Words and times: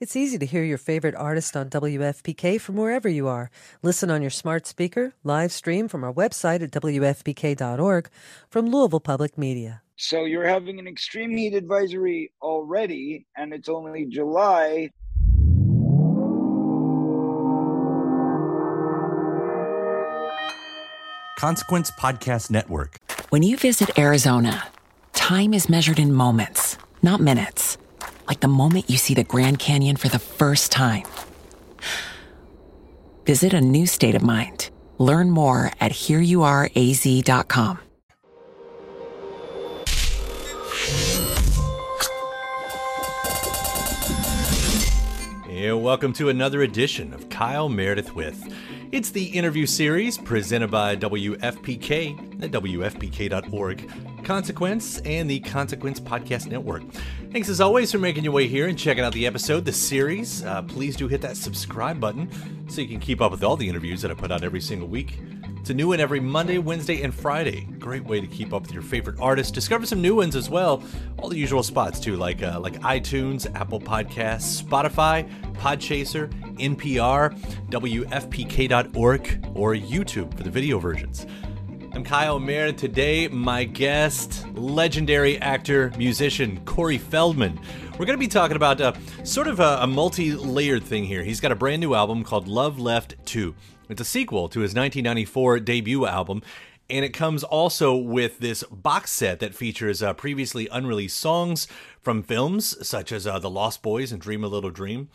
It's 0.00 0.16
easy 0.16 0.38
to 0.38 0.46
hear 0.46 0.64
your 0.64 0.76
favorite 0.76 1.14
artist 1.14 1.56
on 1.56 1.70
WFPK 1.70 2.60
from 2.60 2.74
wherever 2.74 3.08
you 3.08 3.28
are. 3.28 3.48
Listen 3.80 4.10
on 4.10 4.22
your 4.22 4.30
smart 4.30 4.66
speaker, 4.66 5.14
live 5.22 5.52
stream 5.52 5.86
from 5.86 6.02
our 6.02 6.12
website 6.12 6.62
at 6.62 6.72
WFPK.org 6.72 8.10
from 8.50 8.66
Louisville 8.66 8.98
Public 8.98 9.38
Media. 9.38 9.82
So 9.94 10.24
you're 10.24 10.48
having 10.48 10.80
an 10.80 10.88
extreme 10.88 11.30
heat 11.30 11.54
advisory 11.54 12.32
already, 12.42 13.26
and 13.36 13.54
it's 13.54 13.68
only 13.68 14.04
July. 14.06 14.90
Consequence 21.38 21.92
Podcast 21.92 22.50
Network. 22.50 22.98
When 23.28 23.44
you 23.44 23.56
visit 23.56 23.96
Arizona, 23.96 24.66
time 25.12 25.54
is 25.54 25.68
measured 25.68 26.00
in 26.00 26.12
moments, 26.12 26.78
not 27.00 27.20
minutes 27.20 27.78
like 28.28 28.40
the 28.40 28.48
moment 28.48 28.90
you 28.90 28.96
see 28.96 29.14
the 29.14 29.24
Grand 29.24 29.58
Canyon 29.58 29.96
for 29.96 30.08
the 30.08 30.18
first 30.18 30.72
time. 30.72 31.04
Visit 33.26 33.54
a 33.54 33.60
new 33.60 33.86
state 33.86 34.14
of 34.14 34.22
mind. 34.22 34.70
Learn 34.98 35.30
more 35.30 35.70
at 35.80 35.92
hereyouareaz.com. 35.92 37.78
Yeah, 45.48 45.72
welcome 45.72 46.12
to 46.14 46.28
another 46.28 46.62
edition 46.62 47.14
of 47.14 47.30
Kyle 47.30 47.70
Meredith 47.70 48.14
with. 48.14 48.54
It's 48.92 49.10
the 49.10 49.24
interview 49.24 49.64
series 49.64 50.18
presented 50.18 50.70
by 50.70 50.94
WFPK 50.96 52.44
at 52.44 52.50
WFPK.org, 52.50 53.90
Consequence, 54.24 54.98
and 55.00 55.30
the 55.30 55.40
Consequence 55.40 56.00
Podcast 56.00 56.46
Network. 56.46 56.82
Thanks 57.30 57.48
as 57.48 57.60
always 57.60 57.92
for 57.92 57.98
making 57.98 58.24
your 58.24 58.32
way 58.32 58.48
here 58.48 58.68
and 58.68 58.78
checking 58.78 59.04
out 59.04 59.12
the 59.12 59.26
episode, 59.26 59.64
the 59.64 59.72
series. 59.72 60.44
Uh, 60.44 60.62
please 60.62 60.96
do 60.96 61.06
hit 61.08 61.20
that 61.20 61.36
subscribe 61.36 62.00
button 62.00 62.28
so 62.68 62.80
you 62.80 62.88
can 62.88 63.00
keep 63.00 63.20
up 63.20 63.30
with 63.30 63.44
all 63.44 63.56
the 63.56 63.68
interviews 63.68 64.02
that 64.02 64.10
I 64.10 64.14
put 64.14 64.32
out 64.32 64.42
every 64.42 64.60
single 64.60 64.88
week. 64.88 65.18
It's 65.64 65.70
a 65.70 65.74
new 65.74 65.88
one 65.88 65.98
every 65.98 66.20
Monday, 66.20 66.58
Wednesday, 66.58 67.00
and 67.00 67.14
Friday. 67.14 67.66
Great 67.78 68.04
way 68.04 68.20
to 68.20 68.26
keep 68.26 68.52
up 68.52 68.60
with 68.60 68.72
your 68.72 68.82
favorite 68.82 69.16
artists. 69.18 69.50
Discover 69.50 69.86
some 69.86 70.02
new 70.02 70.14
ones 70.14 70.36
as 70.36 70.50
well. 70.50 70.82
All 71.18 71.30
the 71.30 71.38
usual 71.38 71.62
spots 71.62 71.98
too, 71.98 72.16
like 72.16 72.42
uh, 72.42 72.60
like 72.60 72.78
iTunes, 72.80 73.50
Apple 73.54 73.80
Podcasts, 73.80 74.62
Spotify, 74.62 75.26
Podchaser, 75.54 76.30
NPR, 76.58 77.34
WFPK.org, 77.70 79.46
or 79.54 79.74
YouTube 79.74 80.36
for 80.36 80.42
the 80.42 80.50
video 80.50 80.78
versions. 80.78 81.26
I'm 81.94 82.02
Kyle 82.02 82.40
Meredith. 82.40 82.80
Today, 82.80 83.28
my 83.28 83.62
guest, 83.62 84.44
legendary 84.54 85.38
actor, 85.38 85.92
musician 85.96 86.60
Corey 86.64 86.98
Feldman. 86.98 87.60
We're 87.92 88.04
going 88.04 88.18
to 88.18 88.18
be 88.18 88.26
talking 88.26 88.56
about 88.56 88.80
uh, 88.80 88.94
sort 89.22 89.46
of 89.46 89.60
a, 89.60 89.78
a 89.80 89.86
multi 89.86 90.32
layered 90.32 90.82
thing 90.82 91.04
here. 91.04 91.22
He's 91.22 91.38
got 91.38 91.52
a 91.52 91.54
brand 91.54 91.80
new 91.80 91.94
album 91.94 92.24
called 92.24 92.48
Love 92.48 92.80
Left 92.80 93.14
2. 93.26 93.54
It's 93.88 94.00
a 94.00 94.04
sequel 94.04 94.48
to 94.48 94.58
his 94.58 94.70
1994 94.70 95.60
debut 95.60 96.04
album, 96.04 96.42
and 96.90 97.04
it 97.04 97.10
comes 97.10 97.44
also 97.44 97.94
with 97.94 98.40
this 98.40 98.64
box 98.64 99.12
set 99.12 99.38
that 99.38 99.54
features 99.54 100.02
uh, 100.02 100.14
previously 100.14 100.66
unreleased 100.72 101.16
songs 101.16 101.68
from 102.02 102.24
films 102.24 102.76
such 102.84 103.12
as 103.12 103.24
uh, 103.24 103.38
The 103.38 103.48
Lost 103.48 103.82
Boys 103.82 104.10
and 104.10 104.20
Dream 104.20 104.42
a 104.42 104.48
Little 104.48 104.70
Dream. 104.70 105.10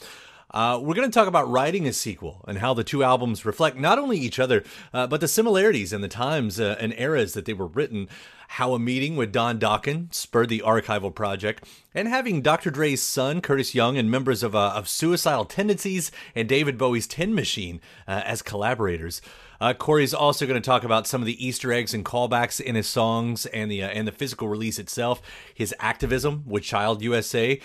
Uh, 0.52 0.80
we're 0.82 0.96
going 0.96 1.10
to 1.10 1.14
talk 1.14 1.28
about 1.28 1.50
writing 1.50 1.88
a 1.88 1.94
sequel 1.94 2.44
and 2.48 2.58
how 2.58 2.74
the 2.74 2.84
two 2.84 3.04
albums 3.04 3.46
reflect 3.46 3.78
not 3.78 4.00
only 4.00 4.18
each 4.18 4.40
other, 4.40 4.64
uh, 4.94 5.06
but 5.06 5.22
the 5.22 5.28
similarities 5.28 5.94
and 5.94 6.04
the 6.04 6.08
times 6.08 6.60
uh, 6.60 6.76
and 6.80 6.94
eras 6.98 7.34
that 7.34 7.46
they 7.46 7.54
were 7.54 7.68
written. 7.68 8.08
How 8.54 8.74
a 8.74 8.80
meeting 8.80 9.16
with 9.16 9.32
Don 9.32 9.60
Dokken 9.60 10.12
spurred 10.12 10.50
the 10.50 10.64
archival 10.66 11.14
project, 11.14 11.66
and 11.94 12.08
having 12.08 12.42
Dr. 12.42 12.72
Dre's 12.72 13.00
son, 13.00 13.42
Curtis 13.42 13.76
Young, 13.76 13.96
and 13.96 14.10
members 14.10 14.42
of, 14.42 14.56
uh, 14.56 14.72
of 14.76 14.90
Suicidal 14.90 15.46
Tendencies 15.46 16.12
and 16.34 16.50
David 16.50 16.76
Bowie's 16.76 17.06
Tin 17.06 17.36
Machine 17.36 17.80
uh, 18.08 18.24
as 18.26 18.42
collaborators. 18.42 19.22
Uh, 19.62 19.74
Corey's 19.74 20.16
also 20.16 20.48
going 20.48 20.60
to 20.60 20.66
talk 20.66 20.84
about 20.84 21.06
some 21.06 21.22
of 21.22 21.28
the 21.28 21.46
Easter 21.46 21.72
eggs 21.72 21.94
and 21.94 22.04
callbacks 22.04 22.60
in 22.60 22.74
his 22.74 22.88
songs 22.88 23.46
and 23.48 23.70
the 23.70 23.84
uh, 23.84 23.90
and 23.90 24.08
the 24.08 24.12
physical 24.12 24.48
release 24.48 24.80
itself, 24.80 25.22
his 25.54 25.76
activism 25.80 26.44
with 26.48 26.64
Child 26.64 27.04
USA, 27.04 27.60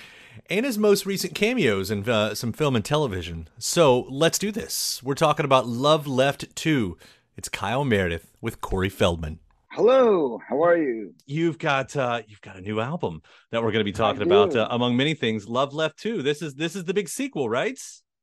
and 0.50 0.66
his 0.66 0.78
most 0.78 1.06
recent 1.06 1.34
cameos 1.34 1.90
in 1.90 2.08
uh, 2.08 2.34
some 2.34 2.52
film 2.52 2.76
and 2.76 2.84
television. 2.84 3.48
So 3.58 4.06
let's 4.10 4.38
do 4.38 4.50
this. 4.52 5.02
We're 5.02 5.14
talking 5.14 5.44
about 5.44 5.66
Love 5.66 6.06
Left 6.06 6.54
2. 6.54 6.96
It's 7.36 7.48
Kyle 7.48 7.84
Meredith 7.84 8.30
with 8.40 8.60
Corey 8.60 8.88
Feldman. 8.88 9.40
Hello, 9.70 10.38
how 10.48 10.62
are 10.62 10.76
you? 10.76 11.14
You've 11.26 11.58
got 11.58 11.96
uh, 11.96 12.22
you've 12.28 12.40
got 12.40 12.56
a 12.56 12.60
new 12.60 12.78
album 12.78 13.22
that 13.50 13.60
we're 13.60 13.72
going 13.72 13.80
to 13.80 13.84
be 13.84 13.92
talking 13.92 14.22
about 14.22 14.54
uh, 14.54 14.68
among 14.70 14.96
many 14.96 15.14
things. 15.14 15.48
Love 15.48 15.74
Left 15.74 15.98
2. 15.98 16.22
This 16.22 16.42
is 16.42 16.54
this 16.54 16.76
is 16.76 16.84
the 16.84 16.94
big 16.94 17.08
sequel, 17.08 17.48
right? 17.48 17.76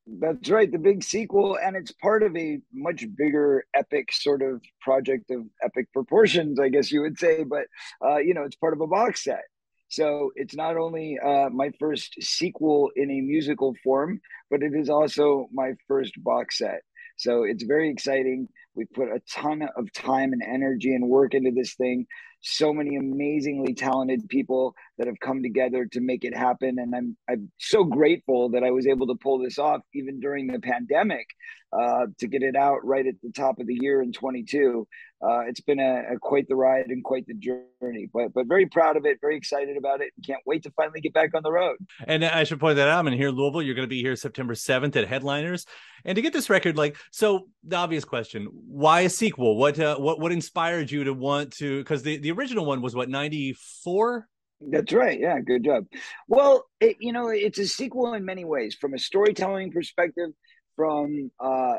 That's 0.08 0.50
right, 0.50 0.72
the 0.72 0.80
big 0.80 1.04
sequel, 1.04 1.58
and 1.62 1.76
it's 1.76 1.92
part 1.92 2.24
of 2.24 2.36
a 2.36 2.60
much 2.74 3.06
bigger, 3.18 3.66
epic 3.76 4.12
sort 4.12 4.42
of 4.42 4.62
project 4.80 5.30
of 5.30 5.46
epic 5.64 5.92
proportions, 5.94 6.60
I 6.60 6.70
guess 6.70 6.92
you 6.92 7.02
would 7.02 7.20
say. 7.20 7.44
But 7.44 7.66
uh, 8.04 8.18
you 8.18 8.34
know, 8.34 8.44
it's 8.44 8.56
part 8.56 8.74
of 8.74 8.82
a 8.82 8.88
box 8.88 9.26
set. 9.26 9.44
So 9.92 10.32
it's 10.36 10.56
not 10.56 10.78
only 10.78 11.20
uh, 11.20 11.50
my 11.50 11.72
first 11.78 12.16
sequel 12.22 12.92
in 12.96 13.12
a 13.12 13.20
musical 13.20 13.76
form, 13.84 14.22
but 14.50 14.64
it 14.64 14.74
is 14.74 14.90
also 14.90 15.50
my 15.52 15.74
first 15.86 16.14
box 16.24 16.60
set. 16.60 16.82
So 17.18 17.44
it's 17.44 17.64
very 17.64 17.90
exciting. 17.90 18.48
We 18.74 18.86
put 18.86 19.10
a 19.10 19.22
ton 19.30 19.68
of 19.76 19.92
time 19.92 20.32
and 20.32 20.42
energy 20.42 20.96
and 20.96 21.10
work 21.10 21.34
into 21.34 21.52
this 21.52 21.76
thing. 21.76 22.08
So 22.42 22.74
many 22.74 22.96
amazingly 22.96 23.74
talented 23.74 24.28
people 24.30 24.76
that 24.98 25.08
have 25.08 25.20
come 25.20 25.44
together 25.44 25.86
to 25.86 26.02
make 26.02 26.24
it 26.24 26.36
happen, 26.36 26.80
and 26.80 26.96
I'm 26.96 27.18
I'm 27.30 27.52
so 27.60 27.84
grateful 27.84 28.50
that 28.50 28.64
I 28.64 28.72
was 28.72 28.88
able 28.88 29.08
to 29.08 29.16
pull 29.16 29.40
this 29.40 29.60
off 29.60 29.82
even 29.94 30.20
during 30.20 30.48
the 30.48 30.60
pandemic 30.60 31.28
uh, 31.74 32.08
to 32.20 32.28
get 32.28 32.44
it 32.44 32.56
out 32.56 32.86
right 32.86 33.08
at 33.08 33.16
the 33.24 33.32
top 33.32 33.60
of 33.60 33.68
the 33.68 33.78
year 33.80 34.02
in 34.02 34.12
22. 34.12 34.88
Uh, 35.24 35.42
it's 35.42 35.62
been 35.62 35.80
a, 35.80 36.16
a, 36.16 36.20
quite 36.20 36.48
the 36.48 36.56
ride 36.56 36.88
and 36.88 37.04
quite 37.04 37.28
the 37.28 37.36
journey, 37.36 38.10
but 38.12 38.34
but 38.34 38.48
very 38.48 38.66
proud 38.66 38.98
of 38.98 39.06
it, 39.06 39.20
very 39.22 39.38
excited 39.38 39.78
about 39.78 40.02
it. 40.02 40.12
And 40.18 40.26
can't 40.26 40.42
wait 40.48 40.64
to 40.64 40.72
finally 40.72 41.00
get 41.00 41.14
back 41.14 41.36
on 41.36 41.44
the 41.44 41.52
road. 41.52 41.78
And 42.08 42.26
I 42.26 42.44
should 42.44 42.60
point 42.60 42.78
that 42.78 42.88
out. 42.88 42.98
I'm 42.98 43.08
in 43.08 43.14
here, 43.14 43.30
Louisville. 43.30 43.62
You're 43.62 43.76
going 43.76 43.88
to 43.88 43.90
be 43.90 44.02
here 44.02 44.16
September 44.16 44.56
7th 44.56 44.96
at 44.96 45.08
Headliners, 45.08 45.68
and 46.04 46.16
to 46.16 46.24
get 46.24 46.34
this 46.34 46.50
record, 46.50 46.76
like 46.76 46.98
so, 47.12 47.48
the 47.64 47.76
obvious 47.76 48.04
question: 48.04 48.48
Why 48.52 49.02
a 49.02 49.10
sequel? 49.10 49.58
What 49.58 49.80
uh, 49.80 49.98
what 49.98 50.20
what 50.20 50.32
inspired 50.32 50.90
you 50.90 51.04
to 51.04 51.14
want 51.14 51.54
to? 51.58 51.78
Because 51.78 52.02
the 52.02 52.18
the 52.18 52.31
original 52.32 52.66
one 52.66 52.82
was 52.82 52.96
what 52.96 53.10
94. 53.10 54.28
That's 54.70 54.94
right. 54.94 55.20
Yeah, 55.20 55.40
good 55.40 55.64
job. 55.64 55.86
Well, 56.28 56.66
it, 56.80 56.98
you 57.00 57.14
know, 57.14 57.30
it's 57.30 57.58
a 57.58 57.68
sequel 57.68 58.14
in 58.14 58.26
many 58.26 58.46
ways. 58.46 58.76
From 58.80 58.94
a 58.94 59.00
storytelling 59.00 59.72
perspective, 59.72 60.30
from 60.76 61.32
uh, 61.40 61.76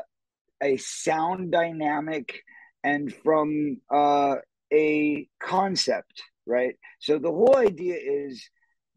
a 0.61 0.77
sound 0.77 1.51
dynamic 1.51 2.41
and 2.83 3.13
from 3.23 3.77
uh, 3.89 4.35
a 4.73 5.27
concept, 5.39 6.23
right? 6.45 6.75
So 6.99 7.19
the 7.19 7.31
whole 7.31 7.55
idea 7.57 7.95
is 7.95 8.49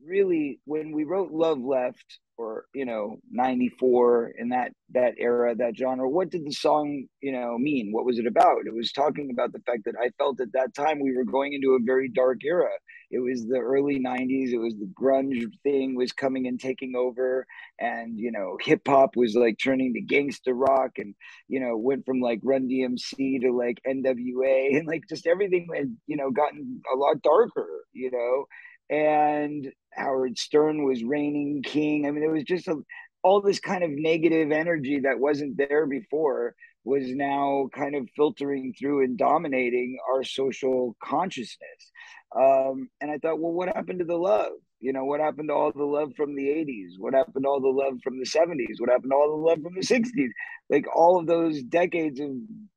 really 0.05 0.61
when 0.65 0.93
we 0.93 1.05
wrote 1.05 1.31
Love 1.33 1.61
Left 1.61 2.19
or 2.39 2.67
you 2.75 2.85
know 2.85 3.17
94 3.31 4.33
in 4.39 4.51
that 4.51 4.73
that 4.93 5.15
era 5.19 5.55
that 5.55 5.77
genre 5.77 6.09
what 6.09 6.31
did 6.31 6.45
the 6.45 6.53
song 6.53 7.07
you 7.21 7.33
know 7.33 7.59
mean? 7.59 7.91
What 7.93 8.05
was 8.05 8.19
it 8.19 8.27
about? 8.27 8.67
It 8.67 8.75
was 8.75 8.93
talking 8.93 9.31
about 9.33 9.53
the 9.53 9.61
fact 9.61 9.85
that 9.87 9.95
i 10.01 10.11
felt 10.19 10.41
at 10.41 10.53
that 10.53 10.75
time 10.75 11.01
we 11.01 11.17
were 11.17 11.25
going 11.25 11.53
into 11.55 11.73
a 11.73 11.85
very 11.85 12.09
dark 12.09 12.45
era. 12.45 12.71
It 13.11 13.21
was 13.21 13.47
the 13.47 13.59
early 13.59 13.99
90s 14.01 14.53
it 14.53 14.59
was 14.59 14.75
the 14.75 14.91
grunge 15.01 15.45
thing 15.63 15.97
was 15.97 16.13
coming 16.13 16.47
and 16.47 16.61
taking 16.61 16.95
over. 16.97 17.47
And 17.81 18.19
you 18.19 18.33
know 18.33 18.57
hip 18.61 18.83
hop 18.87 19.17
was 19.17 19.35
like 19.35 19.59
turning 19.63 19.95
to 19.95 20.01
gangster 20.01 20.55
rock 20.55 20.93
and 20.99 21.15
you 21.49 21.61
know 21.61 21.77
went 21.77 22.05
from 22.07 22.21
like 22.21 22.41
run 22.43 22.69
dmc 22.69 23.41
to 23.43 23.53
like 23.53 23.81
nwa 23.87 24.77
and 24.77 24.87
like 24.87 25.03
just 25.09 25.27
everything 25.27 25.69
had 25.75 25.95
you 26.07 26.17
know 26.17 26.31
gotten 26.31 26.81
a 26.93 26.97
lot 26.97 27.23
darker 27.23 27.69
you 27.93 28.11
know 28.11 28.47
and 28.91 29.73
Howard 29.93 30.39
Stern 30.39 30.85
was 30.85 31.03
reigning 31.03 31.63
king. 31.63 32.07
I 32.07 32.11
mean, 32.11 32.23
it 32.23 32.31
was 32.31 32.45
just 32.45 32.69
a, 32.69 32.77
all 33.23 33.41
this 33.41 33.61
kind 33.61 33.83
of 33.83 33.91
negative 33.91 34.53
energy 34.53 35.01
that 35.01 35.19
wasn't 35.19 35.57
there 35.57 35.87
before 35.87 36.55
was 36.85 37.05
now 37.09 37.69
kind 37.75 37.97
of 37.97 38.09
filtering 38.15 38.73
through 38.79 39.03
and 39.03 39.19
dominating 39.19 39.99
our 40.09 40.23
social 40.23 40.97
consciousness. 41.03 41.91
Um, 42.35 42.89
and 43.01 43.11
I 43.11 43.19
thought, 43.19 43.41
well, 43.41 43.53
what 43.53 43.75
happened 43.75 43.99
to 43.99 44.05
the 44.05 44.17
love? 44.17 44.53
You 44.79 44.93
know, 44.93 45.05
what 45.05 45.21
happened 45.21 45.49
to 45.49 45.55
all 45.55 45.73
the 45.73 45.85
love 45.85 46.13
from 46.17 46.37
the 46.37 46.45
80s? 46.45 46.93
What 46.99 47.15
happened 47.15 47.45
to 47.45 47.49
all 47.49 47.61
the 47.61 47.69
love 47.69 47.95
from 48.05 48.19
the 48.19 48.25
70s? 48.25 48.79
What 48.79 48.91
happened 48.91 49.11
to 49.11 49.17
all 49.17 49.37
the 49.37 49.49
love 49.49 49.59
from 49.63 49.75
the 49.75 49.81
60s? 49.81 50.29
Like 50.71 50.87
all 50.95 51.19
of 51.19 51.27
those 51.27 51.63
decades 51.63 52.21
of 52.21 52.31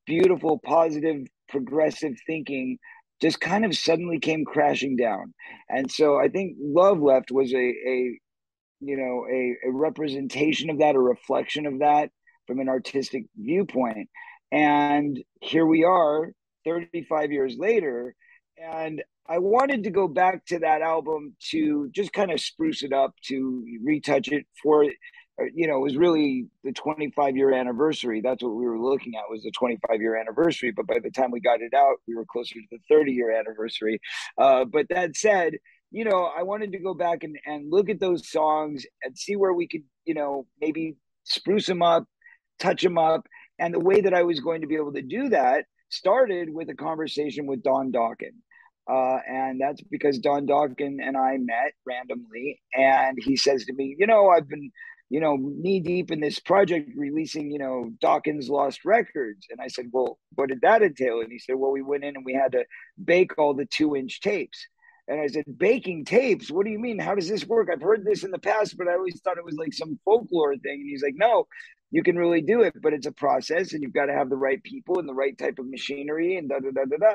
beautiful, 0.06 0.58
positive, 0.58 1.26
progressive 1.48 2.14
thinking 2.26 2.78
just 3.20 3.40
kind 3.40 3.64
of 3.64 3.76
suddenly 3.76 4.18
came 4.18 4.44
crashing 4.44 4.96
down. 4.96 5.34
And 5.68 5.90
so 5.90 6.18
I 6.18 6.28
think 6.28 6.56
Love 6.60 7.00
Left 7.00 7.30
was 7.30 7.52
a, 7.52 7.56
a 7.56 8.18
you 8.80 8.96
know, 8.96 9.26
a, 9.30 9.68
a 9.68 9.72
representation 9.72 10.70
of 10.70 10.78
that, 10.78 10.94
a 10.94 11.00
reflection 11.00 11.66
of 11.66 11.80
that 11.80 12.10
from 12.46 12.60
an 12.60 12.68
artistic 12.68 13.26
viewpoint. 13.36 14.08
And 14.50 15.22
here 15.40 15.66
we 15.66 15.84
are 15.84 16.32
35 16.64 17.30
years 17.30 17.56
later. 17.58 18.14
And 18.58 19.02
I 19.28 19.38
wanted 19.38 19.84
to 19.84 19.90
go 19.90 20.08
back 20.08 20.44
to 20.46 20.58
that 20.60 20.82
album 20.82 21.36
to 21.50 21.88
just 21.92 22.12
kind 22.12 22.32
of 22.32 22.40
spruce 22.40 22.82
it 22.82 22.92
up, 22.92 23.14
to 23.26 23.64
retouch 23.84 24.28
it 24.28 24.46
for, 24.62 24.86
you 25.54 25.66
know, 25.66 25.76
it 25.76 25.82
was 25.82 25.96
really 25.96 26.46
the 26.64 26.72
25 26.72 27.36
year 27.36 27.52
anniversary. 27.52 28.20
That's 28.20 28.42
what 28.42 28.54
we 28.54 28.66
were 28.66 28.78
looking 28.78 29.14
at 29.16 29.30
was 29.30 29.42
the 29.42 29.52
25 29.52 30.00
year 30.00 30.16
anniversary. 30.16 30.72
But 30.72 30.86
by 30.86 30.98
the 31.02 31.10
time 31.10 31.30
we 31.30 31.40
got 31.40 31.60
it 31.60 31.74
out, 31.74 31.96
we 32.06 32.14
were 32.14 32.26
closer 32.30 32.54
to 32.54 32.60
the 32.70 32.78
30 32.88 33.12
year 33.12 33.30
anniversary. 33.32 34.00
Uh, 34.38 34.64
but 34.64 34.86
that 34.90 35.16
said, 35.16 35.54
you 35.90 36.04
know, 36.04 36.30
I 36.36 36.42
wanted 36.42 36.72
to 36.72 36.78
go 36.78 36.94
back 36.94 37.24
and, 37.24 37.36
and 37.46 37.70
look 37.70 37.90
at 37.90 38.00
those 38.00 38.30
songs 38.30 38.84
and 39.02 39.16
see 39.18 39.36
where 39.36 39.52
we 39.52 39.66
could, 39.66 39.82
you 40.04 40.14
know, 40.14 40.46
maybe 40.60 40.96
spruce 41.24 41.66
them 41.66 41.82
up, 41.82 42.04
touch 42.58 42.82
them 42.82 42.98
up. 42.98 43.26
And 43.58 43.74
the 43.74 43.80
way 43.80 44.00
that 44.00 44.14
I 44.14 44.22
was 44.22 44.40
going 44.40 44.60
to 44.60 44.66
be 44.66 44.76
able 44.76 44.92
to 44.92 45.02
do 45.02 45.28
that 45.30 45.64
started 45.90 46.48
with 46.52 46.68
a 46.70 46.74
conversation 46.74 47.46
with 47.46 47.62
Don 47.62 47.92
Dokken. 47.92 48.34
Uh, 48.90 49.18
and 49.28 49.60
that's 49.60 49.80
because 49.82 50.18
Don 50.18 50.46
Dokken 50.46 50.96
and 51.00 51.16
I 51.16 51.36
met 51.38 51.74
randomly. 51.86 52.60
And 52.74 53.18
he 53.20 53.36
says 53.36 53.64
to 53.66 53.72
me, 53.72 53.94
You 53.98 54.06
know, 54.06 54.28
I've 54.28 54.48
been, 54.48 54.70
you 55.10 55.20
know, 55.20 55.36
knee 55.36 55.80
deep 55.80 56.10
in 56.10 56.20
this 56.20 56.38
project 56.38 56.90
releasing, 56.96 57.50
you 57.50 57.58
know, 57.58 57.90
Dokken's 58.02 58.48
Lost 58.48 58.84
Records. 58.84 59.48
And 59.50 59.60
I 59.60 59.66
said, 59.66 59.86
Well, 59.92 60.18
what 60.36 60.48
did 60.48 60.62
that 60.62 60.82
entail? 60.82 61.20
And 61.20 61.30
he 61.30 61.38
said, 61.38 61.56
Well, 61.56 61.72
we 61.72 61.82
went 61.82 62.04
in 62.04 62.16
and 62.16 62.24
we 62.24 62.32
had 62.32 62.52
to 62.52 62.64
bake 63.02 63.36
all 63.36 63.52
the 63.52 63.66
two 63.66 63.96
inch 63.96 64.20
tapes. 64.20 64.66
And 65.08 65.20
I 65.20 65.26
said, 65.26 65.42
baking 65.58 66.04
tapes? 66.04 66.52
What 66.52 66.64
do 66.64 66.70
you 66.70 66.78
mean? 66.78 67.00
How 67.00 67.16
does 67.16 67.28
this 67.28 67.44
work? 67.44 67.68
I've 67.70 67.82
heard 67.82 68.04
this 68.04 68.22
in 68.22 68.30
the 68.30 68.38
past, 68.38 68.78
but 68.78 68.86
I 68.86 68.92
always 68.92 69.20
thought 69.20 69.38
it 69.38 69.44
was 69.44 69.56
like 69.56 69.72
some 69.72 69.98
folklore 70.04 70.56
thing. 70.56 70.80
And 70.80 70.88
he's 70.88 71.02
like, 71.02 71.16
no, 71.16 71.48
you 71.90 72.04
can 72.04 72.16
really 72.16 72.42
do 72.42 72.62
it, 72.62 72.74
but 72.80 72.92
it's 72.92 73.08
a 73.08 73.12
process 73.12 73.72
and 73.72 73.82
you've 73.82 73.92
got 73.92 74.06
to 74.06 74.12
have 74.12 74.30
the 74.30 74.36
right 74.36 74.62
people 74.62 75.00
and 75.00 75.08
the 75.08 75.14
right 75.14 75.36
type 75.36 75.58
of 75.58 75.68
machinery 75.68 76.36
and 76.36 76.48
da 76.48 76.60
da 76.60 76.70
da 76.70 76.84
da 76.84 76.96
da. 76.96 77.14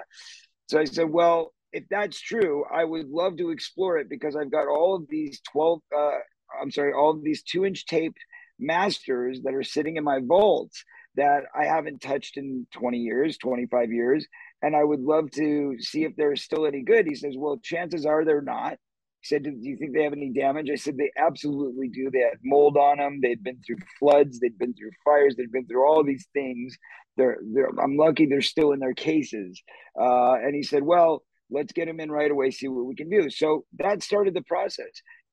So 0.68 0.78
I 0.78 0.84
said, 0.84 1.10
well, 1.10 1.54
if 1.72 1.86
that's 1.90 2.20
true, 2.20 2.66
I 2.70 2.84
would 2.84 3.08
love 3.08 3.38
to 3.38 3.52
explore 3.52 3.98
it 3.98 4.10
because 4.10 4.36
I've 4.36 4.52
got 4.52 4.68
all 4.68 4.96
of 4.96 5.08
these 5.08 5.40
12, 5.52 5.80
uh, 5.98 6.12
I'm 6.62 6.72
sorry, 6.72 6.94
all 6.94 7.20
these 7.22 7.44
two 7.44 7.66
inch 7.66 7.86
tape 7.86 8.16
masters 8.60 9.42
that 9.44 9.54
are 9.54 9.64
sitting 9.64 9.98
in 9.98 10.04
my 10.04 10.20
vaults 10.24 10.84
that 11.16 11.44
I 11.58 11.66
haven't 11.66 12.02
touched 12.02 12.38
in 12.38 12.68
20 12.74 12.98
years, 12.98 13.38
25 13.38 13.92
years 13.92 14.28
and 14.66 14.76
I 14.76 14.84
would 14.84 15.02
love 15.02 15.30
to 15.32 15.76
see 15.80 16.06
if 16.06 16.16
they're 16.16 16.36
still 16.36 16.66
any 16.66 16.82
good. 16.82 17.06
He 17.06 17.14
says, 17.14 17.36
Well, 17.38 17.60
chances 17.62 18.06
are 18.06 18.26
they're 18.26 18.42
not. 18.42 18.74
He 19.22 19.28
said, 19.28 19.44
Do 19.44 19.52
you 19.52 19.78
think 19.78 19.94
they 19.94 20.04
have 20.04 20.14
any 20.14 20.32
damage? 20.32 20.72
I 20.72 20.76
said, 20.76 20.98
They 20.98 21.12
absolutely 21.18 21.90
do. 21.90 22.10
They 22.12 22.20
had 22.20 22.40
mold 22.44 22.76
on 22.76 22.98
them. 22.98 23.20
They'd 23.22 23.44
been 23.44 23.62
through 23.66 23.78
floods. 24.00 24.40
They'd 24.40 24.58
been 24.58 24.74
through 24.74 24.90
fires. 25.04 25.36
They'd 25.36 25.52
been 25.52 25.68
through 25.68 25.86
all 25.86 26.04
these 26.04 26.28
things. 26.34 26.76
They're, 27.16 27.38
they're 27.54 27.70
I'm 27.80 27.96
lucky 27.96 28.26
they're 28.26 28.42
still 28.42 28.72
in 28.72 28.80
their 28.80 28.96
cases. 28.96 29.62
Uh, 30.00 30.34
and 30.34 30.56
he 30.56 30.64
said, 30.64 30.82
Well, 30.82 31.24
let's 31.52 31.74
get 31.74 31.86
them 31.86 32.00
in 32.00 32.12
right 32.12 32.32
away, 32.32 32.50
see 32.50 32.68
what 32.68 32.86
we 32.86 32.96
can 32.96 33.10
do. 33.10 33.30
So 33.30 33.66
that 33.78 34.02
started 34.02 34.34
the 34.34 34.42
process. 34.42 34.90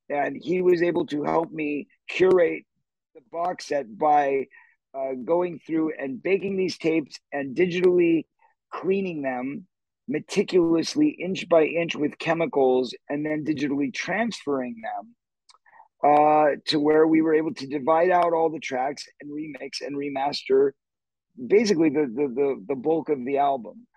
And 0.09 0.37
he 0.41 0.61
was 0.61 0.81
able 0.81 1.05
to 1.07 1.23
help 1.23 1.51
me 1.51 1.87
curate 2.09 2.63
the 3.15 3.21
box 3.31 3.67
set 3.67 3.97
by 3.97 4.47
uh, 4.93 5.13
going 5.23 5.59
through 5.65 5.93
and 5.97 6.21
baking 6.21 6.57
these 6.57 6.77
tapes 6.77 7.19
and 7.31 7.55
digitally 7.55 8.25
cleaning 8.71 9.21
them 9.21 9.65
meticulously 10.07 11.09
inch 11.09 11.47
by 11.47 11.63
inch 11.63 11.95
with 11.95 12.19
chemicals 12.19 12.93
and 13.09 13.25
then 13.25 13.45
digitally 13.45 13.93
transferring 13.93 14.81
them 14.81 15.15
uh, 16.03 16.55
to 16.65 16.79
where 16.79 17.07
we 17.07 17.21
were 17.21 17.33
able 17.33 17.53
to 17.53 17.67
divide 17.67 18.09
out 18.09 18.33
all 18.33 18.49
the 18.49 18.59
tracks 18.59 19.05
and 19.21 19.31
remix 19.31 19.81
and 19.81 19.95
remaster 19.95 20.71
basically 21.47 21.89
the 21.89 22.01
the 22.01 22.27
the, 22.27 22.65
the 22.67 22.75
bulk 22.75 23.09
of 23.09 23.23
the 23.25 23.37
album. 23.37 23.87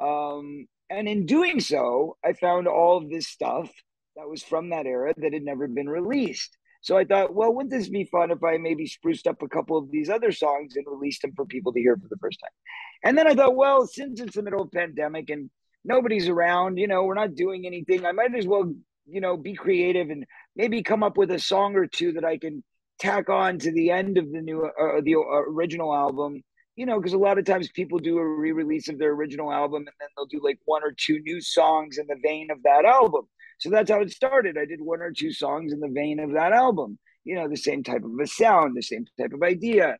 Um, 0.00 0.66
and 0.90 1.08
in 1.08 1.26
doing 1.26 1.60
so 1.60 2.16
i 2.24 2.32
found 2.32 2.68
all 2.68 2.96
of 2.98 3.10
this 3.10 3.26
stuff 3.26 3.70
that 4.16 4.28
was 4.28 4.42
from 4.42 4.70
that 4.70 4.86
era 4.86 5.14
that 5.16 5.32
had 5.32 5.42
never 5.42 5.68
been 5.68 5.88
released 5.88 6.56
so 6.86 6.96
I 6.96 7.04
thought, 7.04 7.34
well, 7.34 7.52
wouldn't 7.52 7.72
this 7.72 7.88
be 7.88 8.04
fun 8.04 8.30
if 8.30 8.44
I 8.44 8.58
maybe 8.58 8.86
spruced 8.86 9.26
up 9.26 9.42
a 9.42 9.48
couple 9.48 9.76
of 9.76 9.90
these 9.90 10.08
other 10.08 10.30
songs 10.30 10.76
and 10.76 10.86
released 10.86 11.20
them 11.22 11.32
for 11.34 11.44
people 11.44 11.72
to 11.72 11.80
hear 11.80 11.96
for 11.96 12.06
the 12.08 12.16
first 12.18 12.38
time? 12.38 12.52
And 13.02 13.18
then 13.18 13.26
I 13.26 13.34
thought, 13.34 13.56
well, 13.56 13.88
since 13.88 14.20
it's 14.20 14.36
the 14.36 14.42
middle 14.42 14.62
of 14.62 14.70
pandemic 14.70 15.28
and 15.28 15.50
nobody's 15.84 16.28
around, 16.28 16.76
you 16.76 16.86
know, 16.86 17.02
we're 17.02 17.14
not 17.14 17.34
doing 17.34 17.66
anything, 17.66 18.06
I 18.06 18.12
might 18.12 18.32
as 18.36 18.46
well, 18.46 18.72
you 19.04 19.20
know, 19.20 19.36
be 19.36 19.54
creative 19.54 20.10
and 20.10 20.26
maybe 20.54 20.84
come 20.84 21.02
up 21.02 21.16
with 21.16 21.32
a 21.32 21.40
song 21.40 21.74
or 21.74 21.88
two 21.88 22.12
that 22.12 22.24
I 22.24 22.38
can 22.38 22.62
tack 23.00 23.28
on 23.30 23.58
to 23.58 23.72
the 23.72 23.90
end 23.90 24.16
of 24.16 24.30
the 24.30 24.40
new, 24.40 24.64
uh, 24.64 25.00
the 25.02 25.16
original 25.16 25.92
album. 25.92 26.44
You 26.76 26.86
know, 26.86 27.00
because 27.00 27.14
a 27.14 27.18
lot 27.18 27.38
of 27.38 27.46
times 27.46 27.68
people 27.70 27.98
do 27.98 28.18
a 28.18 28.24
re-release 28.24 28.88
of 28.88 28.98
their 28.98 29.10
original 29.10 29.50
album 29.50 29.78
and 29.78 29.94
then 29.98 30.08
they'll 30.14 30.26
do 30.26 30.40
like 30.44 30.60
one 30.66 30.84
or 30.84 30.94
two 30.96 31.18
new 31.20 31.40
songs 31.40 31.98
in 31.98 32.06
the 32.06 32.20
vein 32.22 32.50
of 32.52 32.62
that 32.62 32.84
album. 32.84 33.26
So 33.58 33.70
that's 33.70 33.90
how 33.90 34.00
it 34.00 34.10
started. 34.10 34.58
I 34.58 34.64
did 34.64 34.80
one 34.80 35.00
or 35.00 35.12
two 35.12 35.32
songs 35.32 35.72
in 35.72 35.80
the 35.80 35.88
vein 35.88 36.20
of 36.20 36.32
that 36.32 36.52
album, 36.52 36.98
you 37.24 37.34
know, 37.34 37.48
the 37.48 37.56
same 37.56 37.82
type 37.82 38.04
of 38.04 38.12
a 38.20 38.26
sound, 38.26 38.76
the 38.76 38.82
same 38.82 39.06
type 39.18 39.32
of 39.32 39.42
idea. 39.42 39.96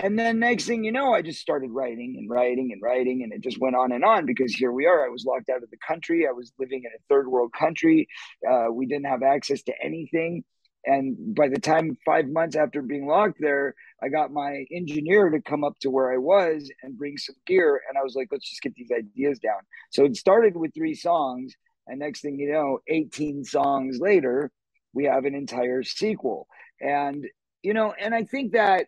And 0.00 0.16
then 0.16 0.38
next 0.38 0.66
thing 0.66 0.84
you 0.84 0.92
know, 0.92 1.12
I 1.12 1.22
just 1.22 1.40
started 1.40 1.70
writing 1.72 2.14
and 2.18 2.30
writing 2.30 2.70
and 2.72 2.80
writing, 2.80 3.24
and 3.24 3.32
it 3.32 3.40
just 3.40 3.60
went 3.60 3.74
on 3.74 3.90
and 3.90 4.04
on 4.04 4.26
because 4.26 4.54
here 4.54 4.70
we 4.70 4.86
are. 4.86 5.04
I 5.04 5.08
was 5.08 5.24
locked 5.24 5.48
out 5.48 5.64
of 5.64 5.70
the 5.70 5.76
country. 5.86 6.26
I 6.28 6.32
was 6.32 6.52
living 6.58 6.84
in 6.84 6.90
a 6.94 7.02
third 7.08 7.26
world 7.26 7.52
country. 7.52 8.06
Uh, 8.48 8.66
we 8.72 8.86
didn't 8.86 9.06
have 9.06 9.24
access 9.24 9.62
to 9.64 9.72
anything. 9.82 10.44
And 10.84 11.34
by 11.34 11.48
the 11.48 11.58
time 11.58 11.98
five 12.06 12.28
months 12.28 12.54
after 12.54 12.80
being 12.80 13.06
locked 13.06 13.38
there, 13.40 13.74
I 14.02 14.08
got 14.08 14.32
my 14.32 14.64
engineer 14.70 15.28
to 15.30 15.42
come 15.42 15.64
up 15.64 15.78
to 15.80 15.90
where 15.90 16.12
I 16.12 16.18
was 16.18 16.70
and 16.82 16.96
bring 16.96 17.18
some 17.18 17.34
gear. 17.46 17.82
And 17.88 17.98
I 17.98 18.02
was 18.02 18.14
like, 18.14 18.28
let's 18.30 18.48
just 18.48 18.62
get 18.62 18.74
these 18.74 18.92
ideas 18.96 19.40
down. 19.40 19.60
So 19.90 20.04
it 20.04 20.16
started 20.16 20.56
with 20.56 20.72
three 20.74 20.94
songs. 20.94 21.54
And 21.88 21.98
next 21.98 22.20
thing 22.20 22.38
you 22.38 22.52
know, 22.52 22.80
18 22.86 23.44
songs 23.44 23.98
later, 23.98 24.50
we 24.92 25.04
have 25.04 25.24
an 25.24 25.34
entire 25.34 25.82
sequel. 25.82 26.46
And, 26.80 27.26
you 27.62 27.74
know, 27.74 27.94
and 27.98 28.14
I 28.14 28.24
think 28.24 28.52
that 28.52 28.86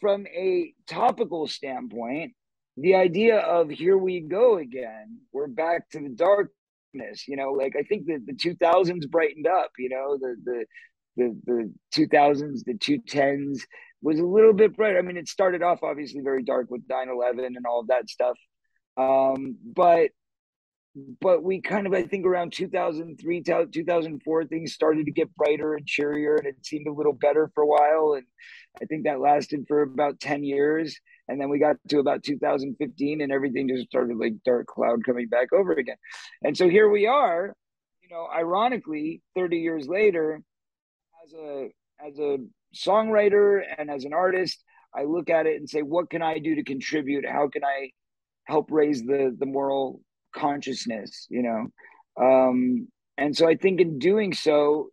from 0.00 0.26
a 0.26 0.72
topical 0.86 1.46
standpoint, 1.46 2.34
the 2.76 2.94
idea 2.94 3.38
of 3.38 3.70
here 3.70 3.96
we 3.96 4.20
go 4.20 4.58
again, 4.58 5.18
we're 5.32 5.48
back 5.48 5.88
to 5.90 6.00
the 6.00 6.10
darkness, 6.10 7.26
you 7.26 7.36
know, 7.36 7.52
like 7.52 7.74
I 7.78 7.82
think 7.82 8.06
that 8.06 8.24
the 8.26 8.34
2000s 8.34 9.08
brightened 9.10 9.46
up, 9.46 9.70
you 9.78 9.88
know, 9.88 10.18
the, 10.18 10.36
the, 10.44 10.64
the, 11.16 11.72
the 11.94 12.06
2000s, 12.06 12.64
the 12.64 12.74
210s 12.74 13.60
was 14.02 14.18
a 14.18 14.24
little 14.24 14.52
bit 14.52 14.76
bright. 14.76 14.96
I 14.96 15.02
mean, 15.02 15.16
it 15.16 15.28
started 15.28 15.62
off 15.62 15.82
obviously 15.82 16.20
very 16.20 16.42
dark 16.42 16.70
with 16.70 16.82
9 16.88 17.08
11 17.08 17.44
and 17.44 17.64
all 17.66 17.80
of 17.80 17.88
that 17.88 18.10
stuff. 18.10 18.36
Um, 18.98 19.56
but 19.64 20.10
but 21.20 21.42
we 21.42 21.60
kind 21.60 21.86
of 21.86 21.92
i 21.92 22.02
think 22.02 22.24
around 22.24 22.52
2003 22.52 23.42
2004 23.42 24.44
things 24.46 24.72
started 24.72 25.04
to 25.04 25.12
get 25.12 25.34
brighter 25.36 25.74
and 25.74 25.86
cheerier 25.86 26.36
and 26.36 26.46
it 26.46 26.56
seemed 26.64 26.86
a 26.86 26.92
little 26.92 27.12
better 27.12 27.50
for 27.54 27.62
a 27.62 27.66
while 27.66 28.14
and 28.16 28.26
i 28.80 28.84
think 28.86 29.04
that 29.04 29.20
lasted 29.20 29.64
for 29.68 29.82
about 29.82 30.18
10 30.20 30.42
years 30.42 30.98
and 31.28 31.40
then 31.40 31.48
we 31.48 31.58
got 31.58 31.76
to 31.88 31.98
about 31.98 32.22
2015 32.22 33.20
and 33.20 33.32
everything 33.32 33.68
just 33.68 33.88
started 33.88 34.16
like 34.16 34.34
dark 34.44 34.66
cloud 34.66 35.04
coming 35.04 35.28
back 35.28 35.52
over 35.52 35.72
again. 35.72 35.96
And 36.42 36.56
so 36.56 36.68
here 36.68 36.88
we 36.88 37.06
are 37.06 37.54
you 38.02 38.08
know 38.14 38.28
ironically 38.32 39.22
30 39.34 39.58
years 39.58 39.88
later 39.88 40.40
as 41.24 41.32
a 41.34 41.68
as 42.04 42.18
a 42.18 42.38
songwriter 42.74 43.62
and 43.78 43.90
as 43.90 44.04
an 44.04 44.12
artist 44.12 44.62
i 44.94 45.02
look 45.02 45.30
at 45.30 45.46
it 45.46 45.56
and 45.56 45.68
say 45.68 45.82
what 45.82 46.10
can 46.10 46.22
i 46.22 46.38
do 46.38 46.54
to 46.54 46.62
contribute? 46.62 47.26
How 47.26 47.48
can 47.48 47.64
i 47.64 47.90
help 48.44 48.70
raise 48.70 49.02
the 49.02 49.34
the 49.38 49.46
moral 49.46 50.00
consciousness, 50.36 51.26
you 51.28 51.42
know. 51.42 51.66
Um, 52.20 52.88
and 53.18 53.36
so 53.36 53.48
I 53.48 53.56
think 53.56 53.80
in 53.80 53.98
doing 53.98 54.32
so, 54.32 54.90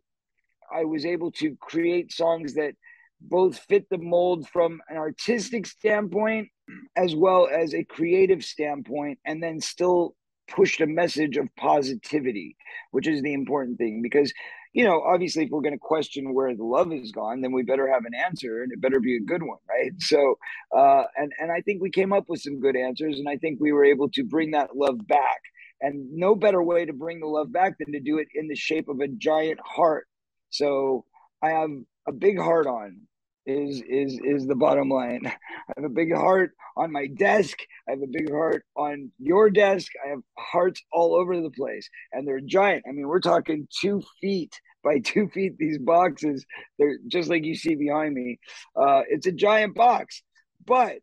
I 0.73 0.85
was 0.85 1.05
able 1.05 1.31
to 1.33 1.55
create 1.59 2.11
songs 2.11 2.55
that 2.55 2.73
both 3.21 3.59
fit 3.59 3.87
the 3.89 3.97
mold 3.97 4.47
from 4.49 4.81
an 4.89 4.97
artistic 4.97 5.65
standpoint 5.65 6.49
as 6.95 7.15
well 7.15 7.47
as 7.47 7.73
a 7.73 7.83
creative 7.83 8.43
standpoint, 8.43 9.19
and 9.25 9.43
then 9.43 9.59
still 9.59 10.15
pushed 10.47 10.81
a 10.81 10.87
message 10.87 11.37
of 11.37 11.47
positivity, 11.57 12.55
which 12.91 13.07
is 13.07 13.21
the 13.21 13.33
important 13.33 13.77
thing. 13.77 14.01
Because, 14.01 14.33
you 14.73 14.83
know, 14.83 15.01
obviously, 15.01 15.43
if 15.45 15.49
we're 15.49 15.61
going 15.61 15.73
to 15.73 15.79
question 15.79 16.33
where 16.33 16.55
the 16.55 16.63
love 16.63 16.91
is 16.93 17.11
gone, 17.11 17.41
then 17.41 17.51
we 17.51 17.63
better 17.63 17.87
have 17.91 18.05
an 18.05 18.13
answer, 18.15 18.63
and 18.63 18.71
it 18.71 18.81
better 18.81 18.99
be 18.99 19.17
a 19.17 19.21
good 19.21 19.43
one, 19.43 19.59
right? 19.69 19.91
So, 19.99 20.37
uh, 20.75 21.03
and 21.17 21.31
and 21.39 21.51
I 21.51 21.61
think 21.61 21.81
we 21.81 21.91
came 21.91 22.13
up 22.13 22.25
with 22.27 22.41
some 22.41 22.59
good 22.59 22.75
answers, 22.75 23.19
and 23.19 23.29
I 23.29 23.37
think 23.37 23.59
we 23.59 23.71
were 23.71 23.85
able 23.85 24.09
to 24.11 24.23
bring 24.23 24.51
that 24.51 24.75
love 24.75 25.05
back. 25.07 25.41
And 25.81 26.13
no 26.13 26.35
better 26.35 26.63
way 26.63 26.85
to 26.85 26.93
bring 26.93 27.19
the 27.19 27.27
love 27.27 27.51
back 27.51 27.77
than 27.77 27.91
to 27.91 27.99
do 27.99 28.17
it 28.17 28.29
in 28.35 28.47
the 28.47 28.55
shape 28.55 28.87
of 28.87 29.01
a 29.01 29.07
giant 29.09 29.59
heart 29.65 30.07
So 30.53 31.05
I 31.41 31.49
have 31.49 31.71
a 32.07 32.11
big 32.11 32.39
heart 32.39 32.67
on 32.67 33.01
is 33.45 33.81
is 33.87 34.19
is 34.23 34.47
the 34.47 34.55
bottom 34.55 34.89
line. 34.89 35.21
I 35.25 35.73
have 35.75 35.85
a 35.85 35.89
big 35.89 36.13
heart 36.13 36.51
on 36.77 36.91
my 36.91 37.07
desk. 37.07 37.57
I 37.87 37.91
have 37.91 38.01
a 38.01 38.07
big 38.07 38.31
heart 38.31 38.65
on 38.75 39.11
your 39.19 39.49
desk. 39.49 39.91
I 40.03 40.09
have 40.09 40.21
hearts 40.37 40.81
all 40.91 41.15
over 41.15 41.39
the 41.39 41.51
place, 41.51 41.89
and 42.11 42.27
they're 42.27 42.39
giant. 42.39 42.85
I 42.87 42.91
mean, 42.91 43.07
we're 43.07 43.19
talking 43.19 43.67
two 43.81 44.03
feet 44.21 44.59
by 44.83 44.99
two 45.03 45.29
feet. 45.29 45.57
These 45.57 45.79
boxes, 45.79 46.45
they're 46.79 46.97
just 47.07 47.29
like 47.29 47.43
you 47.43 47.55
see 47.55 47.75
behind 47.75 48.13
me. 48.13 48.39
Uh, 48.75 49.01
it's 49.09 49.27
a 49.27 49.31
giant 49.31 49.75
box, 49.75 50.23
but 50.65 50.97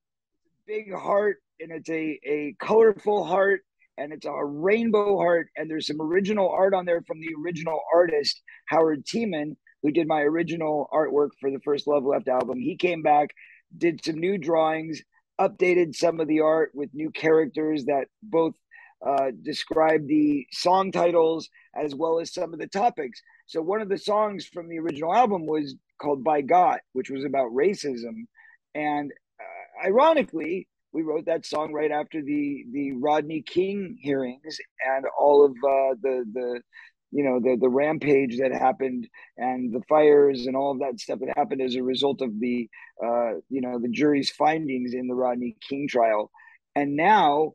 big 0.67 0.93
heart, 0.95 1.39
and 1.61 1.71
it's 1.73 1.91
a 1.91 2.19
a 2.25 2.55
colorful 2.59 3.25
heart, 3.25 3.61
and 3.99 4.13
it's 4.13 4.27
a 4.27 4.45
rainbow 4.45 5.19
heart, 5.19 5.49
and 5.57 5.71
there's 5.71 5.87
some 5.87 6.01
original 6.01 6.49
art 6.49 6.75
on 6.75 6.87
there 6.87 7.03
from 7.03 7.21
the 7.21 7.35
original 7.45 7.81
artist 7.93 8.41
Howard 8.67 9.05
Tiemann 9.05 9.57
who 9.83 9.91
did 9.91 10.07
my 10.07 10.21
original 10.21 10.89
artwork 10.93 11.31
for 11.41 11.51
the 11.51 11.61
first 11.61 11.87
Love 11.87 12.05
Left 12.05 12.29
album. 12.29 12.59
He 12.59 12.77
came 12.77 13.03
back, 13.03 13.31
did 13.77 14.05
some 14.05 14.19
new 14.19 14.39
drawings, 14.39 15.03
updated 15.41 15.95
some 15.95 16.21
of 16.21 16.29
the 16.29 16.41
art 16.41 16.71
with 16.75 16.91
new 16.93 17.11
characters 17.11 17.87
that 17.87 18.09
both 18.23 18.55
uh, 19.07 19.31
describe 19.43 20.07
the 20.07 20.47
song 20.53 20.93
titles 20.93 21.49
as 21.75 21.95
well 21.95 22.21
as 22.21 22.35
some 22.35 22.53
of 22.53 22.59
the 22.59 22.67
topics. 22.67 23.23
So 23.47 23.63
one 23.63 23.81
of 23.81 23.89
the 23.89 23.99
songs 23.99 24.47
from 24.47 24.69
the 24.69 24.79
original 24.79 25.15
album 25.15 25.47
was 25.47 25.75
called 26.01 26.23
"By 26.23 26.43
God," 26.43 26.81
which 26.93 27.11
was 27.11 27.25
about 27.25 27.53
racism, 27.53 28.27
and 28.75 29.11
uh, 29.41 29.87
ironically, 29.87 30.69
we 30.93 31.03
wrote 31.03 31.27
that 31.27 31.47
song 31.47 31.73
right 31.73 31.91
after 31.91 32.23
the 32.23 32.65
the 32.73 32.93
Rodney 32.93 33.43
King 33.43 33.97
hearings 34.01 34.59
and 34.87 35.07
all 35.19 35.45
of 35.45 35.53
uh, 35.53 35.95
the 36.03 36.25
the 36.33 36.61
you 37.11 37.25
know 37.25 37.41
the 37.41 37.57
the 37.61 37.69
rampage 37.69 38.39
that 38.39 38.53
happened 38.53 39.09
and 39.37 39.73
the 39.73 39.83
fires 39.89 40.47
and 40.47 40.57
all 40.57 40.73
of 40.73 40.79
that 40.81 41.01
stuff 41.01 41.19
that 41.21 41.37
happened 41.37 41.63
as 41.63 41.75
a 41.75 41.83
result 41.83 42.21
of 42.23 42.39
the 42.39 42.69
uh, 43.05 43.33
you 43.49 43.61
know 43.61 43.79
the 43.79 43.89
jury's 43.91 44.31
findings 44.31 44.95
in 44.95 45.09
the 45.09 45.15
Rodney 45.15 45.57
King 45.69 45.89
trial, 45.89 46.31
and 46.75 46.97
now 46.97 47.53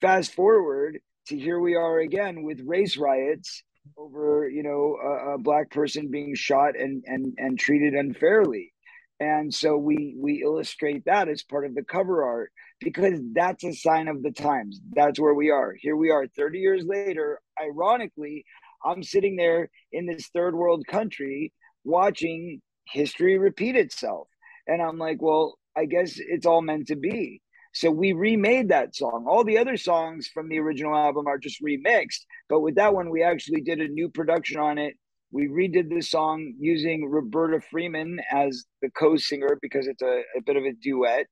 fast 0.00 0.34
forward 0.34 0.98
to 1.28 1.38
here 1.38 1.60
we 1.60 1.74
are 1.74 1.98
again 1.98 2.42
with 2.42 2.60
race 2.64 2.96
riots 2.96 3.62
over 3.96 4.48
you 4.48 4.62
know 4.62 4.96
a, 5.02 5.34
a 5.34 5.38
black 5.38 5.70
person 5.70 6.10
being 6.10 6.34
shot 6.34 6.78
and 6.78 7.04
and 7.06 7.34
and 7.38 7.58
treated 7.58 7.94
unfairly 7.94 8.72
and 9.20 9.52
so 9.52 9.76
we 9.76 10.14
we 10.16 10.42
illustrate 10.42 11.04
that 11.06 11.28
as 11.28 11.42
part 11.42 11.66
of 11.66 11.74
the 11.74 11.82
cover 11.82 12.24
art 12.24 12.52
because 12.80 13.18
that's 13.32 13.64
a 13.64 13.72
sign 13.72 14.06
of 14.06 14.22
the 14.22 14.30
times. 14.30 14.80
That's 14.92 15.18
where 15.18 15.34
we 15.34 15.50
are. 15.50 15.74
Here 15.78 15.96
we 15.96 16.10
are 16.10 16.26
30 16.28 16.58
years 16.58 16.84
later. 16.86 17.40
Ironically 17.60 18.44
i'm 18.84 19.02
sitting 19.02 19.34
there 19.34 19.68
in 19.90 20.06
this 20.06 20.28
third 20.28 20.54
world 20.54 20.86
country 20.86 21.52
watching 21.82 22.62
history 22.86 23.36
repeat 23.36 23.74
itself. 23.74 24.28
And 24.68 24.80
i'm 24.80 24.98
like 24.98 25.20
well 25.20 25.58
i 25.76 25.84
guess 25.84 26.14
it's 26.18 26.46
all 26.46 26.62
meant 26.62 26.88
to 26.88 26.96
be. 26.96 27.42
So 27.74 27.90
we 27.90 28.12
remade 28.12 28.70
that 28.70 28.96
song. 28.96 29.26
All 29.28 29.44
the 29.44 29.58
other 29.58 29.76
songs 29.76 30.28
from 30.32 30.48
the 30.48 30.58
original 30.58 30.96
album 30.96 31.26
are 31.26 31.38
just 31.38 31.62
remixed. 31.62 32.24
But 32.48 32.60
with 32.60 32.76
that 32.76 32.94
one 32.94 33.10
we 33.10 33.22
actually 33.24 33.62
did 33.62 33.80
a 33.80 33.88
new 33.88 34.08
production 34.08 34.60
on 34.60 34.78
it 34.78 34.94
we 35.30 35.48
redid 35.48 35.90
this 35.90 36.10
song 36.10 36.54
using 36.58 37.08
Roberta 37.08 37.60
Freeman 37.60 38.20
as 38.32 38.64
the 38.80 38.90
co-singer 38.90 39.58
because 39.60 39.86
it's 39.86 40.02
a, 40.02 40.22
a 40.36 40.42
bit 40.44 40.56
of 40.56 40.64
a 40.64 40.72
duet. 40.72 41.26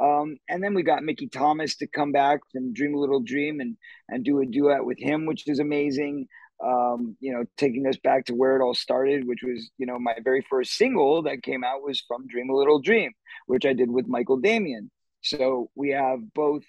Um, 0.00 0.36
and 0.48 0.62
then 0.62 0.74
we 0.74 0.82
got 0.82 1.02
Mickey 1.02 1.28
Thomas 1.28 1.76
to 1.76 1.86
come 1.86 2.12
back 2.12 2.40
and 2.54 2.74
Dream 2.74 2.94
a 2.94 2.98
Little 2.98 3.20
Dream 3.20 3.60
and 3.60 3.76
and 4.08 4.24
do 4.24 4.40
a 4.40 4.46
duet 4.46 4.84
with 4.84 4.98
him, 4.98 5.26
which 5.26 5.48
is 5.48 5.58
amazing. 5.58 6.26
Um, 6.64 7.16
you 7.18 7.32
know, 7.32 7.44
taking 7.56 7.86
us 7.88 7.96
back 7.96 8.26
to 8.26 8.34
where 8.34 8.56
it 8.56 8.62
all 8.62 8.74
started, 8.74 9.26
which 9.26 9.40
was, 9.42 9.70
you 9.78 9.86
know, 9.86 9.98
my 9.98 10.14
very 10.22 10.46
first 10.48 10.76
single 10.76 11.22
that 11.22 11.42
came 11.42 11.64
out 11.64 11.82
was 11.82 12.00
from 12.06 12.28
Dream 12.28 12.50
a 12.50 12.54
Little 12.54 12.80
Dream, 12.80 13.10
which 13.46 13.66
I 13.66 13.72
did 13.72 13.90
with 13.90 14.06
Michael 14.06 14.38
Damian. 14.38 14.88
So 15.22 15.70
we 15.74 15.90
have 15.90 16.20
both 16.34 16.62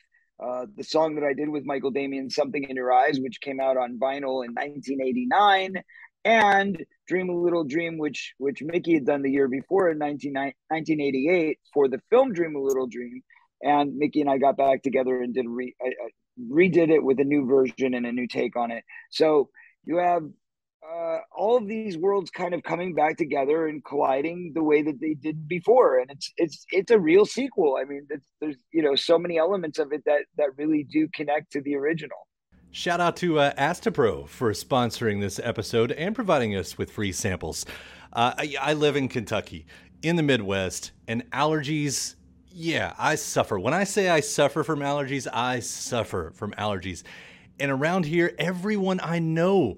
uh, 0.44 0.66
the 0.76 0.84
song 0.84 1.16
that 1.16 1.24
I 1.24 1.34
did 1.34 1.50
with 1.50 1.66
Michael 1.66 1.92
Damian, 1.92 2.30
Something 2.30 2.64
in 2.64 2.76
Your 2.76 2.92
Eyes, 2.92 3.20
which 3.20 3.40
came 3.40 3.60
out 3.60 3.78
on 3.78 4.00
vinyl 4.00 4.44
in 4.44 4.54
1989, 4.54 5.76
and 6.26 6.84
Dream 7.08 7.30
a 7.30 7.36
Little 7.36 7.64
Dream, 7.64 7.98
which 7.98 8.34
which 8.38 8.62
Mickey 8.62 8.94
had 8.96 9.06
done 9.06 9.22
the 9.22 9.32
year 9.32 9.48
before 9.48 9.90
in 9.90 9.98
19, 9.98 10.34
1988 10.34 11.60
for 11.74 11.88
the 11.88 12.00
film 12.10 12.34
Dream 12.34 12.56
a 12.56 12.62
Little 12.62 12.88
Dream. 12.88 13.22
And 13.62 13.96
Mickey 13.96 14.22
and 14.22 14.30
I 14.30 14.38
got 14.38 14.58
back 14.58 14.84
together 14.84 15.22
and 15.22 15.34
did 15.34 15.46
re, 15.48 15.74
uh, 15.86 15.90
redid 16.52 16.90
it 16.90 17.04
with 17.04 17.20
a 17.20 17.24
new 17.24 17.46
version 17.46 17.94
and 17.94 18.06
a 18.06 18.12
new 18.12 18.28
take 18.28 18.56
on 18.56 18.72
it. 18.72 18.84
So 19.10 19.50
you 19.86 19.98
have 19.98 20.24
uh, 20.84 21.20
all 21.36 21.58
of 21.58 21.68
these 21.68 21.98
worlds 21.98 22.30
kind 22.30 22.54
of 22.54 22.64
coming 22.64 22.94
back 22.94 23.18
together 23.18 23.68
and 23.68 23.84
colliding 23.86 24.52
the 24.54 24.64
way 24.64 24.82
that 24.82 25.00
they 25.00 25.14
did 25.14 25.48
before, 25.48 26.00
and 26.00 26.12
it's 26.12 26.32
it's 26.38 26.66
it's 26.72 26.92
a 26.92 27.00
real 27.00 27.26
sequel. 27.26 27.78
I 27.80 27.86
mean, 27.86 28.08
there's 28.42 28.58
you 28.72 28.82
know 28.82 28.96
so 28.96 29.18
many 29.18 29.38
elements 29.38 29.80
of 29.80 29.94
it 29.94 30.04
that 30.06 30.26
that 30.38 30.58
really 30.58 30.84
do 30.84 31.08
connect 31.14 31.54
to 31.54 31.62
the 31.62 31.76
original. 31.76 32.28
Shout 32.76 33.00
out 33.00 33.16
to 33.18 33.38
uh, 33.38 33.54
Astepro 33.54 34.28
for 34.28 34.52
sponsoring 34.52 35.22
this 35.22 35.38
episode 35.38 35.92
and 35.92 36.16
providing 36.16 36.56
us 36.56 36.76
with 36.76 36.90
free 36.90 37.12
samples. 37.12 37.68
Uh, 38.12 38.34
I, 38.36 38.56
I 38.60 38.74
live 38.74 38.96
in 38.96 39.10
Kentucky, 39.10 39.68
in 40.02 40.16
the 40.16 40.24
Midwest, 40.24 40.92
and 41.08 41.30
allergies, 41.30 42.16
yeah, 42.50 42.96
I 42.98 43.14
suffer. 43.14 43.60
When 43.60 43.76
I 43.76 43.84
say 43.84 44.10
I 44.10 44.22
suffer 44.22 44.64
from 44.64 44.80
allergies, 44.80 45.28
I 45.32 45.60
suffer 45.60 46.32
from 46.34 46.52
allergies. 46.54 47.04
And 47.60 47.70
around 47.70 48.08
here, 48.08 48.34
everyone 48.40 49.00
I 49.04 49.20
know 49.20 49.78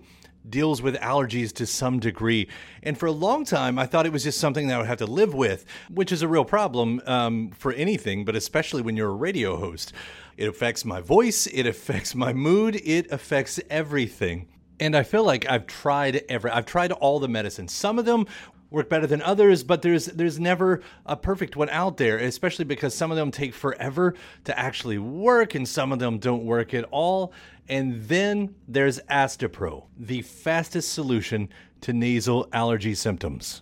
deals 0.49 0.81
with 0.81 0.95
allergies 0.95 1.51
to 1.55 1.65
some 1.65 1.99
degree. 1.99 2.47
And 2.81 2.97
for 2.97 3.07
a 3.07 3.11
long 3.11 3.43
time, 3.43 3.77
I 3.77 3.87
thought 3.87 4.05
it 4.05 4.13
was 4.13 4.23
just 4.23 4.39
something 4.39 4.67
that 4.67 4.75
I 4.75 4.77
would 4.77 4.87
have 4.87 4.99
to 4.99 5.05
live 5.05 5.33
with, 5.33 5.65
which 5.89 6.13
is 6.13 6.21
a 6.21 6.29
real 6.29 6.45
problem 6.45 7.01
um, 7.05 7.51
for 7.51 7.73
anything, 7.73 8.23
but 8.23 8.37
especially 8.37 8.81
when 8.81 8.95
you're 8.95 9.09
a 9.09 9.15
radio 9.15 9.57
host. 9.57 9.91
It 10.37 10.47
affects 10.47 10.83
my 10.83 11.01
voice, 11.01 11.47
it 11.47 11.65
affects 11.65 12.13
my 12.13 12.33
mood, 12.33 12.75
it 12.83 13.11
affects 13.11 13.59
everything. 13.69 14.47
And 14.79 14.95
I 14.95 15.03
feel 15.03 15.23
like 15.23 15.49
I've 15.49 15.67
tried 15.67 16.23
every 16.27 16.51
I've 16.51 16.65
tried 16.65 16.91
all 16.91 17.19
the 17.19 17.29
medicines. 17.29 17.71
Some 17.71 17.97
of 17.97 18.05
them 18.05 18.25
work 18.69 18.89
better 18.89 19.07
than 19.07 19.21
others, 19.21 19.63
but 19.63 19.81
there's 19.81 20.07
there's 20.07 20.39
never 20.39 20.81
a 21.05 21.15
perfect 21.15 21.55
one 21.55 21.69
out 21.69 21.95
there, 21.95 22.17
especially 22.17 22.65
because 22.65 22.93
some 22.93 23.11
of 23.11 23.17
them 23.17 23.31
take 23.31 23.53
forever 23.53 24.15
to 24.43 24.59
actually 24.59 24.97
work 24.97 25.55
and 25.55 25.67
some 25.67 25.93
of 25.93 25.99
them 25.99 26.17
don't 26.17 26.43
work 26.43 26.73
at 26.73 26.83
all. 26.91 27.31
And 27.69 28.03
then 28.03 28.55
there's 28.67 28.99
Astepro, 29.09 29.85
the 29.97 30.21
fastest 30.21 30.91
solution 30.91 31.49
to 31.81 31.93
nasal 31.93 32.49
allergy 32.51 32.95
symptoms. 32.95 33.61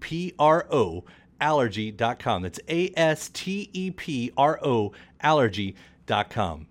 P 0.00 0.34
R 0.38 0.66
O 0.70 1.04
allergy.com. 1.40 2.42
That's 2.42 2.60
A 2.68 2.92
S 2.96 3.28
T 3.30 3.70
E 3.72 3.90
P 3.90 4.32
R 4.36 4.58
O 4.64 4.92
allergy.com. 5.20 6.66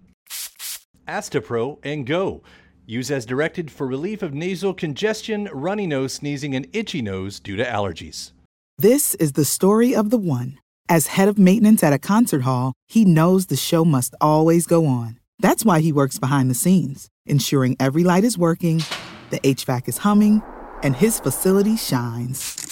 Astepro 1.08 1.80
and 1.84 2.06
go. 2.06 2.44
Use 2.86 3.12
as 3.12 3.26
directed 3.26 3.70
for 3.70 3.86
relief 3.86 4.22
of 4.22 4.34
nasal 4.34 4.74
congestion, 4.74 5.50
runny 5.52 5.88
nose, 5.88 6.14
sneezing, 6.14 6.56
and 6.56 6.68
itchy 6.72 7.02
nose 7.02 7.40
due 7.40 7.56
to 7.58 7.64
allergies. 7.64 8.32
This 8.78 9.16
is 9.16 9.34
the 9.34 9.44
story 9.44 9.96
of 9.96 10.10
the 10.10 10.18
one. 10.18 10.60
As 10.88 11.08
head 11.08 11.28
of 11.28 11.38
maintenance 11.38 11.84
at 11.84 11.92
a 11.92 12.00
concert 12.00 12.44
hall, 12.44 12.74
he 12.88 13.04
knows 13.04 13.48
the 13.48 13.58
show 13.58 13.84
must 13.84 14.16
always 14.22 14.66
go 14.66 14.86
on. 14.86 15.20
That's 15.40 15.66
why 15.66 15.82
he 15.82 15.92
works 15.92 16.18
behind 16.18 16.50
the 16.50 16.56
scenes, 16.56 17.10
ensuring 17.26 17.76
every 17.80 18.04
light 18.04 18.24
is 18.24 18.38
working, 18.38 18.82
the 19.30 19.40
HVAC 19.42 19.90
is 19.90 19.98
humming, 20.00 20.42
and 20.82 20.96
his 20.96 21.20
facility 21.20 21.76
shines. 21.76 22.67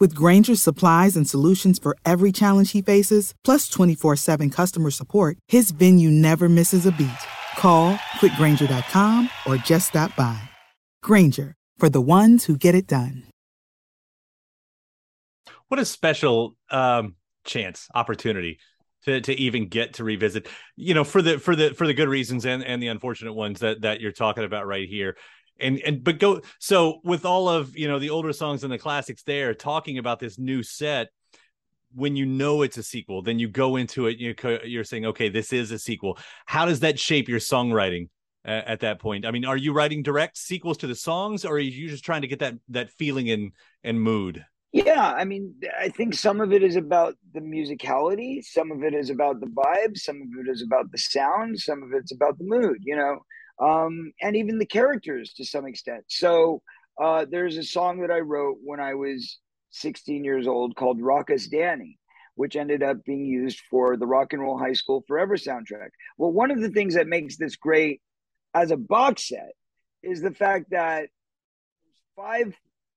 With 0.00 0.14
Grainger's 0.14 0.62
supplies 0.62 1.16
and 1.16 1.28
solutions 1.28 1.80
for 1.80 1.96
every 2.04 2.30
challenge 2.30 2.70
he 2.70 2.82
faces, 2.82 3.34
plus 3.44 3.68
24 3.68 4.16
7 4.16 4.50
customer 4.50 4.90
support, 4.90 5.38
his 5.48 5.72
venue 5.72 6.10
never 6.10 6.48
misses 6.48 6.86
a 6.86 6.92
beat. 6.92 7.10
Call 7.56 7.94
quickgranger.com 8.20 9.28
or 9.46 9.56
just 9.56 9.88
stop 9.88 10.14
by. 10.14 10.40
Granger, 11.02 11.54
for 11.76 11.88
the 11.88 12.00
ones 12.00 12.44
who 12.44 12.56
get 12.56 12.76
it 12.76 12.86
done. 12.86 13.24
What 15.66 15.80
a 15.80 15.84
special 15.84 16.56
um, 16.70 17.16
chance, 17.44 17.88
opportunity 17.94 18.58
to, 19.04 19.20
to 19.20 19.34
even 19.34 19.68
get 19.68 19.94
to 19.94 20.04
revisit 20.04 20.48
you 20.76 20.94
know 20.94 21.04
for 21.04 21.22
the 21.22 21.38
for 21.38 21.54
the 21.54 21.70
for 21.74 21.86
the 21.86 21.94
good 21.94 22.08
reasons 22.08 22.44
and 22.44 22.64
and 22.64 22.82
the 22.82 22.88
unfortunate 22.88 23.32
ones 23.32 23.60
that 23.60 23.82
that 23.82 24.00
you're 24.00 24.12
talking 24.12 24.44
about 24.44 24.66
right 24.66 24.88
here 24.88 25.16
and 25.60 25.80
and 25.80 26.04
but 26.04 26.18
go 26.18 26.40
so 26.58 27.00
with 27.04 27.24
all 27.24 27.48
of 27.48 27.76
you 27.76 27.88
know 27.88 27.98
the 27.98 28.10
older 28.10 28.32
songs 28.32 28.64
and 28.64 28.72
the 28.72 28.78
classics 28.78 29.22
there 29.22 29.54
talking 29.54 29.98
about 29.98 30.18
this 30.18 30.38
new 30.38 30.62
set 30.62 31.08
when 31.94 32.16
you 32.16 32.26
know 32.26 32.62
it's 32.62 32.76
a 32.76 32.82
sequel 32.82 33.22
then 33.22 33.38
you 33.38 33.48
go 33.48 33.76
into 33.76 34.06
it 34.06 34.18
you 34.18 34.34
you're 34.64 34.84
saying 34.84 35.06
okay 35.06 35.28
this 35.28 35.52
is 35.52 35.70
a 35.70 35.78
sequel. 35.78 36.18
How 36.46 36.66
does 36.66 36.80
that 36.80 36.98
shape 36.98 37.28
your 37.28 37.40
songwriting 37.40 38.08
at, 38.44 38.66
at 38.66 38.80
that 38.80 39.00
point? 39.00 39.26
I 39.26 39.30
mean 39.30 39.44
are 39.44 39.56
you 39.56 39.72
writing 39.72 40.02
direct 40.02 40.36
sequels 40.36 40.78
to 40.78 40.86
the 40.86 40.94
songs 40.94 41.44
or 41.44 41.54
are 41.54 41.58
you 41.58 41.88
just 41.88 42.04
trying 42.04 42.22
to 42.22 42.28
get 42.28 42.40
that 42.40 42.54
that 42.68 42.90
feeling 42.90 43.30
and 43.30 43.52
and 43.82 44.00
mood? 44.00 44.44
Yeah, 44.70 45.14
I 45.16 45.24
mean, 45.24 45.54
I 45.80 45.88
think 45.88 46.12
some 46.12 46.42
of 46.42 46.52
it 46.52 46.62
is 46.62 46.76
about 46.76 47.14
the 47.32 47.40
musicality, 47.40 48.44
some 48.44 48.70
of 48.70 48.82
it 48.84 48.92
is 48.92 49.08
about 49.08 49.40
the 49.40 49.46
vibe, 49.46 49.96
some 49.96 50.16
of 50.16 50.28
it 50.38 50.50
is 50.50 50.62
about 50.62 50.92
the 50.92 50.98
sound, 50.98 51.58
some 51.58 51.82
of 51.82 51.94
it's 51.94 52.12
about 52.12 52.36
the 52.36 52.44
mood, 52.44 52.76
you 52.82 52.94
know, 52.94 53.20
um, 53.60 54.12
and 54.20 54.36
even 54.36 54.58
the 54.58 54.66
characters 54.66 55.32
to 55.34 55.44
some 55.44 55.66
extent. 55.66 56.04
So 56.08 56.62
uh, 57.00 57.26
there's 57.30 57.56
a 57.56 57.62
song 57.62 58.00
that 58.00 58.10
I 58.10 58.20
wrote 58.20 58.58
when 58.62 58.80
I 58.80 58.94
was 58.94 59.38
16 59.70 60.24
years 60.24 60.46
old 60.46 60.76
called 60.76 61.00
Rock 61.00 61.30
Us 61.30 61.46
Danny, 61.46 61.98
which 62.34 62.56
ended 62.56 62.82
up 62.82 63.04
being 63.04 63.24
used 63.24 63.60
for 63.70 63.96
the 63.96 64.06
Rock 64.06 64.32
and 64.32 64.42
Roll 64.42 64.58
High 64.58 64.72
School 64.72 65.04
Forever 65.06 65.36
soundtrack. 65.36 65.90
Well, 66.16 66.32
one 66.32 66.50
of 66.50 66.60
the 66.60 66.70
things 66.70 66.94
that 66.94 67.06
makes 67.06 67.36
this 67.36 67.56
great 67.56 68.00
as 68.54 68.70
a 68.70 68.76
box 68.76 69.28
set 69.28 69.52
is 70.02 70.20
the 70.20 70.32
fact 70.32 70.70
that 70.70 71.08
five 72.16 72.54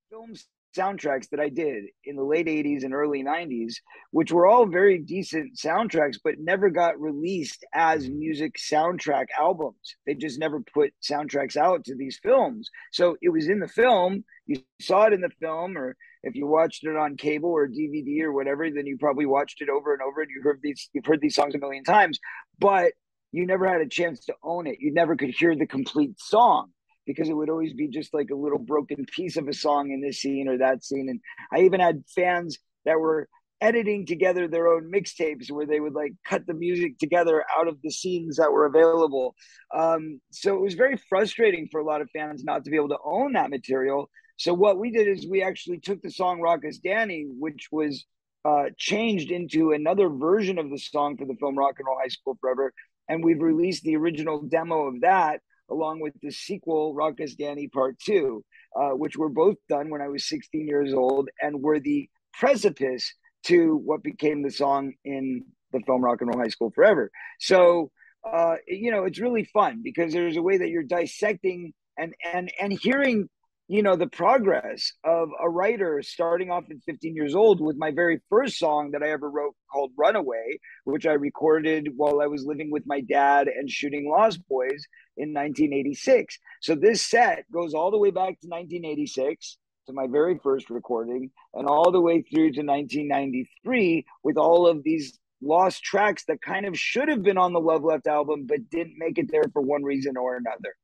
films 0.10 0.46
soundtracks 0.77 1.29
that 1.29 1.39
I 1.39 1.49
did 1.49 1.85
in 2.05 2.15
the 2.15 2.23
late 2.23 2.47
80s 2.47 2.83
and 2.83 2.93
early 2.93 3.23
90s, 3.23 3.75
which 4.11 4.31
were 4.31 4.47
all 4.47 4.65
very 4.65 4.97
decent 4.97 5.57
soundtracks, 5.57 6.17
but 6.23 6.39
never 6.39 6.69
got 6.69 6.99
released 6.99 7.65
as 7.73 8.05
mm-hmm. 8.05 8.19
music 8.19 8.55
soundtrack 8.57 9.25
albums. 9.39 9.95
They 10.05 10.15
just 10.15 10.39
never 10.39 10.61
put 10.61 10.93
soundtracks 11.01 11.57
out 11.57 11.85
to 11.85 11.95
these 11.95 12.19
films. 12.21 12.69
So 12.91 13.17
it 13.21 13.29
was 13.29 13.47
in 13.47 13.59
the 13.59 13.67
film, 13.67 14.23
you 14.45 14.63
saw 14.79 15.05
it 15.05 15.13
in 15.13 15.21
the 15.21 15.31
film, 15.39 15.77
or 15.77 15.95
if 16.23 16.35
you 16.35 16.47
watched 16.47 16.83
it 16.83 16.95
on 16.95 17.17
cable 17.17 17.49
or 17.49 17.67
DVD 17.67 18.21
or 18.21 18.31
whatever, 18.31 18.69
then 18.69 18.85
you 18.85 18.97
probably 18.97 19.25
watched 19.25 19.61
it 19.61 19.69
over 19.69 19.93
and 19.93 20.01
over 20.01 20.21
and 20.21 20.29
you 20.29 20.41
heard 20.43 20.59
these 20.61 20.89
you've 20.93 21.05
heard 21.05 21.21
these 21.21 21.35
songs 21.35 21.55
a 21.55 21.59
million 21.59 21.83
times, 21.83 22.19
but 22.59 22.93
you 23.31 23.45
never 23.45 23.67
had 23.67 23.81
a 23.81 23.87
chance 23.87 24.25
to 24.25 24.35
own 24.43 24.67
it. 24.67 24.77
You 24.79 24.93
never 24.93 25.15
could 25.15 25.29
hear 25.29 25.55
the 25.55 25.65
complete 25.65 26.19
song 26.19 26.71
because 27.12 27.30
it 27.30 27.34
would 27.34 27.50
always 27.50 27.74
be 27.74 27.88
just 27.88 28.13
like 28.13 28.30
a 28.32 28.36
little 28.36 28.60
broken 28.60 29.06
piece 29.06 29.38
of 29.38 29.48
a 29.48 29.53
song 29.53 29.91
in 29.91 30.01
this 30.01 30.20
scene 30.20 30.48
or 30.48 30.58
that 30.58 30.84
scene. 30.84 31.08
And 31.10 31.20
I 31.53 31.65
even 31.65 31.80
had 31.80 32.03
fans 32.15 32.58
that 32.86 33.00
were 33.00 33.27
editing 33.62 34.06
together 34.08 34.48
their 34.48 34.68
own 34.68 34.91
mixtapes 34.91 35.51
where 35.51 35.68
they 35.68 35.80
would 35.80 35.94
like 35.94 36.13
cut 36.27 36.46
the 36.48 36.53
music 36.53 36.98
together 36.98 37.46
out 37.58 37.68
of 37.68 37.77
the 37.84 37.91
scenes 37.91 38.38
that 38.38 38.51
were 38.51 38.65
available. 38.65 39.36
Um, 39.74 40.20
so 40.32 40.56
it 40.56 40.62
was 40.62 40.74
very 40.74 40.98
frustrating 41.10 41.68
for 41.72 41.80
a 41.80 41.86
lot 41.86 42.01
of 42.01 42.10
fans 42.12 42.44
not 42.44 42.63
to 42.65 42.72
be 42.72 42.77
able 42.77 42.89
to 42.89 42.98
own 43.06 43.34
that 43.34 43.51
material. 43.51 44.10
So 44.38 44.53
what 44.53 44.80
we 44.80 44.89
did 44.89 45.08
is 45.08 45.27
we 45.30 45.44
actually 45.44 45.80
took 45.80 46.01
the 46.01 46.10
song 46.10 46.41
Rock 46.41 46.62
Danny, 46.84 47.27
which 47.38 47.68
was 47.72 48.06
uh, 48.44 48.65
changed 48.77 49.30
into 49.30 49.72
another 49.72 50.10
version 50.10 50.58
of 50.58 50.72
the 50.72 50.80
song 50.80 51.15
for 51.15 51.25
the 51.25 51.36
film 51.39 51.56
Rock 51.56 51.75
and 51.77 51.86
Roll 51.86 52.00
High 52.01 52.08
School 52.08 52.38
Forever. 52.41 52.74
And 53.08 53.24
we've 53.24 53.41
released 53.41 53.84
the 53.84 53.97
original 53.97 54.41
demo 54.41 54.88
of 54.88 55.02
that 55.02 55.41
along 55.71 56.01
with 56.01 56.13
the 56.21 56.31
sequel, 56.31 56.93
Rock 56.93 57.19
Us 57.21 57.34
Danny 57.34 57.67
Part 57.67 57.97
2, 57.99 58.43
uh, 58.75 58.89
which 58.89 59.17
were 59.17 59.29
both 59.29 59.55
done 59.69 59.89
when 59.89 60.01
I 60.01 60.07
was 60.07 60.27
16 60.27 60.67
years 60.67 60.93
old 60.93 61.29
and 61.41 61.62
were 61.62 61.79
the 61.79 62.10
precipice 62.34 63.13
to 63.45 63.75
what 63.77 64.03
became 64.03 64.43
the 64.43 64.51
song 64.51 64.93
in 65.03 65.45
the 65.71 65.79
film 65.86 66.03
Rock 66.03 66.21
and 66.21 66.29
Roll 66.34 66.43
High 66.43 66.49
School 66.49 66.71
Forever. 66.75 67.12
So, 67.39 67.91
uh, 68.29 68.55
you 68.67 68.91
know, 68.91 69.05
it's 69.05 69.19
really 69.19 69.45
fun 69.45 69.81
because 69.84 70.13
there's 70.13 70.38
a 70.38 70.41
way 70.41 70.57
that 70.57 70.69
you're 70.69 70.84
dissecting 70.84 71.73
and 71.97 72.13
and 72.34 72.51
and 72.60 72.71
hearing 72.71 73.29
you 73.71 73.81
know 73.81 73.95
the 73.95 74.05
progress 74.05 74.91
of 75.05 75.29
a 75.41 75.49
writer 75.49 76.01
starting 76.01 76.51
off 76.51 76.65
at 76.69 76.75
15 76.86 77.15
years 77.15 77.34
old 77.34 77.62
with 77.62 77.77
my 77.77 77.89
very 77.89 78.19
first 78.29 78.60
song 78.60 78.91
that 78.91 79.01
i 79.01 79.10
ever 79.10 79.29
wrote 79.29 79.55
called 79.71 79.93
runaway 79.97 80.60
which 80.84 81.05
i 81.05 81.13
recorded 81.13 81.88
while 81.95 82.19
i 82.19 82.27
was 82.27 82.43
living 82.43 82.69
with 82.69 82.84
my 82.86 82.99
dad 82.99 83.47
and 83.47 83.69
shooting 83.69 84.10
lost 84.10 84.45
boys 84.49 84.86
in 85.15 85.34
1986 85.34 86.38
so 86.60 86.75
this 86.75 87.01
set 87.01 87.45
goes 87.49 87.73
all 87.73 87.91
the 87.91 87.97
way 87.97 88.12
back 88.12 88.41
to 88.41 88.49
1986 88.49 89.57
to 89.88 89.93
my 89.93 90.05
very 90.05 90.38
first 90.43 90.69
recording 90.69 91.31
and 91.53 91.65
all 91.65 91.93
the 91.93 92.01
way 92.01 92.21
through 92.21 92.51
to 92.51 92.63
1993 92.63 94.05
with 94.21 94.36
all 94.36 94.67
of 94.67 94.84
these 94.84 95.17
lost 95.41 95.81
tracks 95.81 96.25
that 96.25 96.41
kind 96.41 96.65
of 96.65 96.77
should 96.77 97.07
have 97.07 97.23
been 97.23 97.38
on 97.38 97.53
the 97.53 97.60
love 97.62 97.86
left 97.86 98.05
album 98.05 98.45
but 98.49 98.69
didn't 98.69 98.95
make 98.97 99.17
it 99.17 99.31
there 99.31 99.49
for 99.53 99.62
one 99.62 99.81
reason 99.81 100.17
or 100.17 100.36
another 100.36 100.75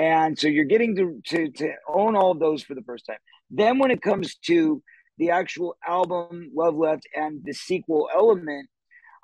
and 0.00 0.38
so 0.38 0.48
you're 0.48 0.64
getting 0.64 0.96
to, 0.96 1.20
to, 1.26 1.50
to 1.50 1.72
own 1.86 2.16
all 2.16 2.30
of 2.30 2.38
those 2.38 2.62
for 2.62 2.74
the 2.74 2.80
first 2.82 3.04
time. 3.04 3.18
Then 3.50 3.78
when 3.78 3.90
it 3.90 4.00
comes 4.00 4.36
to 4.46 4.82
the 5.18 5.30
actual 5.30 5.76
album 5.86 6.50
Love 6.54 6.74
Left 6.74 7.06
and 7.14 7.44
the 7.44 7.52
sequel 7.52 8.08
element, 8.14 8.70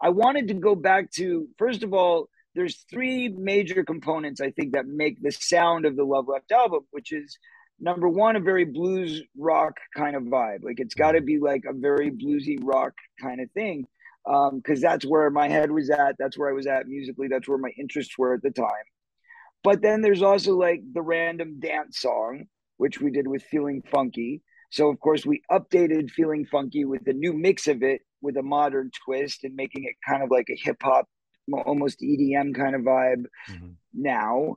I 0.03 0.11
wanted 0.11 0.49
to 0.49 0.55
go 0.55 0.75
back 0.75 1.11
to 1.13 1.49
first 1.57 1.83
of 1.83 1.95
all, 1.95 2.29
there's 2.55 2.85
three 2.91 3.29
major 3.29 3.85
components 3.85 4.43
I 4.43 4.51
think 4.51 4.75
that 4.75 4.87
make 4.87 5.23
the 5.23 5.33
sound 5.33 5.87
of 5.87 5.97
the 5.97 6.05
Love 6.05 6.29
Left 6.29 6.53
album, 6.53 6.83
which 6.91 7.11
is 7.11 7.39
number 7.81 8.09
one, 8.09 8.37
a 8.37 8.41
very 8.41 8.67
blues 8.67 9.23
rock 9.39 9.79
kind 9.97 10.15
of 10.15 10.25
vibe. 10.25 10.63
Like 10.63 10.79
it's 10.79 10.95
got 10.95 11.13
to 11.13 11.23
be 11.23 11.39
like 11.39 11.65
a 11.67 11.73
very 11.73 12.11
bluesy 12.11 12.59
rock 12.63 12.93
kind 13.19 13.41
of 13.41 13.51
thing, 13.53 13.87
because 14.27 14.79
um, 14.79 14.89
that's 14.89 15.07
where 15.07 15.31
my 15.31 15.49
head 15.49 15.71
was 15.71 15.89
at. 15.89 16.17
That's 16.19 16.37
where 16.37 16.51
I 16.51 16.55
was 16.55 16.67
at 16.67 16.87
musically. 16.87 17.29
That's 17.29 17.49
where 17.49 17.57
my 17.57 17.73
interests 17.79 18.19
were 18.19 18.35
at 18.35 18.43
the 18.43 18.51
time. 18.51 18.87
But 19.67 19.83
then 19.83 20.01
there's 20.01 20.23
also 20.23 20.55
like 20.55 20.81
the 20.93 21.03
random 21.03 21.59
dance 21.59 21.99
song, 21.99 22.45
which 22.77 23.01
we 23.01 23.11
did 23.11 23.27
with 23.27 23.43
Feeling 23.51 23.83
Funky. 23.91 24.41
So 24.71 24.89
of 24.89 25.01
course 25.01 25.27
we 25.27 25.43
updated 25.51 26.09
Feeling 26.13 26.47
Funky 26.47 26.85
with 26.85 27.05
a 27.09 27.13
new 27.13 27.33
mix 27.33 27.67
of 27.67 27.83
it 27.83 28.03
with 28.21 28.37
a 28.37 28.45
modern 28.45 28.93
twist 29.05 29.43
and 29.43 29.57
making 29.57 29.83
it 29.83 29.97
kind 30.09 30.23
of 30.23 30.31
like 30.31 30.47
a 30.51 30.57
hip 30.57 30.77
hop, 30.81 31.09
almost 31.67 32.01
EDM 32.01 32.55
kind 32.55 32.77
of 32.77 32.83
vibe 32.83 33.25
mm-hmm. 33.51 33.71
now. 33.93 34.55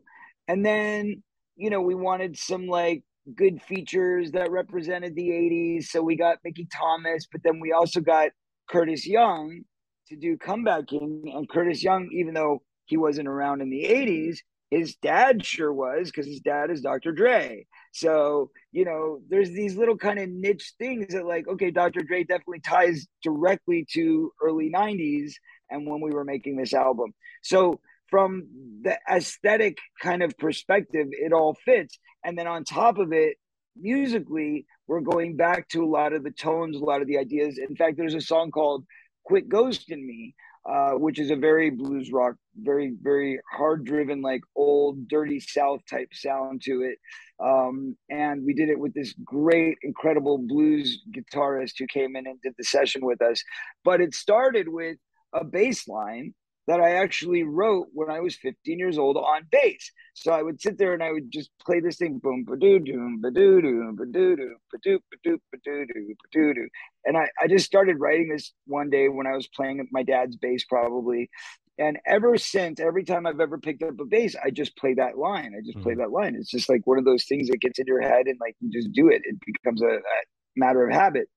And 0.47 0.63
then, 0.63 1.23
you 1.55 1.71
know, 1.71 1.81
we 1.81 1.95
wanted 1.95 2.37
some 2.37 2.67
like 2.67 3.03
good 3.35 3.63
features 3.63 4.33
that 4.33 4.51
represented 4.51 5.15
the 5.15 5.29
80s. 5.29 5.85
So 5.85 6.03
we 6.03 6.17
got 6.17 6.37
Mickey 6.43 6.67
Thomas, 6.71 7.25
but 7.31 7.41
then 7.43 7.59
we 7.59 7.71
also 7.71 7.99
got 7.99 8.29
Curtis 8.69 9.07
Young 9.07 9.61
to 10.09 10.15
do 10.15 10.37
Comeback 10.37 10.85
King. 10.85 11.31
And 11.33 11.49
Curtis 11.49 11.81
Young, 11.81 12.09
even 12.13 12.35
though 12.35 12.61
he 12.85 12.95
wasn't 12.95 13.27
around 13.27 13.63
in 13.63 13.71
the 13.71 13.85
80s, 13.85 14.37
his 14.69 14.95
dad 14.95 15.45
sure 15.45 15.73
was 15.73 16.07
because 16.07 16.27
his 16.27 16.41
dad 16.41 16.69
is 16.69 16.81
Dr. 16.81 17.11
Dre. 17.11 17.65
So, 17.91 18.51
you 18.71 18.85
know, 18.85 19.19
there's 19.27 19.49
these 19.49 19.75
little 19.75 19.97
kind 19.97 20.19
of 20.19 20.29
niche 20.29 20.73
things 20.77 21.13
that, 21.13 21.25
like, 21.25 21.47
okay, 21.47 21.71
Dr. 21.71 22.01
Dre 22.01 22.23
definitely 22.23 22.59
ties 22.59 23.07
directly 23.23 23.87
to 23.93 24.31
early 24.43 24.71
90s 24.71 25.33
and 25.69 25.87
when 25.87 26.01
we 26.01 26.11
were 26.11 26.23
making 26.23 26.55
this 26.55 26.73
album. 26.73 27.13
So, 27.41 27.79
from 28.09 28.47
the 28.81 28.97
aesthetic 29.09 29.77
kind 30.01 30.23
of 30.23 30.37
perspective, 30.37 31.07
it 31.11 31.31
all 31.31 31.55
fits. 31.65 31.99
And 32.23 32.37
then 32.37 32.47
on 32.47 32.63
top 32.63 32.97
of 32.97 33.13
it, 33.13 33.37
musically, 33.79 34.65
we're 34.87 35.01
going 35.01 35.35
back 35.35 35.67
to 35.69 35.83
a 35.83 35.87
lot 35.87 36.13
of 36.13 36.23
the 36.23 36.31
tones, 36.31 36.75
a 36.75 36.83
lot 36.83 37.01
of 37.01 37.07
the 37.07 37.19
ideas. 37.19 37.59
In 37.59 37.75
fact, 37.75 37.97
there's 37.97 38.15
a 38.15 38.21
song 38.21 38.49
called 38.49 38.85
Quit 39.23 39.47
Ghosting 39.47 40.03
Me 40.03 40.33
uh, 40.67 40.91
which 40.91 41.19
is 41.19 41.31
a 41.31 41.35
very 41.35 41.69
blues 41.69 42.11
rock, 42.11 42.35
very 42.55 42.95
very 43.01 43.39
hard 43.51 43.85
driven, 43.85 44.21
like 44.21 44.41
old 44.55 45.07
dirty 45.07 45.39
South 45.39 45.81
type 45.89 46.09
sound 46.13 46.61
to 46.63 46.81
it. 46.81 46.97
Um, 47.43 47.95
and 48.09 48.43
we 48.45 48.53
did 48.53 48.69
it 48.69 48.79
with 48.79 48.93
this 48.93 49.13
great, 49.23 49.77
incredible 49.81 50.37
blues 50.37 51.01
guitarist 51.15 51.73
who 51.79 51.87
came 51.87 52.15
in 52.15 52.27
and 52.27 52.41
did 52.41 52.53
the 52.57 52.63
session 52.63 53.05
with 53.05 53.21
us. 53.21 53.41
But 53.85 54.01
it 54.01 54.13
started 54.13 54.67
with 54.67 54.97
a 55.33 55.43
bass 55.43 55.87
line 55.87 56.33
that 56.69 56.79
I 56.79 56.97
actually 56.97 57.41
wrote 57.41 57.87
when 57.93 58.11
I 58.11 58.19
was 58.19 58.35
15 58.35 58.77
years 58.77 58.99
old 58.99 59.17
on 59.17 59.41
bass. 59.51 59.91
So 60.13 60.31
I 60.31 60.43
would 60.43 60.61
sit 60.61 60.77
there 60.77 60.93
and 60.93 61.01
I 61.01 61.11
would 61.11 61.31
just 61.31 61.49
play 61.65 61.79
this 61.79 61.97
thing, 61.97 62.19
boom, 62.21 62.45
ba 62.47 62.57
doo 62.57 62.77
doo, 62.77 63.17
ba 63.19 63.31
doo 63.31 63.59
doo, 63.59 63.95
ba 63.97 64.05
doo 64.05 64.35
doo, 64.35 64.55
ba 64.71 64.77
doo, 64.83 64.99
ba 65.09 65.17
doo, 65.23 65.39
ba 65.51 65.57
doo 65.65 65.85
doo, 65.87 66.07
ba 66.09 66.27
doo 66.31 66.53
doo. 66.53 66.67
And 67.05 67.17
I, 67.17 67.27
I 67.41 67.47
just 67.47 67.65
started 67.65 67.99
writing 67.99 68.29
this 68.29 68.53
one 68.67 68.91
day 68.91 69.09
when 69.09 69.25
I 69.25 69.33
was 69.35 69.47
playing 69.47 69.87
my 69.91 70.03
dad's 70.03 70.35
bass, 70.35 70.63
probably. 70.65 71.31
And 71.79 71.97
ever 72.05 72.37
since, 72.37 72.79
every 72.79 73.03
time 73.03 73.25
I've 73.25 73.39
ever 73.39 73.57
picked 73.57 73.81
up 73.81 73.99
a 73.99 74.05
bass, 74.05 74.35
I 74.35 74.51
just 74.51 74.77
play 74.77 74.93
that 74.93 75.17
line. 75.17 75.55
I 75.57 75.65
just 75.65 75.77
mm-hmm. 75.77 75.81
play 75.81 75.95
that 75.95 76.11
line. 76.11 76.35
It's 76.35 76.51
just 76.51 76.69
like 76.69 76.85
one 76.85 76.99
of 76.99 77.05
those 77.05 77.25
things 77.25 77.47
that 77.47 77.61
gets 77.61 77.79
in 77.79 77.87
your 77.87 78.01
head 78.01 78.27
and 78.27 78.37
like 78.39 78.55
you 78.59 78.69
just 78.69 78.91
do 78.91 79.07
it. 79.07 79.23
It 79.25 79.37
becomes 79.43 79.81
a, 79.81 79.87
a 79.87 80.19
matter 80.55 80.87
of 80.87 80.93
habit. 80.93 81.29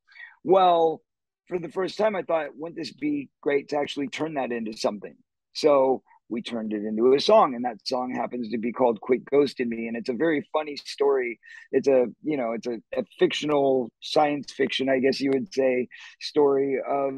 Well, 0.45 1.01
for 1.48 1.59
the 1.59 1.68
first 1.68 1.98
time, 1.98 2.16
I 2.16 2.22
thought, 2.22 2.57
wouldn't 2.57 2.78
this 2.78 2.92
be 2.92 3.28
great 3.40 3.68
to 3.70 3.76
actually 3.78 4.09
turn 4.09 4.35
that 4.35 4.52
into 4.52 4.76
something? 4.76 5.14
So 5.55 6.02
we 6.28 6.42
turned 6.42 6.72
it 6.72 6.85
into 6.85 7.12
a 7.14 7.20
song, 7.20 7.55
and 7.55 7.64
that 7.64 7.87
song 7.87 8.14
happens 8.14 8.50
to 8.50 8.59
be 8.59 8.72
called 8.72 9.00
"Quit 9.00 9.24
Ghosting 9.26 9.68
Me," 9.68 9.87
and 9.87 9.96
it's 9.96 10.09
a 10.09 10.14
very 10.14 10.48
funny 10.52 10.76
story. 10.76 11.38
It's 11.70 11.88
a 11.88 12.07
you 12.22 12.37
know, 12.37 12.52
it's 12.52 12.66
a, 12.66 12.81
a 12.96 13.05
fictional 13.18 13.90
science 14.00 14.52
fiction, 14.52 14.88
I 14.88 14.98
guess 14.98 15.20
you 15.20 15.31
would 15.31 15.52
say, 15.52 15.88
story 16.20 16.78
of 16.81 17.14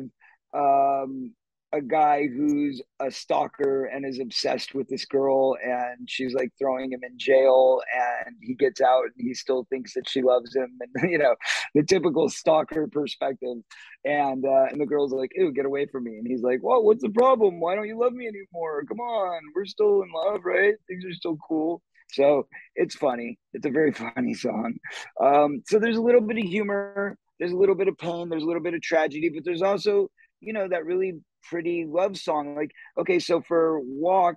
um, 0.52 1.32
a 1.74 1.82
guy 1.82 2.28
who's 2.28 2.80
a 3.00 3.10
stalker 3.10 3.86
and 3.86 4.06
is 4.06 4.20
obsessed 4.20 4.74
with 4.74 4.88
this 4.88 5.04
girl 5.04 5.56
and 5.60 6.08
she's 6.08 6.32
like 6.32 6.50
throwing 6.56 6.92
him 6.92 7.00
in 7.02 7.18
jail 7.18 7.80
and 8.24 8.36
he 8.40 8.54
gets 8.54 8.80
out 8.80 9.02
and 9.04 9.14
he 9.18 9.34
still 9.34 9.66
thinks 9.70 9.92
that 9.94 10.08
she 10.08 10.22
loves 10.22 10.54
him 10.54 10.70
and 10.94 11.10
you 11.10 11.18
know 11.18 11.34
the 11.74 11.82
typical 11.82 12.28
stalker 12.28 12.86
perspective. 12.86 13.58
And 14.04 14.44
uh, 14.44 14.66
and 14.70 14.80
the 14.80 14.86
girl's 14.86 15.12
like 15.12 15.30
ew 15.34 15.50
get 15.52 15.66
away 15.66 15.86
from 15.86 16.04
me. 16.04 16.16
And 16.18 16.26
he's 16.26 16.42
like 16.42 16.60
well 16.62 16.84
what's 16.84 17.02
the 17.02 17.10
problem? 17.10 17.58
Why 17.58 17.74
don't 17.74 17.88
you 17.88 17.98
love 17.98 18.12
me 18.12 18.28
anymore? 18.28 18.84
Come 18.86 19.00
on 19.00 19.40
we're 19.54 19.66
still 19.66 20.02
in 20.02 20.08
love 20.12 20.42
right? 20.44 20.74
Things 20.86 21.04
are 21.04 21.14
still 21.14 21.36
cool. 21.48 21.82
So 22.12 22.46
it's 22.76 22.94
funny. 22.94 23.38
It's 23.52 23.66
a 23.66 23.70
very 23.70 23.92
funny 24.14 24.34
song. 24.34 24.74
Um, 25.20 25.62
so 25.66 25.80
there's 25.80 25.96
a 25.96 26.02
little 26.02 26.20
bit 26.20 26.38
of 26.38 26.44
humor 26.44 27.18
there's 27.40 27.50
a 27.50 27.56
little 27.56 27.74
bit 27.74 27.88
of 27.88 27.98
pain 27.98 28.28
there's 28.28 28.44
a 28.44 28.46
little 28.46 28.62
bit 28.62 28.74
of 28.74 28.80
tragedy 28.80 29.28
but 29.28 29.44
there's 29.44 29.60
also 29.60 30.08
you 30.40 30.52
know 30.52 30.68
that 30.68 30.84
really 30.84 31.14
pretty 31.48 31.86
love 31.86 32.16
song. 32.16 32.54
Like, 32.56 32.72
okay, 32.98 33.18
so 33.18 33.40
for 33.40 33.80
Walk 33.80 34.36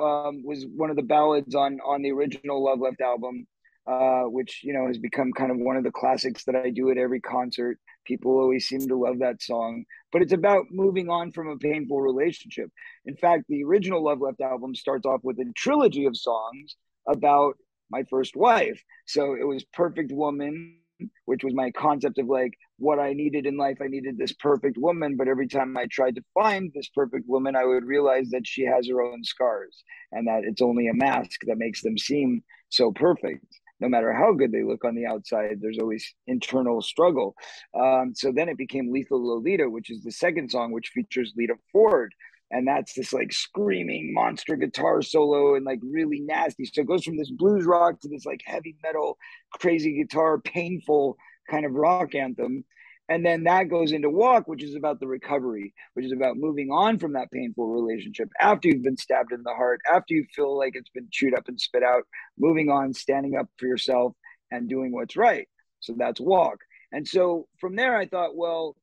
um, 0.00 0.42
was 0.44 0.66
one 0.74 0.90
of 0.90 0.96
the 0.96 1.02
ballads 1.02 1.54
on 1.54 1.78
on 1.84 2.02
the 2.02 2.12
original 2.12 2.62
Love 2.62 2.80
Left 2.80 3.00
album, 3.00 3.46
uh, 3.86 4.22
which 4.22 4.60
you 4.62 4.72
know 4.72 4.86
has 4.86 4.98
become 4.98 5.32
kind 5.32 5.50
of 5.50 5.58
one 5.58 5.76
of 5.76 5.84
the 5.84 5.90
classics 5.90 6.44
that 6.44 6.56
I 6.56 6.70
do 6.70 6.90
at 6.90 6.98
every 6.98 7.20
concert. 7.20 7.78
People 8.06 8.38
always 8.38 8.66
seem 8.66 8.86
to 8.88 8.96
love 8.96 9.18
that 9.18 9.42
song, 9.42 9.84
but 10.12 10.22
it's 10.22 10.32
about 10.32 10.66
moving 10.70 11.10
on 11.10 11.32
from 11.32 11.48
a 11.48 11.58
painful 11.58 12.00
relationship. 12.00 12.70
In 13.04 13.16
fact, 13.16 13.44
the 13.48 13.64
original 13.64 14.02
Love 14.02 14.20
Left 14.20 14.40
album 14.40 14.74
starts 14.74 15.06
off 15.06 15.20
with 15.22 15.38
a 15.38 15.52
trilogy 15.56 16.06
of 16.06 16.16
songs 16.16 16.76
about 17.06 17.54
my 17.90 18.04
first 18.10 18.36
wife. 18.36 18.82
So 19.06 19.34
it 19.34 19.46
was 19.46 19.64
Perfect 19.64 20.12
Woman, 20.12 20.76
which 21.24 21.44
was 21.44 21.54
my 21.54 21.70
concept 21.70 22.18
of 22.18 22.26
like 22.26 22.54
what 22.78 22.98
I 22.98 23.12
needed 23.12 23.46
in 23.46 23.56
life. 23.56 23.78
I 23.82 23.88
needed 23.88 24.18
this 24.18 24.32
perfect 24.32 24.76
woman, 24.78 25.16
but 25.16 25.28
every 25.28 25.48
time 25.48 25.76
I 25.76 25.86
tried 25.90 26.16
to 26.16 26.24
find 26.34 26.70
this 26.74 26.88
perfect 26.88 27.28
woman, 27.28 27.56
I 27.56 27.64
would 27.64 27.84
realize 27.84 28.30
that 28.30 28.46
she 28.46 28.64
has 28.64 28.88
her 28.88 29.02
own 29.02 29.24
scars 29.24 29.82
and 30.12 30.26
that 30.26 30.44
it's 30.44 30.62
only 30.62 30.88
a 30.88 30.94
mask 30.94 31.40
that 31.46 31.58
makes 31.58 31.82
them 31.82 31.98
seem 31.98 32.42
so 32.68 32.92
perfect. 32.92 33.44
No 33.80 33.88
matter 33.88 34.12
how 34.12 34.32
good 34.32 34.50
they 34.50 34.64
look 34.64 34.84
on 34.84 34.96
the 34.96 35.06
outside, 35.06 35.58
there's 35.60 35.78
always 35.78 36.14
internal 36.26 36.82
struggle. 36.82 37.36
Um, 37.74 38.12
so 38.14 38.32
then 38.32 38.48
it 38.48 38.58
became 38.58 38.92
Lethal 38.92 39.24
Lolita, 39.24 39.70
which 39.70 39.90
is 39.90 40.02
the 40.02 40.10
second 40.10 40.50
song, 40.50 40.72
which 40.72 40.88
features 40.88 41.32
Lita 41.36 41.54
Ford, 41.70 42.12
and 42.50 42.66
that's 42.66 42.94
this 42.94 43.12
like 43.12 43.32
screaming 43.32 44.14
monster 44.14 44.56
guitar 44.56 45.02
solo 45.02 45.54
and 45.54 45.64
like 45.64 45.80
really 45.82 46.20
nasty. 46.20 46.64
So 46.64 46.80
it 46.80 46.86
goes 46.86 47.04
from 47.04 47.16
this 47.16 47.30
blues 47.30 47.66
rock 47.66 48.00
to 48.00 48.08
this 48.08 48.24
like 48.24 48.40
heavy 48.44 48.76
metal, 48.82 49.18
crazy 49.52 49.98
guitar, 49.98 50.38
painful 50.38 51.16
kind 51.50 51.66
of 51.66 51.72
rock 51.72 52.14
anthem. 52.14 52.64
And 53.10 53.24
then 53.24 53.44
that 53.44 53.70
goes 53.70 53.92
into 53.92 54.10
Walk, 54.10 54.48
which 54.48 54.62
is 54.62 54.74
about 54.74 55.00
the 55.00 55.06
recovery, 55.06 55.72
which 55.94 56.04
is 56.04 56.12
about 56.12 56.36
moving 56.36 56.70
on 56.70 56.98
from 56.98 57.14
that 57.14 57.30
painful 57.30 57.66
relationship 57.66 58.28
after 58.38 58.68
you've 58.68 58.82
been 58.82 58.98
stabbed 58.98 59.32
in 59.32 59.42
the 59.42 59.54
heart, 59.54 59.80
after 59.90 60.12
you 60.12 60.26
feel 60.34 60.56
like 60.58 60.72
it's 60.74 60.90
been 60.90 61.08
chewed 61.10 61.34
up 61.34 61.48
and 61.48 61.58
spit 61.58 61.82
out, 61.82 62.02
moving 62.38 62.68
on, 62.68 62.92
standing 62.92 63.34
up 63.36 63.48
for 63.56 63.66
yourself 63.66 64.12
and 64.50 64.68
doing 64.68 64.92
what's 64.92 65.16
right. 65.16 65.48
So 65.80 65.94
that's 65.96 66.20
Walk. 66.20 66.58
And 66.92 67.08
so 67.08 67.48
from 67.58 67.76
there, 67.76 67.96
I 67.96 68.06
thought, 68.06 68.36
well, 68.36 68.76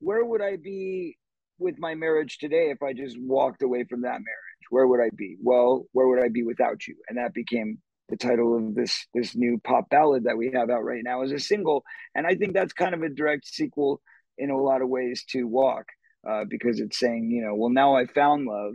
where 0.00 0.24
would 0.24 0.42
I 0.42 0.56
be 0.56 1.16
with 1.60 1.78
my 1.78 1.94
marriage 1.94 2.38
today 2.38 2.70
if 2.70 2.82
I 2.82 2.92
just 2.92 3.16
walked 3.20 3.62
away 3.62 3.84
from 3.84 4.02
that 4.02 4.12
marriage? 4.12 4.66
Where 4.70 4.86
would 4.86 5.00
I 5.00 5.10
be? 5.14 5.36
Well, 5.42 5.86
where 5.92 6.08
would 6.08 6.22
I 6.22 6.28
be 6.28 6.42
without 6.42 6.86
you? 6.86 6.96
And 7.08 7.18
that 7.18 7.34
became 7.34 7.78
the 8.08 8.16
title 8.16 8.56
of 8.56 8.74
this 8.74 9.06
this 9.14 9.36
new 9.36 9.60
pop 9.62 9.88
ballad 9.88 10.24
that 10.24 10.36
we 10.36 10.50
have 10.52 10.70
out 10.70 10.84
right 10.84 11.02
now 11.04 11.22
as 11.22 11.32
a 11.32 11.38
single. 11.38 11.84
And 12.14 12.26
I 12.26 12.34
think 12.34 12.54
that's 12.54 12.72
kind 12.72 12.94
of 12.94 13.02
a 13.02 13.08
direct 13.08 13.46
sequel 13.46 14.00
in 14.38 14.50
a 14.50 14.60
lot 14.60 14.82
of 14.82 14.88
ways 14.88 15.24
to 15.30 15.44
Walk, 15.44 15.84
uh, 16.28 16.44
because 16.48 16.80
it's 16.80 16.98
saying, 16.98 17.30
you 17.30 17.42
know, 17.42 17.54
well, 17.54 17.70
now 17.70 17.94
I 17.94 18.06
found 18.06 18.46
love, 18.46 18.72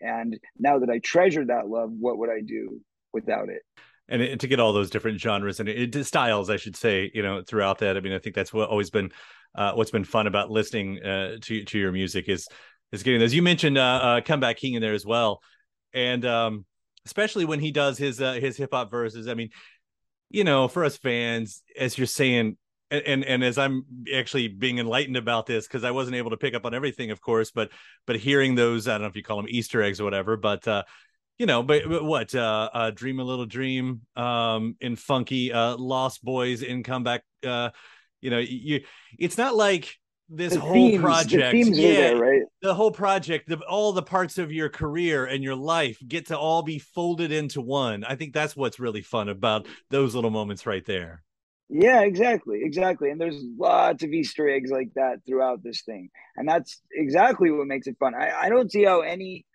and 0.00 0.38
now 0.58 0.78
that 0.78 0.90
I 0.90 1.00
treasure 1.00 1.44
that 1.44 1.68
love, 1.68 1.90
what 1.90 2.18
would 2.18 2.30
I 2.30 2.40
do 2.40 2.80
without 3.12 3.48
it? 3.48 3.62
and, 4.08 4.40
to 4.40 4.46
get 4.46 4.60
all 4.60 4.72
those 4.72 4.90
different 4.90 5.20
genres 5.20 5.60
and 5.60 6.06
styles, 6.06 6.50
I 6.50 6.56
should 6.56 6.76
say, 6.76 7.10
you 7.14 7.22
know, 7.22 7.42
throughout 7.42 7.78
that. 7.78 7.96
I 7.96 8.00
mean, 8.00 8.12
I 8.12 8.18
think 8.18 8.34
that's 8.34 8.52
what 8.52 8.68
always 8.68 8.90
been 8.90 9.12
uh, 9.54 9.72
what's 9.72 9.90
been 9.90 10.04
fun 10.04 10.26
about 10.26 10.50
listening 10.50 11.02
uh, 11.02 11.36
to 11.42 11.64
to 11.64 11.78
your 11.78 11.92
music 11.92 12.28
is 12.28 12.46
is 12.92 13.02
getting 13.02 13.20
those. 13.20 13.34
You 13.34 13.42
mentioned 13.42 13.78
uh, 13.78 13.82
uh, 13.82 14.20
Comeback 14.20 14.56
King 14.56 14.74
in 14.74 14.82
there 14.82 14.94
as 14.94 15.04
well, 15.04 15.40
and 15.92 16.24
um, 16.24 16.64
especially 17.06 17.44
when 17.44 17.60
he 17.60 17.70
does 17.70 17.98
his 17.98 18.20
uh, 18.20 18.34
his 18.34 18.56
hip 18.56 18.70
hop 18.72 18.90
verses. 18.90 19.28
I 19.28 19.34
mean, 19.34 19.50
you 20.30 20.44
know, 20.44 20.68
for 20.68 20.84
us 20.84 20.96
fans, 20.96 21.62
as 21.78 21.96
you're 21.96 22.06
saying, 22.06 22.56
and 22.90 23.02
and, 23.06 23.24
and 23.24 23.44
as 23.44 23.58
I'm 23.58 23.84
actually 24.14 24.48
being 24.48 24.78
enlightened 24.78 25.16
about 25.16 25.46
this 25.46 25.66
because 25.66 25.84
I 25.84 25.90
wasn't 25.90 26.16
able 26.16 26.30
to 26.30 26.36
pick 26.36 26.54
up 26.54 26.64
on 26.64 26.74
everything, 26.74 27.10
of 27.10 27.20
course, 27.20 27.50
but 27.50 27.70
but 28.06 28.16
hearing 28.16 28.54
those, 28.54 28.88
I 28.88 28.92
don't 28.92 29.02
know 29.02 29.08
if 29.08 29.16
you 29.16 29.22
call 29.22 29.36
them 29.36 29.46
Easter 29.48 29.82
eggs 29.82 30.00
or 30.00 30.04
whatever, 30.04 30.36
but 30.36 30.66
uh, 30.66 30.84
you 31.38 31.46
know, 31.46 31.62
but, 31.62 31.88
but 31.88 32.04
what 32.04 32.34
uh, 32.34 32.68
uh, 32.72 32.90
Dream 32.90 33.20
a 33.20 33.24
Little 33.24 33.46
Dream 33.46 34.02
um, 34.16 34.76
in 34.80 34.96
Funky, 34.96 35.52
uh, 35.52 35.76
Lost 35.76 36.24
Boys 36.24 36.62
in 36.62 36.82
Comeback. 36.82 37.22
Uh, 37.46 37.70
you 38.20 38.30
know, 38.30 38.38
you 38.38 38.84
it's 39.18 39.38
not 39.38 39.54
like 39.56 39.94
this 40.28 40.54
the 40.54 40.60
whole 40.60 40.74
themes, 40.74 41.02
project 41.02 41.52
the 41.52 41.70
yeah 41.70 41.92
there, 41.92 42.16
right? 42.18 42.42
the 42.60 42.74
whole 42.74 42.90
project 42.90 43.48
the, 43.48 43.58
all 43.60 43.92
the 43.92 44.02
parts 44.02 44.36
of 44.36 44.52
your 44.52 44.68
career 44.68 45.24
and 45.24 45.42
your 45.42 45.54
life 45.54 45.98
get 46.06 46.26
to 46.26 46.38
all 46.38 46.62
be 46.62 46.78
folded 46.78 47.32
into 47.32 47.60
one. 47.60 48.04
I 48.04 48.14
think 48.14 48.34
that's 48.34 48.54
what's 48.56 48.78
really 48.78 49.02
fun 49.02 49.28
about 49.28 49.66
those 49.90 50.14
little 50.14 50.30
moments 50.30 50.66
right 50.66 50.84
there. 50.84 51.22
Yeah 51.70 52.02
exactly 52.02 52.60
exactly. 52.62 53.10
And 53.10 53.20
there's 53.20 53.42
lots 53.58 54.02
of 54.02 54.10
easter 54.12 54.48
eggs 54.48 54.70
like 54.70 54.92
that 54.94 55.20
throughout 55.26 55.62
this 55.62 55.82
thing. 55.82 56.10
And 56.36 56.48
that's 56.48 56.80
exactly 56.92 57.50
what 57.50 57.66
makes 57.66 57.86
it 57.86 57.96
fun. 57.98 58.14
I, 58.14 58.32
I 58.42 58.48
don't 58.48 58.70
see 58.70 58.84
how 58.84 59.00
any 59.00 59.46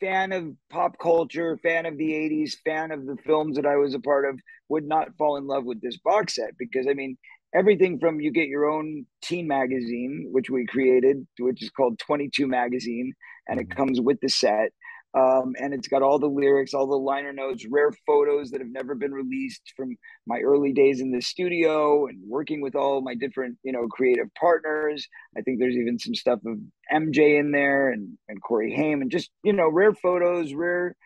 fan 0.00 0.32
of 0.32 0.52
pop 0.70 0.98
culture 0.98 1.56
fan 1.62 1.86
of 1.86 1.96
the 1.96 2.10
80s 2.10 2.54
fan 2.64 2.90
of 2.90 3.06
the 3.06 3.16
films 3.24 3.56
that 3.56 3.64
i 3.64 3.76
was 3.76 3.94
a 3.94 4.00
part 4.00 4.28
of 4.28 4.38
would 4.68 4.84
not 4.84 5.16
fall 5.16 5.36
in 5.36 5.46
love 5.46 5.64
with 5.64 5.80
this 5.80 5.96
box 5.98 6.34
set 6.34 6.58
because 6.58 6.86
i 6.88 6.94
mean 6.94 7.16
everything 7.54 7.98
from 7.98 8.20
you 8.20 8.32
get 8.32 8.48
your 8.48 8.66
own 8.66 9.06
teen 9.22 9.46
magazine, 9.46 10.28
which 10.32 10.50
we 10.50 10.66
created, 10.66 11.26
which 11.38 11.62
is 11.62 11.70
called 11.70 11.98
22 12.00 12.46
Magazine, 12.46 13.12
and 13.48 13.60
it 13.60 13.68
mm-hmm. 13.68 13.78
comes 13.78 14.00
with 14.00 14.20
the 14.20 14.28
set. 14.28 14.70
Um, 15.16 15.54
and 15.60 15.72
it's 15.72 15.86
got 15.86 16.02
all 16.02 16.18
the 16.18 16.26
lyrics, 16.26 16.74
all 16.74 16.88
the 16.88 16.96
liner 16.96 17.32
notes, 17.32 17.64
rare 17.70 17.92
photos 18.04 18.50
that 18.50 18.60
have 18.60 18.70
never 18.70 18.96
been 18.96 19.12
released 19.12 19.62
from 19.76 19.96
my 20.26 20.40
early 20.40 20.72
days 20.72 21.00
in 21.00 21.12
the 21.12 21.22
studio 21.22 22.08
and 22.08 22.18
working 22.26 22.60
with 22.60 22.74
all 22.74 23.00
my 23.00 23.14
different, 23.14 23.56
you 23.62 23.70
know, 23.70 23.86
creative 23.86 24.26
partners. 24.34 25.06
I 25.38 25.42
think 25.42 25.60
there's 25.60 25.76
even 25.76 26.00
some 26.00 26.16
stuff 26.16 26.40
of 26.44 26.58
MJ 26.92 27.38
in 27.38 27.52
there 27.52 27.90
and, 27.90 28.18
and 28.28 28.42
Corey 28.42 28.74
Haim 28.74 29.02
and 29.02 29.10
just, 29.10 29.30
you 29.44 29.52
know, 29.52 29.68
rare 29.68 29.94
photos, 29.94 30.52
rare 30.52 30.96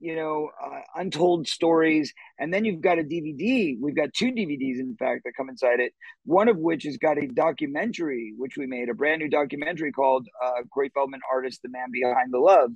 you 0.00 0.16
know, 0.16 0.50
uh, 0.62 0.80
untold 0.96 1.46
stories. 1.46 2.12
And 2.38 2.52
then 2.52 2.64
you've 2.64 2.80
got 2.80 2.98
a 2.98 3.02
DVD. 3.02 3.76
We've 3.80 3.96
got 3.96 4.14
two 4.14 4.32
DVDs, 4.32 4.80
in 4.80 4.96
fact, 4.98 5.22
that 5.24 5.32
come 5.36 5.50
inside 5.50 5.80
it. 5.80 5.92
One 6.24 6.48
of 6.48 6.56
which 6.56 6.84
has 6.84 6.96
got 6.96 7.18
a 7.18 7.26
documentary, 7.26 8.32
which 8.36 8.56
we 8.56 8.66
made, 8.66 8.88
a 8.88 8.94
brand 8.94 9.20
new 9.20 9.28
documentary 9.28 9.92
called 9.92 10.26
uh, 10.44 10.62
Corey 10.72 10.90
Feldman 10.94 11.20
Artist, 11.30 11.60
the 11.62 11.68
Man 11.68 11.88
Behind 11.92 12.32
the 12.32 12.38
Love. 12.38 12.70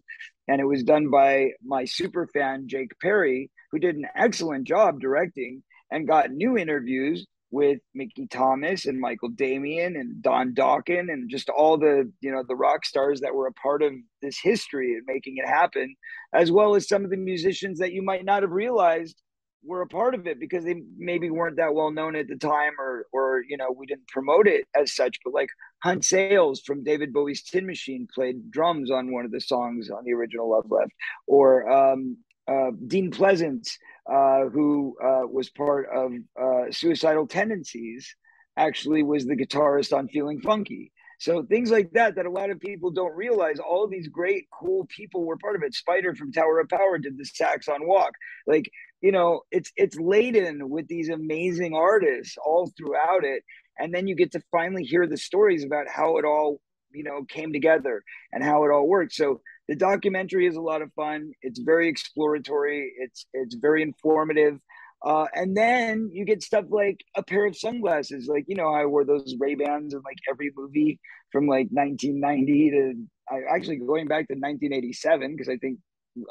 And 0.47 0.61
it 0.61 0.67
was 0.67 0.85
done 0.85 1.11
by 1.11 1.51
my 1.65 1.87
super 1.87 2.29
fan, 2.33 2.69
Jake 2.69 2.93
Perry, 3.01 3.51
who 3.73 3.79
did 3.79 3.97
an 3.97 4.07
excellent 4.15 4.67
job 4.67 5.01
directing 5.01 5.63
and 5.91 6.07
got 6.07 6.31
new 6.31 6.59
interviews 6.59 7.27
with 7.55 7.79
Mickey 7.95 8.27
Thomas 8.27 8.85
and 8.85 8.99
Michael 8.99 9.29
Damian 9.29 9.95
and 9.95 10.21
Don 10.21 10.55
Dokken 10.55 11.13
and 11.13 11.31
just 11.31 11.49
all 11.49 11.79
the 11.79 12.11
you 12.21 12.33
know 12.33 12.43
the 12.47 12.57
rock 12.57 12.85
stars 12.85 13.21
that 13.21 13.33
were 13.33 13.47
a 13.47 13.53
part 13.53 13.81
of 13.81 13.93
this 14.21 14.39
history 14.43 14.95
and 14.95 15.05
making 15.07 15.37
it 15.37 15.47
happen, 15.47 15.95
as 16.35 16.51
well 16.51 16.75
as 16.75 16.89
some 16.89 17.05
of 17.05 17.11
the 17.11 17.17
musicians 17.17 17.79
that 17.79 17.93
you 17.93 18.03
might 18.03 18.25
not 18.25 18.43
have 18.43 18.51
realized 18.51 19.23
were 19.65 19.83
a 19.83 19.87
part 19.87 20.17
of 20.17 20.27
it 20.27 20.41
because 20.41 20.65
they 20.65 20.83
maybe 20.99 21.31
weren't 21.31 21.57
that 21.57 21.75
well 21.75 21.93
known 21.93 22.17
at 22.17 22.27
the 22.27 22.37
time 22.37 22.73
or 22.77 23.07
or 23.13 23.45
you 23.49 23.57
know 23.57 23.71
we 23.71 23.87
didn't 23.87 24.09
promote 24.09 24.49
it 24.49 24.67
as 24.75 24.93
such. 24.93 25.17
But 25.25 25.33
like 25.33 25.49
Hunt 25.85 26.05
Sales 26.05 26.61
from 26.61 26.83
David 26.83 27.13
Bowie's 27.13 27.45
Tin 27.45 27.67
Machine 27.67 28.09
played 28.13 28.51
drums 28.51 28.91
on 28.91 29.13
one 29.13 29.25
of 29.25 29.31
the 29.31 29.41
songs 29.41 29.91
on 29.91 30.03
the 30.05 30.13
original 30.13 30.51
Love 30.51 30.69
Left 30.69 30.91
or 31.29 31.71
um, 31.71 32.17
uh, 32.49 32.73
Dean 32.89 33.13
Pleasants 33.13 33.79
uh, 34.11 34.45
who 34.47 34.97
uh, 35.03 35.27
was 35.27 35.51
part 35.51 35.89
of 35.95 36.13
uh, 36.41 36.71
Suicidal 36.71 37.27
Tendencies, 37.27 38.15
actually 38.57 39.03
was 39.03 39.25
the 39.27 39.37
guitarist 39.37 39.97
on 39.97 40.09
Feeling 40.09 40.41
Funky. 40.41 40.93
So 41.21 41.43
things 41.45 41.71
like 41.71 41.93
that 41.93 42.17
that 42.17 42.27
a 42.27 42.31
lot 42.31 42.51
of 42.51 42.61
people 42.61 42.91
don't 42.91 43.17
realize. 43.17 43.59
All 43.59 43.87
these 43.89 44.09
great, 44.09 44.47
cool 44.53 44.87
people 44.87 45.25
were 45.25 45.37
part 45.39 45.57
of 45.57 45.63
it. 45.63 45.75
Spider 45.75 46.15
from 46.15 46.33
Tower 46.33 46.61
of 46.61 46.69
Power 46.69 46.99
did 46.99 47.17
the 47.17 47.25
sax 47.25 47.69
on 47.69 47.87
Walk. 47.87 48.13
Like 48.47 48.71
you 49.01 49.13
know, 49.13 49.43
it's 49.51 49.73
it's 49.77 49.97
laden 49.99 50.69
with 50.71 50.89
these 50.89 51.09
amazing 51.09 51.75
artists 51.75 52.37
all 52.45 52.73
throughout 52.77 53.25
it. 53.25 53.43
and 53.79 53.95
then 53.95 54.07
you 54.07 54.15
get 54.15 54.33
to 54.33 54.43
finally 54.51 54.85
hear 54.85 55.07
the 55.07 55.17
stories 55.17 55.65
about 55.65 55.89
how 55.89 56.19
it 56.19 56.25
all 56.25 56.61
you 56.93 57.05
know 57.05 57.25
came 57.25 57.53
together 57.53 58.03
and 58.33 58.43
how 58.45 58.65
it 58.65 58.71
all 58.71 58.87
worked 58.87 59.13
so 59.13 59.41
the 59.69 59.77
documentary 59.77 60.47
is 60.47 60.57
a 60.57 60.61
lot 60.61 60.83
of 60.83 60.93
fun. 60.95 61.33
It's 61.43 61.61
very 61.61 61.89
exploratory. 61.89 62.93
It's 62.99 63.27
it's 63.33 63.55
very 63.55 63.83
informative. 63.83 64.59
Uh, 65.05 65.27
and 65.35 65.55
then 65.55 66.11
you 66.13 66.25
get 66.25 66.43
stuff 66.43 66.65
like 66.71 67.05
a 67.15 67.23
pair 67.23 67.45
of 67.45 67.55
sunglasses 67.55 68.27
like 68.27 68.47
you 68.49 68.57
know 68.57 68.69
i 68.69 68.87
wore 68.87 69.05
those 69.05 69.35
ray 69.39 69.55
bans 69.55 69.93
in 69.93 70.01
like 70.01 70.17
every 70.31 70.51
movie 70.57 70.99
from 71.31 71.47
like 71.47 71.69
1990 71.71 72.71
to 72.71 72.95
I, 73.31 73.55
actually 73.55 73.77
going 73.77 74.09
back 74.09 74.29
to 74.29 74.35
1987 74.35 75.33
because 75.33 75.51
i 75.51 75.59
think 75.59 75.79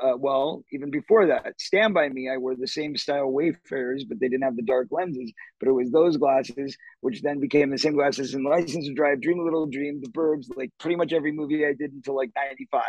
uh, 0.02 0.16
well, 0.18 0.64
even 0.72 0.90
before 0.90 1.28
that, 1.28 1.60
Stand 1.60 1.94
By 1.94 2.10
Me, 2.10 2.30
I 2.30 2.38
wore 2.38 2.56
the 2.56 2.68
same 2.68 2.96
style 2.96 3.32
Wayfarers, 3.32 4.06
but 4.06 4.20
they 4.20 4.30
didn't 4.30 4.44
have 4.44 4.56
the 4.56 4.62
dark 4.62 4.88
lenses. 4.92 5.32
But 5.60 5.70
it 5.70 5.74
was 5.74 5.92
those 5.92 6.18
glasses, 6.18 6.78
which 7.02 7.22
then 7.22 7.40
became 7.40 7.70
the 7.70 7.78
same 7.78 7.94
glasses 7.94 8.34
in 8.34 8.44
License 8.44 8.88
to 8.88 8.94
Drive, 8.94 9.22
Dream 9.22 9.40
a 9.40 9.44
Little 9.44 9.66
Dream, 9.66 10.02
The 10.02 10.10
Burbs, 10.10 10.48
like 10.56 10.72
pretty 10.80 10.96
much 10.96 11.14
every 11.14 11.32
movie 11.32 11.66
I 11.66 11.74
did 11.74 11.92
until 11.92 12.16
like 12.16 12.32
95, 12.36 12.82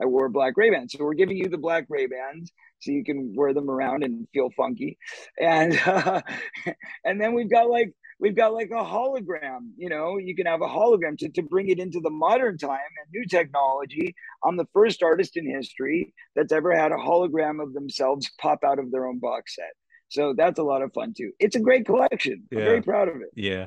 I 0.00 0.06
wore 0.06 0.28
black 0.28 0.54
Ray-Bans. 0.56 0.92
So 0.92 1.04
we're 1.04 1.14
giving 1.14 1.36
you 1.36 1.48
the 1.48 1.58
black 1.58 1.84
Ray-Bans 1.88 2.50
so 2.80 2.90
you 2.90 3.04
can 3.04 3.34
wear 3.34 3.52
them 3.52 3.70
around 3.70 4.02
and 4.02 4.26
feel 4.32 4.48
funky. 4.56 4.98
And, 5.38 5.78
uh, 5.86 6.22
and 7.04 7.20
then 7.20 7.34
we've 7.34 7.50
got 7.50 7.68
like 7.68 7.92
we've 8.20 8.36
got 8.36 8.52
like 8.52 8.70
a 8.70 8.84
hologram 8.84 9.70
you 9.76 9.88
know? 9.88 10.18
You 10.18 10.36
can 10.36 10.46
have 10.46 10.62
a 10.62 10.66
hologram 10.66 11.18
to, 11.18 11.28
to 11.30 11.42
bring 11.42 11.68
it 11.68 11.78
into 11.78 12.00
the 12.00 12.10
modern 12.10 12.58
time 12.58 12.72
and 12.72 13.12
new 13.12 13.26
technology. 13.26 14.14
I'm 14.44 14.56
the 14.56 14.68
first 14.72 15.02
artist 15.02 15.36
in 15.36 15.48
history 15.48 16.14
that's 16.36 16.52
ever 16.52 16.74
had 16.74 16.92
a 16.92 16.96
hologram 16.96 17.62
of 17.62 17.72
themselves 17.72 18.30
pop 18.40 18.60
out 18.64 18.78
of 18.78 18.90
their 18.90 19.06
own 19.06 19.18
box 19.18 19.56
set. 19.56 19.72
So 20.08 20.34
that's 20.36 20.58
a 20.58 20.62
lot 20.62 20.82
of 20.82 20.92
fun 20.92 21.14
too. 21.16 21.32
It's 21.38 21.56
a 21.56 21.60
great 21.60 21.86
collection. 21.86 22.42
I'm 22.52 22.58
very 22.58 22.82
proud 22.82 23.08
of 23.08 23.16
it. 23.16 23.30
Yeah 23.34 23.66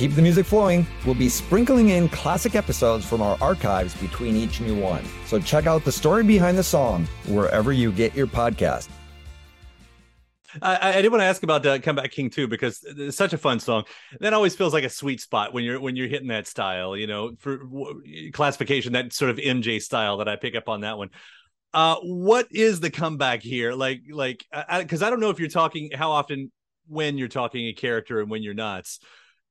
keep 0.00 0.14
the 0.14 0.22
music 0.22 0.46
flowing, 0.46 0.86
we'll 1.04 1.14
be 1.14 1.28
sprinkling 1.28 1.90
in 1.90 2.08
classic 2.08 2.54
episodes 2.54 3.04
from 3.04 3.20
our 3.20 3.36
archives 3.38 3.94
between 3.96 4.34
each 4.34 4.58
new 4.58 4.74
one. 4.74 5.04
So 5.26 5.38
check 5.38 5.66
out 5.66 5.84
the 5.84 5.92
story 5.92 6.24
behind 6.24 6.56
the 6.56 6.62
song 6.62 7.06
wherever 7.26 7.70
you 7.70 7.92
get 7.92 8.14
your 8.14 8.26
podcast. 8.26 8.88
I, 10.62 10.96
I, 10.98 11.02
did 11.02 11.12
want 11.12 11.20
to 11.20 11.26
ask 11.26 11.42
about 11.42 11.64
uh, 11.66 11.78
"Comeback 11.78 12.10
King" 12.12 12.30
too 12.30 12.48
because 12.48 12.82
it's 12.82 13.16
such 13.16 13.34
a 13.34 13.38
fun 13.38 13.60
song. 13.60 13.84
That 14.20 14.32
always 14.32 14.56
feels 14.56 14.72
like 14.72 14.84
a 14.84 14.88
sweet 14.88 15.20
spot 15.20 15.52
when 15.52 15.64
you're 15.64 15.78
when 15.78 15.94
you're 15.96 16.08
hitting 16.08 16.28
that 16.28 16.48
style, 16.48 16.96
you 16.96 17.06
know, 17.06 17.36
for 17.38 17.58
w- 17.58 18.32
classification 18.32 18.94
that 18.94 19.12
sort 19.12 19.30
of 19.30 19.36
MJ 19.36 19.80
style 19.80 20.16
that 20.16 20.28
I 20.28 20.36
pick 20.36 20.56
up 20.56 20.68
on 20.68 20.80
that 20.80 20.96
one. 20.96 21.10
Uh, 21.72 21.96
what 22.02 22.48
is 22.50 22.80
the 22.80 22.90
comeback 22.90 23.42
here? 23.42 23.74
Like, 23.74 24.00
like, 24.10 24.44
because 24.78 25.02
I, 25.02 25.06
I, 25.06 25.10
don't 25.10 25.20
know 25.20 25.30
if 25.30 25.38
you're 25.38 25.48
talking 25.48 25.90
how 25.94 26.10
often 26.10 26.50
when 26.88 27.16
you're 27.16 27.28
talking 27.28 27.68
a 27.68 27.72
character 27.72 28.20
and 28.20 28.28
when 28.28 28.42
you're 28.42 28.54
not. 28.54 28.88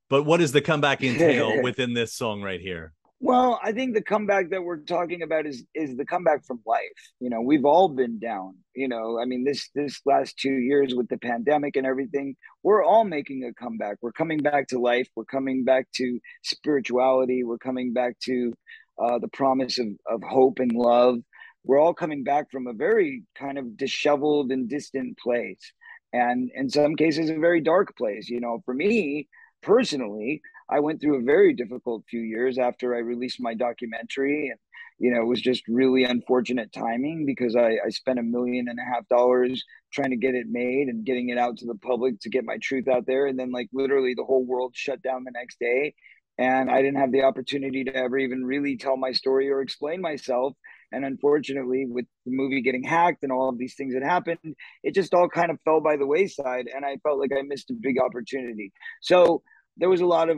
But 0.10 0.24
what 0.24 0.40
does 0.40 0.52
the 0.52 0.62
comeback 0.62 1.04
entail 1.04 1.62
within 1.64 1.94
this 1.94 2.14
song 2.14 2.42
right 2.42 2.60
here? 2.60 2.94
Well, 3.22 3.60
I 3.62 3.74
think 3.74 3.94
the 3.94 4.02
comeback 4.02 4.50
that 4.52 4.64
we're 4.64 4.78
talking 4.78 5.24
about 5.24 5.46
is 5.46 5.66
is 5.76 5.98
the 5.98 6.06
comeback 6.06 6.46
from 6.46 6.62
life. 6.66 7.12
You 7.20 7.30
know, 7.30 7.42
we've 7.42 7.66
all 7.66 7.90
been 7.90 8.18
down. 8.18 8.56
You 8.74 8.88
know, 8.88 9.20
I 9.22 9.26
mean, 9.26 9.44
this 9.44 9.70
this 9.76 10.00
last 10.06 10.38
two 10.40 10.54
years 10.54 10.96
with 10.96 11.10
the 11.10 11.18
pandemic 11.18 11.76
and 11.76 11.86
everything, 11.86 12.38
we're 12.64 12.84
all 12.84 13.04
making 13.04 13.44
a 13.44 13.54
comeback. 13.54 13.98
We're 14.02 14.14
coming 14.14 14.40
back 14.40 14.68
to 14.70 14.80
life. 14.80 15.10
We're 15.16 15.26
coming 15.26 15.66
back 15.66 15.88
to 15.96 16.20
spirituality. 16.44 17.44
We're 17.44 17.58
coming 17.58 17.92
back 17.92 18.18
to 18.24 18.54
uh, 18.98 19.20
the 19.20 19.28
promise 19.28 19.80
of 19.80 19.88
of 20.08 20.24
hope 20.24 20.60
and 20.60 20.72
love. 20.72 21.18
We're 21.66 21.80
all 21.80 21.94
coming 21.94 22.24
back 22.24 22.50
from 22.52 22.68
a 22.68 22.74
very 22.74 23.24
kind 23.38 23.58
of 23.58 23.76
disheveled 23.76 24.54
and 24.54 24.70
distant 24.70 25.18
place, 25.18 25.74
and 26.14 26.50
in 26.56 26.70
some 26.70 26.96
cases, 26.96 27.30
a 27.30 27.38
very 27.38 27.60
dark 27.60 27.98
place. 27.98 28.30
You 28.30 28.40
know, 28.40 28.62
for 28.64 28.74
me, 28.74 29.28
personally, 29.62 30.42
I 30.70 30.80
went 30.80 31.02
through 31.02 31.20
a 31.20 31.24
very 31.24 31.54
difficult 31.54 32.04
few 32.10 32.22
years 32.22 32.58
after 32.58 32.96
I 32.96 33.00
released 33.00 33.42
my 33.42 33.54
documentary. 33.54 34.50
And, 34.50 34.60
you 35.00 35.12
know, 35.12 35.22
it 35.22 35.26
was 35.26 35.42
just 35.42 35.68
really 35.68 36.04
unfortunate 36.04 36.72
timing 36.72 37.26
because 37.26 37.56
I, 37.56 37.78
I 37.86 37.90
spent 37.90 38.20
a 38.20 38.24
million 38.24 38.68
and 38.70 38.80
a 38.80 38.84
half 38.84 39.08
dollars 39.08 39.64
trying 39.92 40.12
to 40.12 40.18
get 40.18 40.36
it 40.36 40.48
made 40.48 40.88
and 40.88 41.06
getting 41.06 41.30
it 41.30 41.38
out 41.38 41.58
to 41.58 41.66
the 41.66 41.76
public 41.76 42.20
to 42.22 42.30
get 42.30 42.46
my 42.46 42.58
truth 42.62 42.88
out 42.88 43.06
there. 43.08 43.26
And 43.26 43.40
then, 43.40 43.52
like, 43.52 43.70
literally 43.74 44.14
the 44.16 44.26
whole 44.26 44.46
world 44.46 44.74
shut 44.76 45.02
down 45.02 45.24
the 45.24 45.32
next 45.32 45.60
day. 45.60 45.96
And 46.40 46.72
I 46.72 46.82
didn't 46.82 47.00
have 47.00 47.12
the 47.12 47.24
opportunity 47.24 47.84
to 47.84 47.94
ever 47.94 48.18
even 48.18 48.46
really 48.46 48.78
tell 48.78 48.96
my 48.96 49.12
story 49.12 49.50
or 49.52 49.62
explain 49.62 50.00
myself. 50.00 50.54
And 50.94 51.04
unfortunately, 51.04 51.86
with 51.86 52.06
the 52.26 52.32
movie 52.32 52.62
getting 52.62 52.82
hacked 52.82 53.24
and 53.24 53.32
all 53.32 53.50
of 53.50 53.58
these 53.58 53.76
things 53.76 53.94
that 53.94 54.04
happened, 54.04 54.56
it 54.82 54.96
just 54.96 55.14
all 55.14 55.28
kind 55.28 55.52
of 55.52 55.60
fell 55.66 55.82
by 55.82 55.98
the 55.98 56.08
wayside. 56.08 56.68
And 56.74 56.86
I 56.86 56.96
felt 57.04 57.20
like 57.20 57.32
I 57.38 57.42
missed 57.42 57.70
a 57.72 57.74
big 57.74 58.00
opportunity. 58.02 58.72
So 59.02 59.44
there 59.76 59.90
was 59.90 60.00
a 60.00 60.06
lot 60.06 60.30
of 60.30 60.38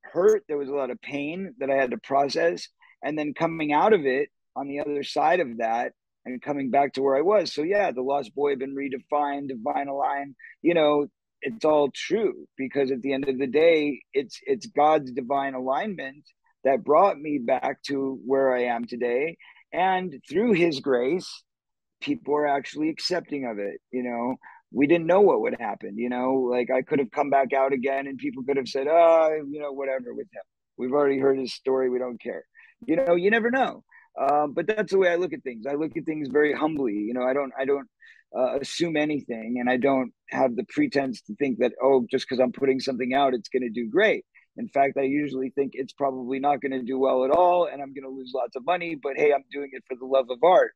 hurt, 0.00 0.44
there 0.48 0.56
was 0.56 0.70
a 0.70 0.74
lot 0.74 0.90
of 0.90 1.00
pain 1.02 1.54
that 1.58 1.70
I 1.70 1.74
had 1.74 1.90
to 1.90 1.98
process. 1.98 2.66
And 3.02 3.18
then 3.18 3.34
coming 3.34 3.70
out 3.70 3.92
of 3.92 4.06
it 4.06 4.30
on 4.56 4.66
the 4.66 4.80
other 4.80 5.02
side 5.02 5.40
of 5.40 5.58
that 5.58 5.92
and 6.24 6.40
coming 6.40 6.70
back 6.70 6.94
to 6.94 7.02
where 7.02 7.16
I 7.16 7.20
was. 7.20 7.52
So, 7.52 7.62
yeah, 7.62 7.90
the 7.90 8.00
Lost 8.00 8.34
Boy 8.34 8.50
had 8.50 8.58
been 8.60 8.74
redefined, 8.74 9.48
divine 9.48 9.88
align, 9.88 10.36
you 10.62 10.72
know, 10.72 11.08
it's 11.44 11.64
all 11.64 11.90
true 11.94 12.46
because 12.56 12.90
at 12.90 13.02
the 13.02 13.12
end 13.12 13.28
of 13.28 13.38
the 13.38 13.46
day, 13.46 14.00
it's 14.14 14.40
it's 14.44 14.66
God's 14.66 15.12
divine 15.12 15.54
alignment 15.54 16.24
that 16.64 16.82
brought 16.82 17.18
me 17.18 17.38
back 17.38 17.82
to 17.84 18.18
where 18.24 18.54
I 18.54 18.64
am 18.64 18.86
today. 18.86 19.36
And 19.72 20.20
through 20.28 20.52
his 20.52 20.80
grace 20.80 21.44
people 22.00 22.34
are 22.34 22.46
actually 22.46 22.90
accepting 22.90 23.46
of 23.46 23.58
it 23.58 23.80
you 23.90 24.02
know? 24.02 24.36
We 24.72 24.88
didn't 24.88 25.06
know 25.06 25.20
what 25.20 25.40
would 25.42 25.56
happen 25.60 25.96
you 25.96 26.08
know? 26.08 26.34
Like 26.50 26.70
i 26.70 26.82
could 26.82 26.98
have 26.98 27.10
come 27.10 27.30
back 27.30 27.52
out 27.52 27.72
again 27.72 28.06
and 28.06 28.18
people 28.18 28.42
could 28.44 28.56
have 28.56 28.68
said 28.68 28.86
oh 28.88 29.30
you 29.50 29.60
know 29.60 29.72
whatever 29.72 30.14
with 30.14 30.28
him. 30.32 30.42
We've 30.76 30.92
already 30.92 31.18
heard 31.18 31.38
his 31.38 31.54
story. 31.54 31.88
We 31.90 31.98
don't 31.98 32.20
care. 32.20 32.44
You 32.86 32.96
know 32.96 33.14
you 33.14 33.30
never 33.30 33.50
know. 33.50 33.84
Um, 34.20 34.52
but 34.54 34.66
that's 34.66 34.92
the 34.92 34.98
way 34.98 35.08
i 35.08 35.16
look 35.16 35.32
at 35.32 35.42
things. 35.42 35.66
I 35.66 35.74
look 35.74 35.96
at 35.96 36.04
things 36.04 36.28
very 36.30 36.52
humbly. 36.52 36.94
You 36.94 37.14
know 37.14 37.22
i 37.22 37.32
don't 37.32 37.52
i 37.58 37.64
don't 37.64 37.88
uh, 38.36 38.58
assume 38.60 38.96
anything 38.96 39.56
and 39.58 39.70
i 39.70 39.76
don't 39.76 40.12
have 40.30 40.56
the 40.56 40.64
pretense 40.68 41.20
to 41.22 41.34
think 41.36 41.58
that 41.58 41.72
oh 41.82 42.04
just 42.10 42.26
because 42.28 42.40
i'm 42.40 42.52
putting 42.52 42.80
something 42.80 43.14
out 43.14 43.34
it's 43.34 43.48
going 43.48 43.62
to 43.62 43.70
do 43.70 43.88
great 43.88 44.24
in 44.56 44.68
fact, 44.68 44.96
I 44.96 45.02
usually 45.02 45.50
think 45.50 45.72
it's 45.74 45.92
probably 45.92 46.38
not 46.38 46.60
going 46.60 46.72
to 46.72 46.82
do 46.82 46.98
well 46.98 47.24
at 47.24 47.30
all 47.30 47.66
and 47.66 47.82
I'm 47.82 47.92
going 47.92 48.04
to 48.04 48.16
lose 48.16 48.32
lots 48.34 48.54
of 48.56 48.64
money, 48.64 48.94
but 48.94 49.14
hey, 49.16 49.32
I'm 49.32 49.44
doing 49.50 49.70
it 49.72 49.82
for 49.88 49.96
the 49.96 50.06
love 50.06 50.26
of 50.30 50.38
art. 50.42 50.72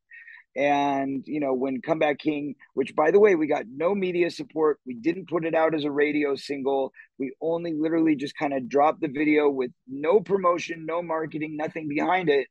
And, 0.57 1.23
you 1.27 1.39
know, 1.39 1.53
when 1.53 1.81
Comeback 1.83 2.19
King, 2.19 2.57
which 2.75 2.97
by 2.97 3.13
the 3.13 3.21
way, 3.21 3.37
we 3.37 3.47
got 3.47 3.67
no 3.73 3.95
media 3.95 4.31
support, 4.31 4.81
we 4.85 4.95
didn't 4.95 5.29
put 5.29 5.45
it 5.45 5.55
out 5.55 5.75
as 5.75 5.85
a 5.85 5.91
radio 5.91 6.35
single. 6.35 6.93
We 7.19 7.33
only 7.41 7.75
literally 7.75 8.17
just 8.17 8.37
kind 8.37 8.53
of 8.53 8.69
dropped 8.69 9.01
the 9.01 9.09
video 9.09 9.49
with 9.49 9.71
no 9.87 10.19
promotion, 10.21 10.85
no 10.85 11.01
marketing, 11.01 11.57
nothing 11.57 11.87
behind 11.87 12.29
it. 12.29 12.49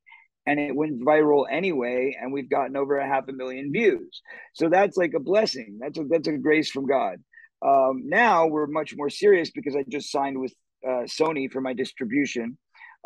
And 0.48 0.60
it 0.60 0.76
went 0.76 1.04
viral 1.04 1.46
anyway, 1.52 2.18
and 2.20 2.32
we've 2.32 2.50
gotten 2.50 2.76
over 2.76 2.98
a 2.98 3.08
half 3.08 3.28
a 3.28 3.34
million 3.34 3.72
views. 3.72 4.22
So 4.54 4.70
that's 4.70 4.98
like 4.98 5.14
a 5.14 5.20
blessing. 5.20 5.78
That's 5.80 6.00
a 6.00 6.06
that's 6.10 6.28
a 6.28 6.38
grace 6.38 6.72
from 6.72 6.88
God. 6.88 7.18
Um, 7.62 8.04
now 8.06 8.48
we're 8.48 8.68
much 8.68 8.96
more 8.96 9.10
serious 9.10 9.52
because 9.52 9.76
I 9.76 9.84
just 9.88 10.12
signed 10.12 10.40
with 10.40 10.54
uh, 10.88 11.04
Sony 11.06 11.52
for 11.52 11.62
my 11.62 11.74
distribution. 11.74 12.58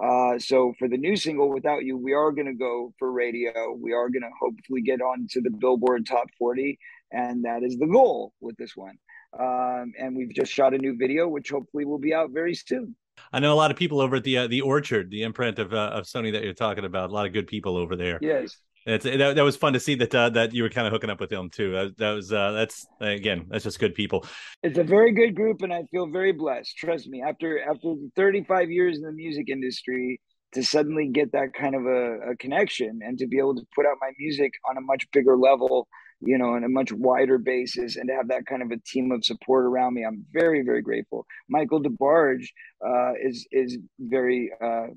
Uh, 0.01 0.39
so 0.39 0.73
for 0.79 0.87
the 0.87 0.97
new 0.97 1.15
single, 1.15 1.49
Without 1.49 1.83
You, 1.83 1.97
we 1.97 2.13
are 2.13 2.31
going 2.31 2.47
to 2.47 2.53
go 2.53 2.93
for 2.97 3.11
radio. 3.11 3.73
We 3.79 3.93
are 3.93 4.09
going 4.09 4.23
to 4.23 4.31
hopefully 4.39 4.81
get 4.81 5.01
on 5.01 5.27
to 5.31 5.41
the 5.41 5.51
Billboard 5.51 6.07
Top 6.07 6.27
40. 6.39 6.79
And 7.11 7.45
that 7.45 7.63
is 7.63 7.77
the 7.77 7.87
goal 7.87 8.33
with 8.39 8.55
this 8.57 8.75
one. 8.75 8.97
Um, 9.37 9.93
and 9.99 10.15
we've 10.15 10.33
just 10.33 10.51
shot 10.51 10.73
a 10.73 10.77
new 10.77 10.97
video, 10.97 11.27
which 11.27 11.49
hopefully 11.49 11.85
will 11.85 11.99
be 11.99 12.13
out 12.13 12.31
very 12.31 12.55
soon. 12.55 12.95
I 13.31 13.39
know 13.39 13.53
a 13.53 13.55
lot 13.55 13.71
of 13.71 13.77
people 13.77 14.01
over 14.01 14.17
at 14.17 14.23
the 14.23 14.39
uh, 14.39 14.47
the 14.47 14.61
Orchard, 14.61 15.09
the 15.09 15.23
imprint 15.23 15.59
of 15.59 15.73
uh, 15.73 15.91
of 15.93 16.05
Sony 16.05 16.31
that 16.33 16.43
you're 16.43 16.53
talking 16.53 16.85
about. 16.85 17.09
A 17.09 17.13
lot 17.13 17.25
of 17.25 17.33
good 17.33 17.47
people 17.47 17.77
over 17.77 17.95
there. 17.95 18.19
Yes. 18.21 18.57
It's 18.85 19.05
that, 19.05 19.35
that 19.35 19.43
was 19.43 19.55
fun 19.55 19.73
to 19.73 19.79
see 19.79 19.95
that 19.95 20.13
uh, 20.13 20.29
that 20.31 20.53
you 20.53 20.63
were 20.63 20.69
kind 20.69 20.87
of 20.87 20.93
hooking 20.93 21.11
up 21.11 21.19
with 21.19 21.29
them 21.29 21.49
too. 21.49 21.71
That, 21.71 21.97
that 21.97 22.11
was 22.11 22.33
uh, 22.33 22.51
that's 22.51 22.87
again 22.99 23.45
that's 23.49 23.63
just 23.63 23.79
good 23.79 23.93
people. 23.93 24.25
It's 24.63 24.79
a 24.79 24.83
very 24.83 25.13
good 25.13 25.35
group, 25.35 25.61
and 25.61 25.71
I 25.71 25.83
feel 25.91 26.07
very 26.07 26.31
blessed. 26.31 26.75
Trust 26.77 27.07
me. 27.07 27.21
After 27.21 27.61
after 27.61 27.93
35 28.15 28.71
years 28.71 28.97
in 28.97 29.03
the 29.03 29.11
music 29.11 29.49
industry, 29.49 30.19
to 30.53 30.63
suddenly 30.63 31.07
get 31.07 31.31
that 31.33 31.53
kind 31.53 31.75
of 31.75 31.85
a, 31.85 32.31
a 32.31 32.35
connection 32.37 32.99
and 33.03 33.17
to 33.19 33.27
be 33.27 33.37
able 33.37 33.55
to 33.55 33.65
put 33.75 33.85
out 33.85 33.97
my 34.01 34.11
music 34.17 34.51
on 34.69 34.77
a 34.77 34.81
much 34.81 35.05
bigger 35.11 35.37
level, 35.37 35.87
you 36.21 36.37
know, 36.37 36.55
on 36.55 36.63
a 36.63 36.69
much 36.69 36.91
wider 36.91 37.37
basis, 37.37 37.95
and 37.95 38.07
to 38.09 38.15
have 38.15 38.29
that 38.29 38.45
kind 38.45 38.61
of 38.61 38.71
a 38.71 38.81
team 38.85 39.11
of 39.11 39.25
support 39.25 39.65
around 39.65 39.93
me, 39.93 40.03
I'm 40.05 40.25
very 40.31 40.63
very 40.63 40.81
grateful. 40.81 41.25
Michael 41.49 41.81
DeBarge 41.81 42.45
uh, 42.85 43.13
is 43.21 43.47
is 43.51 43.77
very 43.99 44.51
uh, 44.63 44.87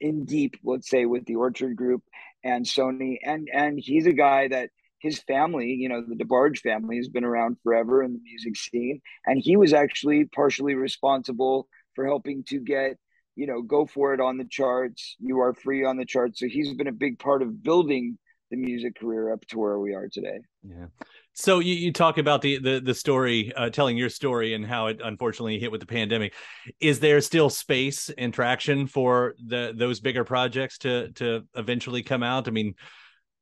in 0.00 0.24
deep, 0.24 0.56
let's 0.64 0.90
say, 0.90 1.06
with 1.06 1.24
the 1.26 1.36
Orchard 1.36 1.76
Group 1.76 2.02
and 2.42 2.64
Sony, 2.64 3.18
and 3.24 3.48
and 3.52 3.78
he's 3.78 4.06
a 4.06 4.12
guy 4.12 4.48
that 4.48 4.70
his 5.02 5.18
family, 5.20 5.66
you 5.72 5.88
know, 5.88 6.00
the 6.00 6.14
DeBarge 6.14 6.60
family 6.60 6.96
has 6.96 7.08
been 7.08 7.24
around 7.24 7.56
forever 7.64 8.04
in 8.04 8.12
the 8.12 8.20
music 8.22 8.56
scene. 8.56 9.00
And 9.26 9.40
he 9.42 9.56
was 9.56 9.72
actually 9.72 10.26
partially 10.26 10.74
responsible 10.76 11.66
for 11.94 12.06
helping 12.06 12.44
to 12.44 12.60
get, 12.60 12.98
you 13.34 13.48
know, 13.48 13.62
Go 13.62 13.84
For 13.84 14.14
It 14.14 14.20
on 14.20 14.38
the 14.38 14.46
charts, 14.48 15.16
You 15.18 15.40
Are 15.40 15.54
Free 15.54 15.84
on 15.84 15.96
the 15.96 16.04
charts. 16.04 16.38
So 16.38 16.46
he's 16.46 16.72
been 16.74 16.86
a 16.86 16.92
big 16.92 17.18
part 17.18 17.42
of 17.42 17.64
building 17.64 18.16
the 18.52 18.58
music 18.58 19.00
career 19.00 19.32
up 19.32 19.44
to 19.46 19.58
where 19.58 19.78
we 19.78 19.94
are 19.94 20.08
today. 20.08 20.38
Yeah. 20.62 20.86
So 21.32 21.58
you, 21.58 21.74
you 21.74 21.92
talk 21.92 22.18
about 22.18 22.42
the 22.42 22.58
the 22.58 22.80
the 22.80 22.94
story, 22.94 23.50
uh, 23.56 23.70
telling 23.70 23.96
your 23.96 24.10
story 24.10 24.52
and 24.52 24.64
how 24.64 24.88
it 24.88 25.00
unfortunately 25.02 25.58
hit 25.58 25.72
with 25.72 25.80
the 25.80 25.86
pandemic. 25.86 26.34
Is 26.78 27.00
there 27.00 27.20
still 27.22 27.48
space 27.48 28.10
and 28.10 28.32
traction 28.32 28.86
for 28.86 29.34
the 29.44 29.72
those 29.74 30.00
bigger 30.00 30.22
projects 30.22 30.78
to 30.78 31.10
to 31.12 31.44
eventually 31.54 32.02
come 32.02 32.22
out? 32.22 32.46
I 32.46 32.50
mean, 32.50 32.74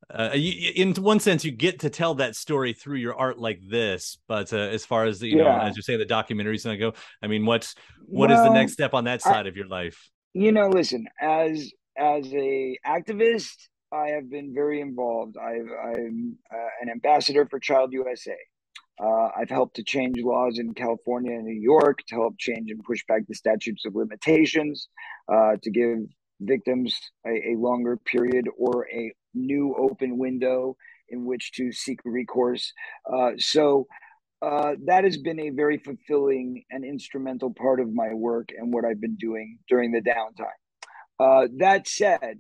uh, 0.09 0.31
you, 0.35 0.71
in 0.77 0.95
one 0.95 1.19
sense, 1.19 1.45
you 1.45 1.51
get 1.51 1.81
to 1.81 1.91
tell 1.91 2.15
that 2.15 2.37
story 2.37 2.73
through 2.73 2.99
your 2.99 3.17
art 3.17 3.37
like 3.37 3.59
this. 3.69 4.17
But 4.29 4.53
uh, 4.53 4.59
as 4.59 4.87
far 4.87 5.07
as 5.07 5.19
the, 5.19 5.29
you 5.29 5.39
yeah. 5.39 5.45
know, 5.45 5.61
as 5.63 5.77
you 5.77 5.83
say, 5.83 5.97
the 5.97 6.07
documentaries 6.07 6.65
and 6.65 6.73
I 6.73 6.77
go, 6.77 6.95
I 7.21 7.27
mean, 7.27 7.45
what's 7.45 7.75
what 8.07 8.31
well, 8.31 8.41
is 8.41 8.49
the 8.49 8.55
next 8.55 8.75
step 8.75 8.95
on 8.95 9.05
that 9.05 9.23
side 9.23 9.47
I, 9.47 9.49
of 9.49 9.57
your 9.57 9.67
life? 9.67 10.09
You 10.35 10.53
know, 10.53 10.69
listen, 10.69 11.09
as 11.21 11.73
as 11.99 12.33
a 12.33 12.79
activist 12.87 13.69
I 13.93 14.09
have 14.09 14.31
been 14.31 14.55
very 14.55 14.81
involved. 14.81 15.37
i 15.37 15.55
am 15.55 16.39
uh, 16.53 16.69
an 16.81 16.91
ambassador 16.91 17.47
for 17.47 17.59
Child 17.59 17.93
USA. 17.93 18.37
Uh, 19.03 19.29
I've 19.37 19.51
helped 19.51 19.77
to 19.77 19.83
change 19.83 20.19
laws 20.21 20.59
in 20.59 20.75
California 20.75 21.33
and 21.33 21.45
New 21.45 21.61
York 21.61 22.01
to 22.09 22.15
help 22.15 22.39
change 22.39 22.71
and 22.71 22.85
push 22.85 23.03
back 23.09 23.23
the 23.27 23.35
statutes 23.35 23.85
of 23.87 23.95
limitations 23.95 24.89
uh, 25.33 25.57
to 25.63 25.71
give 25.71 25.99
victims 26.41 26.99
a, 27.27 27.53
a, 27.53 27.55
longer 27.57 27.97
period 27.97 28.47
or 28.59 28.87
a 28.93 29.13
new 29.35 29.75
open 29.79 30.19
window 30.19 30.77
in 31.09 31.25
which 31.25 31.53
to 31.53 31.73
seek 31.73 31.99
recourse. 32.05 32.73
Uh, 33.11 33.33
so 33.39 33.87
uh, 34.43 34.73
that 34.87 35.05
has 35.05 35.17
been 35.17 35.41
a 35.41 35.51
very 35.51 35.79
fulfilling 35.79 36.63
and 36.71 36.85
instrumental 36.85 37.53
part 37.53 37.81
of 37.81 37.93
my 37.93 38.13
work 38.15 38.51
and 38.57 38.73
what 38.73 38.85
I've 38.85 39.01
been 39.01 39.17
doing 39.17 39.59
during 39.69 39.93
the 39.93 40.01
downtime. 40.01 40.47
Uh, 41.19 41.49
that 41.59 41.87
said, 41.89 42.39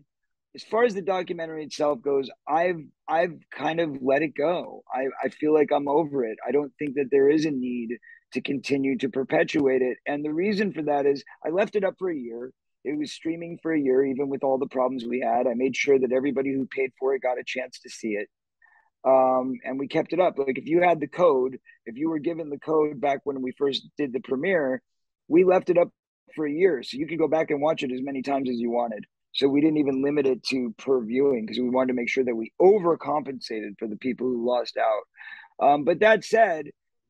as 0.54 0.64
far 0.64 0.84
as 0.84 0.94
the 0.94 1.02
documentary 1.02 1.64
itself 1.64 2.02
goes, 2.02 2.28
I've 2.48 2.80
I've 3.08 3.34
kind 3.52 3.80
of 3.80 3.96
let 4.02 4.22
it 4.22 4.34
go. 4.34 4.82
I, 4.92 5.06
I 5.22 5.28
feel 5.28 5.54
like 5.54 5.70
I'm 5.72 5.88
over 5.88 6.24
it. 6.24 6.38
I 6.46 6.50
don't 6.50 6.72
think 6.78 6.94
that 6.96 7.08
there 7.10 7.28
is 7.28 7.44
a 7.44 7.50
need 7.50 7.98
to 8.32 8.40
continue 8.40 8.96
to 8.98 9.08
perpetuate 9.08 9.82
it. 9.82 9.98
And 10.06 10.24
the 10.24 10.32
reason 10.32 10.72
for 10.72 10.82
that 10.82 11.06
is 11.06 11.24
I 11.44 11.50
left 11.50 11.76
it 11.76 11.84
up 11.84 11.94
for 11.98 12.10
a 12.10 12.16
year. 12.16 12.52
It 12.84 12.98
was 12.98 13.12
streaming 13.12 13.58
for 13.62 13.72
a 13.72 13.80
year, 13.80 14.04
even 14.04 14.28
with 14.28 14.42
all 14.42 14.58
the 14.58 14.66
problems 14.66 15.04
we 15.04 15.20
had. 15.20 15.46
I 15.46 15.54
made 15.54 15.76
sure 15.76 15.98
that 15.98 16.12
everybody 16.12 16.52
who 16.52 16.66
paid 16.66 16.90
for 16.98 17.14
it 17.14 17.22
got 17.22 17.38
a 17.38 17.44
chance 17.44 17.78
to 17.80 17.90
see 17.90 18.10
it. 18.10 18.28
Um, 19.04 19.54
and 19.64 19.78
we 19.78 19.88
kept 19.88 20.12
it 20.12 20.20
up. 20.20 20.38
Like 20.38 20.58
if 20.58 20.66
you 20.66 20.82
had 20.82 21.00
the 21.00 21.06
code, 21.06 21.58
if 21.86 21.96
you 21.96 22.10
were 22.10 22.18
given 22.18 22.50
the 22.50 22.58
code 22.58 23.00
back 23.00 23.20
when 23.24 23.42
we 23.42 23.52
first 23.52 23.86
did 23.96 24.12
the 24.12 24.20
premiere, 24.20 24.82
we 25.28 25.44
left 25.44 25.70
it 25.70 25.78
up 25.78 25.90
for 26.34 26.46
a 26.46 26.52
year. 26.52 26.82
So 26.82 26.96
you 26.96 27.06
could 27.06 27.18
go 27.18 27.28
back 27.28 27.50
and 27.50 27.60
watch 27.60 27.82
it 27.82 27.92
as 27.92 28.02
many 28.02 28.22
times 28.22 28.48
as 28.48 28.56
you 28.56 28.70
wanted. 28.70 29.04
So 29.32 29.48
we 29.48 29.60
didn't 29.60 29.78
even 29.78 30.02
limit 30.02 30.26
it 30.26 30.42
to 30.44 30.74
per 30.78 31.00
viewing 31.00 31.46
because 31.46 31.60
we 31.60 31.70
wanted 31.70 31.88
to 31.88 31.94
make 31.94 32.08
sure 32.08 32.24
that 32.24 32.34
we 32.34 32.52
overcompensated 32.60 33.78
for 33.78 33.86
the 33.86 33.96
people 33.96 34.26
who 34.26 34.46
lost 34.46 34.76
out. 34.76 35.64
Um, 35.66 35.84
but 35.84 36.00
that 36.00 36.24
said, 36.24 36.66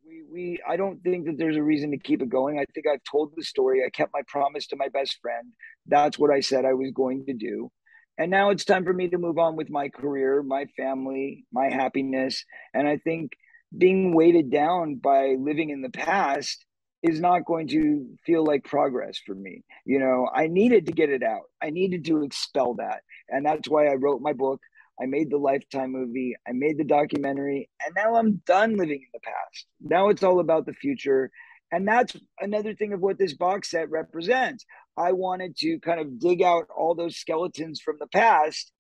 we, 0.07 0.23
we 0.31 0.59
I 0.69 0.77
don't 0.77 1.03
think 1.03 1.27
that 1.27 1.39
there's 1.39 1.57
a 1.57 1.63
reason 1.63 1.93
to 1.93 1.99
keep 1.99 2.23
it 2.23 2.29
going. 2.29 2.59
I 2.59 2.67
think 2.75 2.87
I've 2.87 3.05
told 3.11 3.33
the 3.37 3.45
story. 3.45 3.83
I 3.85 3.91
kept 3.91 4.13
my 4.13 4.23
promise 4.27 4.67
to 4.69 4.77
my 4.77 4.89
best 4.89 5.19
friend. 5.23 5.53
That's 5.87 6.19
what 6.19 6.31
I 6.31 6.41
said 6.41 6.65
I 6.65 6.75
was 6.75 6.91
going 6.93 7.27
to 7.27 7.35
do. 7.35 7.71
And 8.19 8.31
now 8.31 8.51
it's 8.51 8.67
time 8.67 8.85
for 8.85 8.93
me 8.93 9.09
to 9.09 9.19
move 9.19 9.39
on 9.39 9.57
with 9.57 9.71
my 9.71 9.89
career, 9.89 10.43
my 10.43 10.67
family, 10.77 11.47
my 11.53 11.71
happiness. 11.71 12.45
And 12.75 12.87
I 12.87 12.99
think 12.99 13.33
being 13.77 14.15
weighted 14.15 14.51
down 14.51 14.97
by 14.97 15.37
living 15.39 15.71
in 15.71 15.81
the 15.81 15.91
past 15.91 16.67
is 17.03 17.21
not 17.21 17.47
going 17.47 17.69
to 17.69 18.07
feel 18.27 18.45
like 18.45 18.65
progress 18.65 19.19
for 19.25 19.35
me. 19.35 19.63
You 19.85 19.99
know, 19.99 20.29
I 20.33 20.49
needed 20.49 20.87
to 20.87 20.93
get 20.93 21.09
it 21.09 21.23
out. 21.23 21.45
I 21.63 21.71
needed 21.71 22.05
to 22.07 22.23
expel 22.23 22.75
that. 22.75 23.01
And 23.29 23.45
that's 23.45 23.69
why 23.69 23.87
I 23.87 23.95
wrote 23.95 24.21
my 24.21 24.33
book. 24.33 24.61
I 25.01 25.07
made 25.07 25.31
the 25.31 25.39
Lifetime 25.39 25.93
movie. 25.93 26.35
I 26.47 26.53
made 26.53 26.77
the 26.77 26.85
documentary. 26.85 27.71
And 27.85 27.95
now 27.97 28.17
I'm 28.17 28.43
done 28.47 28.77
living 28.77 29.01
in 29.01 29.09
the 29.15 29.21
past. 29.21 29.67
Now 29.81 30.11
it's 30.11 30.23
all 30.23 30.41
about 30.41 30.67
the 30.67 30.75
future. 30.75 31.31
And 31.73 31.89
that's 31.89 32.17
another 32.39 32.75
thing 32.75 32.93
of 32.93 33.01
what 33.01 33.19
this 33.19 33.35
box 33.35 33.71
set 33.71 33.91
represents. 33.91 34.67
I 34.97 35.13
wanted 35.13 35.57
to 35.59 35.79
kind 35.81 36.01
of 36.01 36.19
dig 36.19 36.43
out 36.43 36.67
all 36.77 36.95
those 36.95 37.17
skeletons 37.17 37.81
from 37.81 37.97
the 37.99 38.09
past 38.09 38.73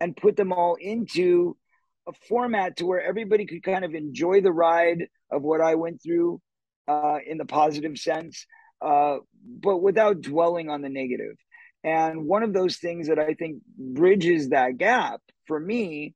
and 0.00 0.16
put 0.16 0.36
them 0.36 0.52
all 0.52 0.76
into 0.76 1.56
a 2.06 2.12
format 2.28 2.76
to 2.76 2.86
where 2.86 3.02
everybody 3.02 3.46
could 3.46 3.62
kind 3.62 3.84
of 3.84 3.94
enjoy 3.94 4.42
the 4.42 4.52
ride 4.52 5.06
of 5.30 5.42
what 5.42 5.60
I 5.60 5.74
went 5.74 6.02
through 6.02 6.40
uh, 6.88 7.18
in 7.26 7.38
the 7.38 7.44
positive 7.44 7.98
sense, 7.98 8.46
uh, 8.80 9.18
but 9.44 9.78
without 9.78 10.20
dwelling 10.20 10.68
on 10.68 10.82
the 10.82 10.88
negative. 10.88 11.36
And 11.82 12.26
one 12.26 12.42
of 12.42 12.52
those 12.52 12.78
things 12.78 13.08
that 13.08 13.18
I 13.18 13.34
think 13.34 13.62
bridges 13.76 14.48
that 14.50 14.78
gap 14.78 15.20
for 15.46 15.60
me 15.60 16.14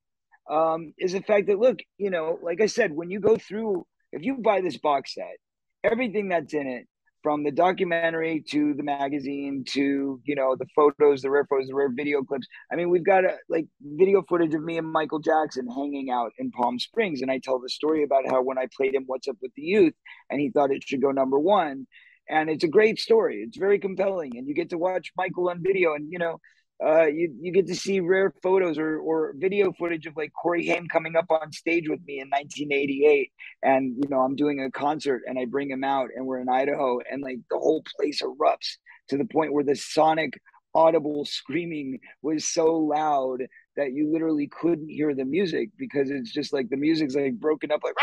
um, 0.50 0.94
is 0.98 1.12
the 1.12 1.20
fact 1.20 1.48
that, 1.48 1.58
look, 1.58 1.80
you 1.98 2.10
know, 2.10 2.38
like 2.42 2.60
I 2.60 2.66
said, 2.66 2.92
when 2.92 3.10
you 3.10 3.20
go 3.20 3.36
through, 3.36 3.86
if 4.12 4.24
you 4.24 4.38
buy 4.38 4.62
this 4.62 4.78
box 4.78 5.14
set, 5.14 5.36
everything 5.84 6.28
that's 6.28 6.54
in 6.54 6.66
it 6.66 6.88
from 7.28 7.44
the 7.44 7.50
documentary 7.50 8.42
to 8.48 8.72
the 8.72 8.82
magazine 8.82 9.62
to 9.62 10.18
you 10.24 10.34
know 10.34 10.56
the 10.58 10.64
photos 10.74 11.20
the 11.20 11.28
rare 11.28 11.44
photos 11.44 11.68
the 11.68 11.74
rare 11.74 11.90
video 11.94 12.22
clips. 12.22 12.46
I 12.72 12.76
mean 12.76 12.88
we've 12.88 13.04
got 13.04 13.22
a 13.26 13.36
like 13.50 13.66
video 13.82 14.24
footage 14.26 14.54
of 14.54 14.62
me 14.62 14.78
and 14.78 14.90
michael 14.90 15.18
jackson 15.18 15.68
hanging 15.68 16.08
out 16.10 16.32
in 16.38 16.50
palm 16.50 16.78
springs 16.78 17.20
and 17.20 17.30
i 17.30 17.36
tell 17.36 17.58
the 17.58 17.68
story 17.68 18.02
about 18.02 18.26
how 18.26 18.40
when 18.40 18.56
i 18.56 18.66
played 18.74 18.94
him 18.94 19.04
what's 19.06 19.28
up 19.28 19.36
with 19.42 19.52
the 19.56 19.60
youth 19.60 19.92
and 20.30 20.40
he 20.40 20.48
thought 20.48 20.70
it 20.70 20.82
should 20.82 21.02
go 21.02 21.10
number 21.10 21.38
one 21.38 21.86
and 22.30 22.48
it's 22.50 22.64
a 22.64 22.68
great 22.68 22.98
story. 22.98 23.42
It's 23.46 23.56
very 23.56 23.78
compelling 23.78 24.38
and 24.38 24.48
you 24.48 24.54
get 24.54 24.70
to 24.70 24.78
watch 24.78 25.12
michael 25.14 25.50
on 25.50 25.62
video 25.62 25.92
and 25.92 26.10
you 26.10 26.18
know 26.18 26.40
uh, 26.84 27.06
you 27.06 27.34
you 27.40 27.52
get 27.52 27.66
to 27.66 27.74
see 27.74 28.00
rare 28.00 28.32
photos 28.42 28.78
or 28.78 28.98
or 28.98 29.34
video 29.36 29.72
footage 29.72 30.06
of 30.06 30.16
like 30.16 30.32
Corey 30.32 30.66
Haim 30.66 30.86
coming 30.86 31.16
up 31.16 31.26
on 31.28 31.50
stage 31.52 31.88
with 31.88 32.00
me 32.06 32.20
in 32.20 32.28
1988, 32.28 33.32
and 33.62 33.96
you 33.96 34.08
know 34.08 34.20
I'm 34.20 34.36
doing 34.36 34.62
a 34.62 34.70
concert 34.70 35.22
and 35.26 35.38
I 35.38 35.44
bring 35.46 35.70
him 35.70 35.82
out 35.82 36.10
and 36.14 36.24
we're 36.26 36.40
in 36.40 36.48
Idaho 36.48 37.00
and 37.10 37.22
like 37.22 37.38
the 37.50 37.58
whole 37.58 37.82
place 37.96 38.22
erupts 38.22 38.76
to 39.08 39.16
the 39.16 39.24
point 39.24 39.52
where 39.52 39.64
the 39.64 39.74
sonic 39.74 40.40
audible 40.74 41.24
screaming 41.24 41.98
was 42.22 42.44
so 42.44 42.66
loud 42.76 43.40
that 43.76 43.92
you 43.92 44.12
literally 44.12 44.48
couldn't 44.48 44.88
hear 44.88 45.14
the 45.14 45.24
music 45.24 45.70
because 45.76 46.10
it's 46.10 46.32
just 46.32 46.52
like 46.52 46.68
the 46.68 46.76
music's 46.76 47.16
like 47.16 47.34
broken 47.34 47.72
up 47.72 47.80
like 47.82 47.94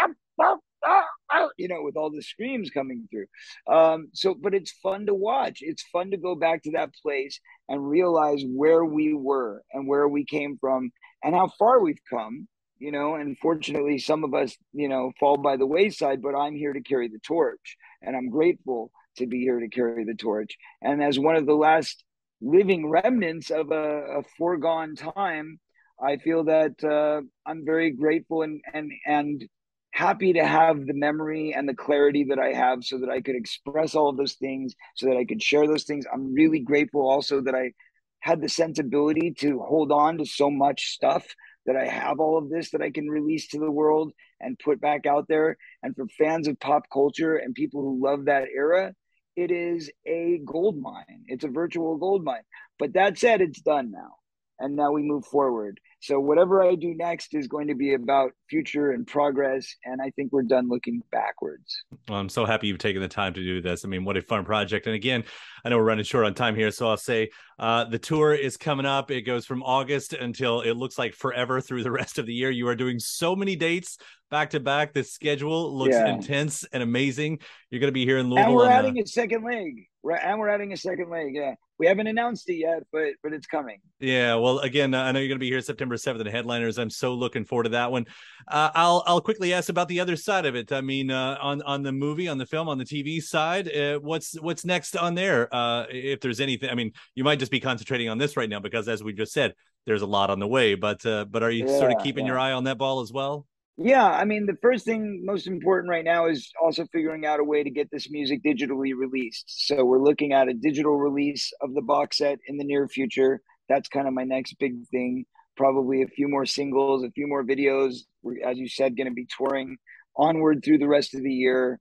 you 1.57 1.67
know 1.67 1.81
with 1.81 1.97
all 1.97 2.11
the 2.11 2.21
screams 2.21 2.69
coming 2.69 3.07
through. 3.09 3.27
Um 3.73 4.09
so 4.13 4.33
but 4.33 4.53
it's 4.53 4.71
fun 4.71 5.05
to 5.07 5.13
watch. 5.13 5.59
It's 5.61 5.83
fun 5.91 6.11
to 6.11 6.17
go 6.17 6.35
back 6.35 6.63
to 6.63 6.71
that 6.71 6.91
place 7.01 7.39
and 7.69 7.87
realize 7.87 8.43
where 8.45 8.85
we 8.85 9.13
were 9.13 9.63
and 9.73 9.87
where 9.87 10.07
we 10.07 10.25
came 10.25 10.57
from 10.59 10.91
and 11.23 11.35
how 11.35 11.49
far 11.59 11.79
we've 11.79 12.01
come 12.09 12.47
you 12.77 12.91
know 12.91 13.15
and 13.15 13.37
fortunately 13.39 13.97
some 13.97 14.25
of 14.25 14.33
us 14.33 14.57
you 14.73 14.89
know 14.89 15.09
fall 15.17 15.37
by 15.37 15.55
the 15.55 15.65
wayside 15.65 16.21
but 16.21 16.35
i'm 16.35 16.55
here 16.55 16.73
to 16.73 16.81
carry 16.81 17.07
the 17.07 17.19
torch 17.19 17.77
and 18.01 18.17
i'm 18.17 18.29
grateful 18.29 18.91
to 19.17 19.27
be 19.27 19.39
here 19.39 19.59
to 19.59 19.67
carry 19.67 20.03
the 20.03 20.13
torch. 20.13 20.57
And 20.81 21.03
as 21.03 21.19
one 21.19 21.35
of 21.35 21.45
the 21.45 21.55
last 21.55 22.03
living 22.41 22.89
remnants 22.89 23.49
of 23.49 23.71
a, 23.71 24.19
a 24.19 24.23
foregone 24.37 24.95
time 24.95 25.59
I 26.03 26.17
feel 26.17 26.43
that 26.45 26.83
uh, 26.83 27.21
I'm 27.49 27.63
very 27.65 27.91
grateful 27.91 28.41
and 28.41 28.61
and 28.73 28.91
and 29.07 29.47
happy 29.95 30.33
to 30.33 30.45
have 30.45 30.85
the 30.85 30.93
memory 30.93 31.53
and 31.55 31.69
the 31.69 31.73
clarity 31.73 32.25
that 32.25 32.37
I 32.37 32.51
have, 32.51 32.83
so 32.83 32.99
that 32.99 33.09
I 33.09 33.21
could 33.21 33.37
express 33.37 33.95
all 33.95 34.09
of 34.09 34.17
those 34.17 34.33
things, 34.33 34.75
so 34.95 35.05
that 35.05 35.15
I 35.15 35.23
could 35.23 35.41
share 35.41 35.67
those 35.67 35.85
things. 35.85 36.05
I'm 36.13 36.33
really 36.33 36.59
grateful 36.59 37.09
also 37.09 37.39
that 37.39 37.55
I 37.55 37.71
had 38.19 38.41
the 38.41 38.49
sensibility 38.49 39.31
to 39.39 39.59
hold 39.59 39.93
on 39.93 40.17
to 40.17 40.25
so 40.25 40.51
much 40.51 40.91
stuff 40.91 41.25
that 41.65 41.77
I 41.77 41.87
have 41.87 42.19
all 42.19 42.37
of 42.37 42.49
this 42.49 42.71
that 42.71 42.81
I 42.81 42.91
can 42.91 43.07
release 43.07 43.47
to 43.49 43.59
the 43.59 43.71
world 43.71 44.11
and 44.41 44.59
put 44.59 44.81
back 44.81 45.05
out 45.05 45.29
there. 45.29 45.57
And 45.81 45.95
for 45.95 46.07
fans 46.17 46.49
of 46.49 46.59
pop 46.59 46.83
culture 46.91 47.37
and 47.37 47.55
people 47.55 47.81
who 47.81 48.03
love 48.03 48.25
that 48.25 48.49
era, 48.53 48.93
it 49.37 49.49
is 49.49 49.89
a 50.05 50.41
gold 50.45 50.77
mine. 50.77 51.23
It's 51.27 51.45
a 51.45 51.49
virtual 51.49 51.95
gold 51.95 52.25
mine. 52.25 52.43
But 52.77 52.93
that 52.93 53.17
said, 53.17 53.39
it's 53.39 53.61
done 53.61 53.91
now. 53.91 54.15
And 54.59 54.75
now 54.75 54.91
we 54.91 55.03
move 55.03 55.25
forward. 55.25 55.79
So 56.05 56.19
whatever 56.19 56.61
I 56.61 56.75
do 56.75 56.93
next 56.93 57.33
is 57.33 57.47
going 57.47 57.67
to 57.67 57.73
be 57.73 57.95
about 57.95 58.31
future 58.47 58.91
and 58.91 59.07
progress. 59.07 59.75
And 59.85 59.99
I 59.99 60.11
think 60.11 60.31
we're 60.31 60.43
done 60.43 60.69
looking 60.69 61.01
backwards. 61.11 61.83
Well, 62.07 62.19
I'm 62.19 62.29
so 62.29 62.45
happy 62.45 62.67
you've 62.67 62.77
taken 62.77 63.01
the 63.01 63.07
time 63.07 63.33
to 63.33 63.43
do 63.43 63.59
this. 63.59 63.83
I 63.83 63.87
mean, 63.87 64.05
what 64.05 64.15
a 64.15 64.21
fun 64.21 64.45
project. 64.45 64.85
And 64.85 64.95
again, 64.95 65.23
I 65.63 65.69
know 65.69 65.77
we're 65.77 65.85
running 65.85 66.05
short 66.05 66.25
on 66.25 66.35
time 66.35 66.55
here. 66.55 66.69
So 66.69 66.87
I'll 66.87 66.97
say 66.97 67.31
uh, 67.57 67.85
the 67.85 67.97
tour 67.97 68.35
is 68.35 68.55
coming 68.55 68.85
up. 68.85 69.09
It 69.09 69.23
goes 69.23 69.47
from 69.47 69.63
August 69.63 70.13
until 70.13 70.61
it 70.61 70.73
looks 70.73 70.99
like 70.99 71.15
forever 71.15 71.59
through 71.59 71.81
the 71.81 71.91
rest 71.99 72.19
of 72.19 72.27
the 72.27 72.33
year. 72.33 72.51
You 72.51 72.67
are 72.67 72.75
doing 72.75 72.99
so 72.99 73.35
many 73.35 73.55
dates 73.55 73.97
back 74.31 74.51
to 74.51 74.59
back. 74.59 74.93
The 74.93 75.03
schedule 75.03 75.75
looks 75.75 75.95
yeah. 75.95 76.07
intense 76.07 76.63
and 76.71 76.81
amazing. 76.81 77.39
You're 77.69 77.79
going 77.79 77.89
to 77.89 77.93
be 77.93 78.05
here 78.05 78.17
in 78.17 78.29
Louisville. 78.29 78.45
And 78.45 78.55
we're 78.55 78.69
adding 78.69 78.97
a, 78.97 79.03
a 79.03 79.07
second 79.07 79.43
leg. 79.43 79.87
We're, 80.03 80.15
and 80.15 80.39
we're 80.39 80.49
adding 80.49 80.71
a 80.71 80.77
second 80.77 81.09
leg. 81.09 81.33
Yeah, 81.33 81.55
we 81.79 81.87
haven't 81.87 82.07
announced 82.07 82.47
it 82.49 82.57
yet, 82.57 82.83
but 82.91 83.13
but 83.23 83.33
it's 83.33 83.47
coming. 83.47 83.79
Yeah, 83.99 84.35
well, 84.35 84.59
again, 84.59 84.93
uh, 84.93 85.01
I 85.01 85.11
know 85.11 85.19
you're 85.19 85.29
going 85.29 85.39
to 85.39 85.43
be 85.43 85.49
here 85.49 85.61
September 85.61 85.95
7th 85.95 86.19
at 86.19 86.27
Headliners. 86.27 86.77
I'm 86.77 86.91
so 86.91 87.13
looking 87.15 87.43
forward 87.43 87.63
to 87.63 87.69
that 87.69 87.91
one. 87.91 88.05
Uh, 88.47 88.69
I'll 88.75 89.03
I'll 89.07 89.21
quickly 89.21 89.53
ask 89.53 89.69
about 89.69 89.87
the 89.87 89.99
other 89.99 90.15
side 90.15 90.45
of 90.45 90.55
it. 90.55 90.71
I 90.71 90.81
mean, 90.81 91.09
uh, 91.09 91.37
on 91.41 91.61
on 91.63 91.81
the 91.81 91.91
movie, 91.91 92.27
on 92.27 92.37
the 92.37 92.45
film, 92.45 92.69
on 92.69 92.77
the 92.77 92.85
TV 92.85 93.21
side, 93.21 93.67
uh, 93.75 93.97
what's 93.99 94.39
what's 94.39 94.63
next 94.63 94.95
on 94.95 95.15
there? 95.15 95.53
Uh, 95.53 95.85
if 95.89 96.19
there's 96.19 96.39
anything, 96.39 96.69
I 96.69 96.75
mean, 96.75 96.91
you 97.15 97.23
might 97.23 97.39
just 97.39 97.51
be 97.51 97.59
concentrating 97.59 98.09
on 98.09 98.17
this 98.17 98.37
right 98.37 98.49
now 98.49 98.59
because, 98.59 98.87
as 98.87 99.03
we 99.03 99.13
just 99.13 99.33
said, 99.33 99.53
there's 99.87 100.03
a 100.03 100.07
lot 100.07 100.29
on 100.29 100.39
the 100.39 100.47
way. 100.47 100.75
But 100.75 101.03
uh, 101.05 101.25
but 101.25 101.41
are 101.41 101.51
you 101.51 101.65
Yeah, 101.67 101.79
sort 101.79 101.91
of 101.91 102.03
keeping 102.03 102.25
yeah. 102.25 102.33
your 102.33 102.39
eye 102.39 102.51
on 102.51 102.65
that 102.65 102.77
ball 102.77 103.01
as 103.01 103.11
well? 103.11 103.47
Yeah, 103.77 104.09
I 104.09 104.23
mean, 104.23 104.45
the 104.45 104.57
first 104.61 104.85
thing 104.85 105.23
most 105.25 105.47
important 105.47 105.89
right 105.89 106.05
now 106.05 106.27
is 106.27 106.49
also 106.61 106.85
figuring 106.93 107.25
out 107.25 107.41
a 107.41 107.43
way 107.43 107.61
to 107.61 107.69
get 107.69 107.91
this 107.91 108.09
music 108.09 108.41
digitally 108.41 108.93
released. 108.95 109.67
So 109.67 109.83
we're 109.83 110.01
looking 110.01 110.31
at 110.31 110.47
a 110.47 110.53
digital 110.53 110.95
release 110.95 111.51
of 111.61 111.73
the 111.73 111.81
box 111.81 112.19
set 112.19 112.39
in 112.47 112.57
the 112.57 112.63
near 112.63 112.87
future. 112.87 113.41
That's 113.67 113.89
kind 113.89 114.07
of 114.07 114.13
my 114.13 114.23
next 114.23 114.55
big 114.59 114.87
thing. 114.87 115.25
Probably 115.57 116.03
a 116.03 116.07
few 116.07 116.29
more 116.29 116.45
singles, 116.45 117.03
a 117.03 117.11
few 117.11 117.27
more 117.27 117.43
videos. 117.43 117.99
We're, 118.21 118.47
as 118.47 118.57
you 118.57 118.69
said, 118.69 118.95
going 118.95 119.07
to 119.07 119.13
be 119.13 119.27
touring 119.37 119.75
onward 120.15 120.61
through 120.63 120.77
the 120.77 120.87
rest 120.87 121.13
of 121.13 121.21
the 121.23 121.33
year. 121.33 121.77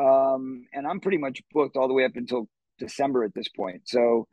Um, 0.00 0.66
and 0.72 0.84
I'm 0.84 0.98
pretty 0.98 1.18
much 1.18 1.42
booked 1.52 1.76
all 1.76 1.86
the 1.86 1.94
way 1.94 2.04
up 2.04 2.16
until 2.16 2.48
December 2.80 3.22
at 3.22 3.34
this 3.34 3.48
point. 3.48 3.82
So 3.84 4.26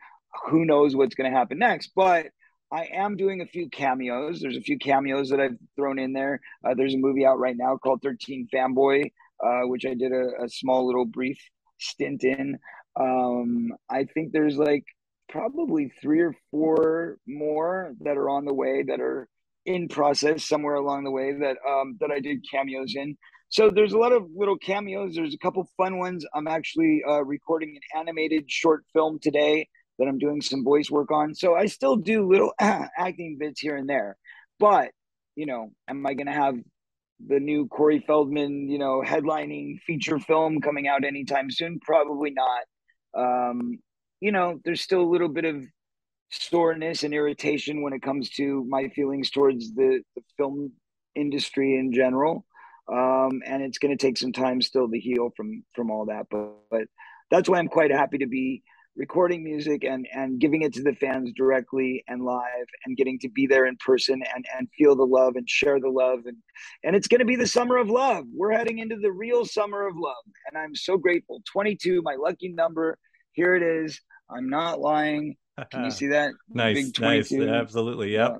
who 0.49 0.65
knows 0.65 0.95
what's 0.95 1.13
going 1.13 1.31
to 1.31 1.37
happen 1.37 1.59
next? 1.59 1.91
But 1.95 2.27
I 2.73 2.89
am 2.91 3.15
doing 3.17 3.41
a 3.41 3.45
few 3.45 3.69
cameos. 3.69 4.41
There's 4.41 4.57
a 4.57 4.61
few 4.61 4.79
cameos 4.79 5.29
that 5.29 5.39
I've 5.39 5.57
thrown 5.75 5.99
in 5.99 6.11
there. 6.11 6.41
Uh, 6.65 6.73
there's 6.73 6.95
a 6.95 6.97
movie 6.97 7.23
out 7.23 7.39
right 7.39 7.55
now 7.55 7.77
called 7.77 8.01
13 8.01 8.47
Fanboy, 8.51 9.11
uh, 9.45 9.61
which 9.67 9.85
I 9.85 9.93
did 9.93 10.11
a, 10.11 10.43
a 10.43 10.49
small 10.49 10.87
little 10.87 11.05
brief 11.05 11.37
stint 11.79 12.23
in. 12.23 12.57
Um, 12.99 13.69
I 13.91 14.05
think 14.05 14.31
there's 14.31 14.57
like 14.57 14.85
probably 15.29 15.93
three 16.01 16.21
or 16.21 16.35
four 16.49 17.17
more 17.27 17.93
that 18.01 18.17
are 18.17 18.29
on 18.29 18.45
the 18.45 18.53
way 18.55 18.81
that 18.81 18.99
are 18.99 19.29
in 19.67 19.87
process 19.87 20.43
somewhere 20.43 20.75
along 20.75 21.03
the 21.03 21.11
way 21.11 21.31
that 21.31 21.57
um, 21.69 21.97
that 21.99 22.09
I 22.09 22.19
did 22.19 22.43
cameos 22.51 22.95
in. 22.95 23.15
So 23.49 23.69
there's 23.69 23.93
a 23.93 23.99
lot 23.99 24.13
of 24.13 24.23
little 24.35 24.57
cameos. 24.57 25.13
There's 25.13 25.35
a 25.35 25.37
couple 25.37 25.69
fun 25.77 25.99
ones. 25.99 26.25
I'm 26.33 26.47
actually 26.47 27.03
uh, 27.07 27.23
recording 27.23 27.75
an 27.75 27.99
animated 27.99 28.49
short 28.49 28.83
film 28.93 29.19
today 29.21 29.67
that 29.99 30.07
I'm 30.07 30.17
doing 30.17 30.41
some 30.41 30.63
voice 30.63 30.89
work 30.89 31.11
on. 31.11 31.35
So 31.35 31.55
I 31.55 31.67
still 31.67 31.95
do 31.95 32.27
little 32.27 32.53
acting 32.59 33.37
bits 33.39 33.59
here 33.59 33.75
and 33.75 33.87
there. 33.87 34.17
But, 34.59 34.91
you 35.35 35.45
know, 35.45 35.71
am 35.87 36.05
I 36.05 36.13
going 36.13 36.27
to 36.27 36.33
have 36.33 36.55
the 37.25 37.39
new 37.39 37.67
Corey 37.67 38.03
Feldman, 38.05 38.69
you 38.69 38.79
know, 38.79 39.03
headlining 39.05 39.79
feature 39.81 40.19
film 40.19 40.61
coming 40.61 40.87
out 40.87 41.03
anytime 41.03 41.51
soon? 41.51 41.79
Probably 41.79 42.31
not. 42.33 42.63
Um, 43.15 43.79
you 44.19 44.31
know, 44.31 44.59
there's 44.63 44.81
still 44.81 45.01
a 45.01 45.11
little 45.11 45.29
bit 45.29 45.45
of 45.45 45.63
soreness 46.31 47.03
and 47.03 47.13
irritation 47.13 47.83
when 47.83 47.93
it 47.93 48.01
comes 48.01 48.29
to 48.31 48.65
my 48.67 48.89
feelings 48.89 49.29
towards 49.29 49.73
the, 49.73 50.01
the 50.15 50.21
film 50.37 50.71
industry 51.15 51.77
in 51.77 51.93
general. 51.93 52.45
Um, 52.91 53.41
and 53.45 53.61
it's 53.61 53.77
going 53.77 53.95
to 53.95 54.01
take 54.01 54.17
some 54.17 54.33
time 54.33 54.61
still 54.61 54.89
to 54.89 54.99
heal 54.99 55.31
from 55.37 55.63
from 55.73 55.89
all 55.89 56.07
that. 56.07 56.25
But, 56.29 56.55
but 56.69 56.81
that's 57.31 57.47
why 57.47 57.59
I'm 57.59 57.69
quite 57.69 57.91
happy 57.91 58.17
to 58.19 58.27
be 58.27 58.63
recording 58.95 59.43
music 59.43 59.83
and 59.83 60.07
and 60.13 60.39
giving 60.39 60.61
it 60.61 60.73
to 60.73 60.83
the 60.83 60.93
fans 60.93 61.31
directly 61.35 62.03
and 62.07 62.23
live 62.23 62.67
and 62.85 62.95
getting 62.95 63.17
to 63.19 63.29
be 63.29 63.47
there 63.47 63.65
in 63.65 63.75
person 63.77 64.21
and 64.35 64.45
and 64.57 64.67
feel 64.77 64.95
the 64.95 65.05
love 65.05 65.35
and 65.35 65.49
share 65.49 65.79
the 65.79 65.89
love. 65.89 66.19
And 66.25 66.37
and 66.83 66.95
it's 66.95 67.07
going 67.07 67.19
to 67.19 67.25
be 67.25 67.35
the 67.35 67.47
summer 67.47 67.77
of 67.77 67.89
love. 67.89 68.25
We're 68.33 68.51
heading 68.51 68.79
into 68.79 68.97
the 68.97 69.11
real 69.11 69.45
summer 69.45 69.87
of 69.87 69.95
love. 69.95 70.23
And 70.47 70.57
i'm 70.57 70.75
so 70.75 70.97
grateful. 70.97 71.41
22 71.51 72.01
my 72.03 72.15
lucky 72.15 72.49
number. 72.49 72.97
Here 73.33 73.55
it 73.55 73.63
is. 73.63 73.99
I'm 74.29 74.49
not 74.49 74.79
lying. 74.79 75.35
Can 75.71 75.85
you 75.85 75.91
see 75.99 76.07
that? 76.07 76.31
Nice, 76.49 76.91
Big 76.91 77.01
nice, 77.01 77.31
absolutely, 77.31 78.13
yep. 78.13 78.31
Yeah. 78.31 78.37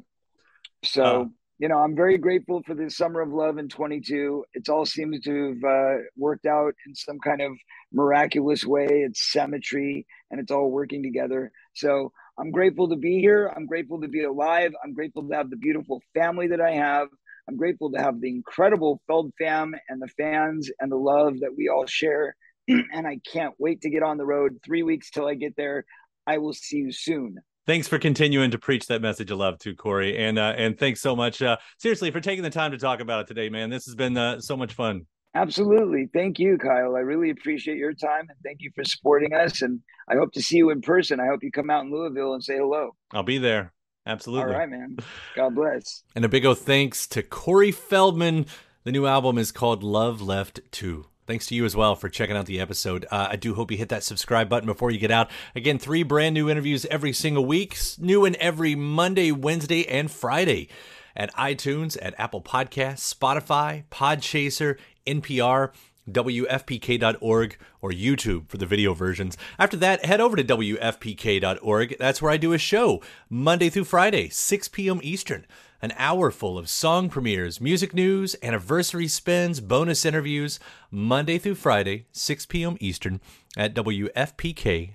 so 0.84 1.04
Uh, 1.04 1.26
you 1.60 1.68
know 1.68 1.78
i'm 1.78 1.96
very 1.96 2.18
grateful 2.18 2.62
for 2.66 2.76
the 2.76 2.90
summer 2.90 3.22
of 3.22 3.30
love 3.32 3.58
in 3.58 3.70
22 3.70 4.44
it's 4.54 4.70
all 4.70 4.86
seems 4.86 5.22
to 5.22 5.50
have 5.50 5.64
uh, 5.64 5.98
worked 6.18 6.46
out 6.46 6.74
in 6.86 6.96
some 6.96 7.20
kind 7.20 7.42
of 7.42 7.54
miraculous 7.94 8.66
way. 8.66 8.88
It's 8.90 9.32
symmetry 9.32 10.06
and 10.32 10.40
it's 10.40 10.52
all 10.52 10.70
working 10.72 11.04
together. 11.04 11.52
So 11.74 12.12
i'm 12.40 12.52
grateful 12.52 12.90
to 12.90 12.96
be 12.96 13.20
here. 13.20 13.52
I'm 13.56 13.68
grateful 13.68 14.02
to 14.02 14.08
be 14.08 14.24
alive. 14.24 14.74
I'm 14.84 14.94
grateful 14.94 15.28
to 15.28 15.36
have 15.36 15.50
the 15.50 15.58
beautiful 15.58 16.02
family 16.14 16.48
that 16.48 16.62
i 16.62 16.72
have. 16.72 17.08
I'm 17.48 17.58
grateful 17.58 17.92
to 17.92 18.00
have 18.00 18.20
the 18.22 18.30
incredible 18.30 19.02
feld 19.08 19.32
fam 19.38 19.76
and 19.90 20.02
the 20.02 20.08
fans 20.18 20.70
and 20.80 20.92
the 20.92 20.98
love 20.98 21.40
that 21.42 21.56
we 21.56 21.70
all 21.70 21.86
share. 21.86 22.36
And 22.68 23.06
i 23.08 23.20
can't 23.32 23.54
wait 23.60 23.82
to 23.82 23.90
get 23.90 24.04
on 24.04 24.18
the 24.18 24.26
road. 24.26 24.60
Three 24.66 24.84
weeks 24.84 25.12
till 25.12 25.28
i 25.28 25.36
get 25.36 25.56
there. 25.56 25.86
I 26.26 26.38
will 26.38 26.54
see 26.54 26.78
you 26.78 26.92
soon 26.92 27.38
Thanks 27.66 27.88
for 27.88 27.98
continuing 27.98 28.52
to 28.52 28.58
preach 28.58 28.88
that 28.88 29.02
message 29.02 29.32
of 29.32 29.38
love 29.38 29.58
to 29.60 29.74
Corey, 29.74 30.18
and 30.18 30.38
uh, 30.38 30.54
and 30.58 30.78
thanks 30.78 31.00
so 31.00 31.16
much, 31.16 31.42
uh, 31.42 31.58
seriously, 31.78 32.12
for 32.12 32.20
taking 32.20 32.44
the 32.44 32.50
time 32.50 32.72
to 32.72 32.78
talk 32.78 33.00
about 33.00 33.22
it 33.22 33.28
today, 33.28 33.50
man. 33.50 33.70
This 33.70 33.86
has 33.86 33.96
been 33.96 34.18
uh, 34.18 34.42
so 34.42 34.58
much 34.58 34.74
fun. 34.74 35.06
Absolutely. 35.36 36.10
Thank 36.14 36.38
you, 36.38 36.58
Kyle. 36.58 36.96
I 36.96 37.00
really 37.00 37.32
appreciate 37.32 37.78
your 37.78 37.94
time 37.94 38.28
and 38.30 38.38
thank 38.46 38.62
you 38.62 38.72
for 38.76 38.84
supporting 38.84 39.34
us. 39.34 39.64
And 39.64 39.80
I 40.08 40.14
hope 40.16 40.32
to 40.34 40.44
see 40.44 40.58
you 40.58 40.70
in 40.70 40.82
person. 40.82 41.20
I 41.20 41.26
hope 41.26 41.44
you 41.44 41.52
come 41.52 41.72
out 41.72 41.86
in 41.86 41.92
Louisville 41.92 42.36
and 42.36 42.44
say 42.44 42.58
hello. 42.58 42.96
I'll 43.12 43.24
be 43.24 43.40
there. 43.40 43.74
Absolutely. 44.06 44.54
All 44.54 44.60
right, 44.60 44.70
man. 44.70 44.98
God 45.36 45.56
bless. 45.56 46.04
And 46.16 46.24
a 46.24 46.30
big 46.30 46.46
o 46.46 46.54
thanks 46.54 47.08
to 47.08 47.24
Corey 47.24 47.72
Feldman. 47.72 48.46
The 48.84 48.92
new 48.92 49.08
album 49.08 49.38
is 49.38 49.52
called 49.52 49.82
Love 49.82 50.22
Left 50.22 50.60
2. 50.72 51.06
Thanks 51.26 51.46
to 51.48 51.56
you 51.56 51.64
as 51.64 51.76
well 51.76 51.96
for 51.96 52.10
checking 52.10 52.36
out 52.36 52.48
the 52.48 52.60
episode. 52.60 53.06
Uh, 53.10 53.28
I 53.32 53.36
do 53.38 53.54
hope 53.54 53.72
you 53.72 53.78
hit 53.78 53.90
that 53.90 54.04
subscribe 54.04 54.50
button 54.50 54.68
before 54.68 54.92
you 54.92 55.00
get 55.00 55.12
out. 55.12 55.32
Again, 55.56 55.80
three 55.80 56.04
brand 56.04 56.34
new 56.34 56.50
interviews 56.50 56.86
every 56.88 57.14
single 57.14 57.46
week, 57.46 57.78
new 57.98 58.26
and 58.26 58.36
every 58.38 58.76
Monday, 58.76 59.32
Wednesday, 59.32 59.88
and 59.88 60.12
Friday 60.12 60.68
at 61.16 61.34
iTunes, 61.36 61.98
at 62.02 62.14
Apple 62.20 62.42
Podcasts, 62.42 63.14
Spotify, 63.14 63.86
Podchaser, 63.90 64.78
NPR, 65.08 65.72
WFPK.org, 66.10 67.58
or 67.82 67.92
YouTube 67.92 68.50
for 68.50 68.58
the 68.58 68.66
video 68.66 68.94
versions. 68.94 69.38
After 69.58 69.78
that, 69.78 70.04
head 70.04 70.20
over 70.20 70.36
to 70.36 70.44
WFPK.org. 70.44 71.96
That's 71.98 72.22
where 72.22 72.32
I 72.32 72.38
do 72.38 72.52
a 72.52 72.58
show 72.58 73.02
Monday 73.30 73.70
through 73.70 73.86
Friday, 73.86 74.28
6 74.28 74.68
p.m. 74.68 75.00
Eastern. 75.02 75.46
An 75.84 75.94
hour 75.98 76.32
full 76.32 76.58
of 76.58 76.70
song 76.70 77.10
premieres, 77.10 77.60
music 77.60 77.94
news, 77.94 78.38
anniversary 78.42 79.10
spins, 79.10 79.60
bonus 79.60 80.06
interviews, 80.06 80.58
Monday 80.90 81.38
through 81.38 81.56
Friday, 81.56 82.06
6 82.14 82.46
p.m. 82.46 82.78
Eastern 82.80 83.20
at 83.58 83.74
WFPK.org. 83.74 84.94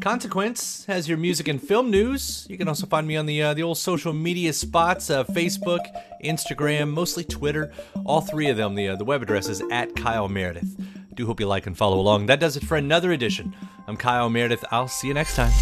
Consequence 0.00 0.86
has 0.86 1.10
your 1.10 1.18
music 1.18 1.46
and 1.46 1.62
film 1.62 1.90
news. 1.90 2.46
You 2.48 2.56
can 2.56 2.68
also 2.68 2.86
find 2.86 3.06
me 3.06 3.18
on 3.18 3.26
the 3.26 3.42
uh, 3.42 3.52
the 3.52 3.62
old 3.62 3.76
social 3.76 4.14
media 4.14 4.54
spots: 4.54 5.10
uh, 5.10 5.24
Facebook, 5.24 5.84
Instagram, 6.24 6.88
mostly 6.88 7.24
Twitter. 7.24 7.70
All 8.06 8.22
three 8.22 8.48
of 8.48 8.56
them. 8.56 8.76
The 8.76 8.88
uh, 8.88 8.96
the 8.96 9.04
web 9.04 9.20
address 9.20 9.50
is 9.50 9.62
at 9.70 9.94
Kyle 9.94 10.30
Meredith. 10.30 10.74
Do 11.12 11.26
hope 11.26 11.38
you 11.38 11.46
like 11.46 11.66
and 11.66 11.76
follow 11.76 12.00
along. 12.00 12.24
That 12.26 12.40
does 12.40 12.56
it 12.56 12.64
for 12.64 12.78
another 12.78 13.12
edition. 13.12 13.54
I'm 13.86 13.98
Kyle 13.98 14.30
Meredith. 14.30 14.64
I'll 14.70 14.88
see 14.88 15.08
you 15.08 15.12
next 15.12 15.36
time. 15.36 15.52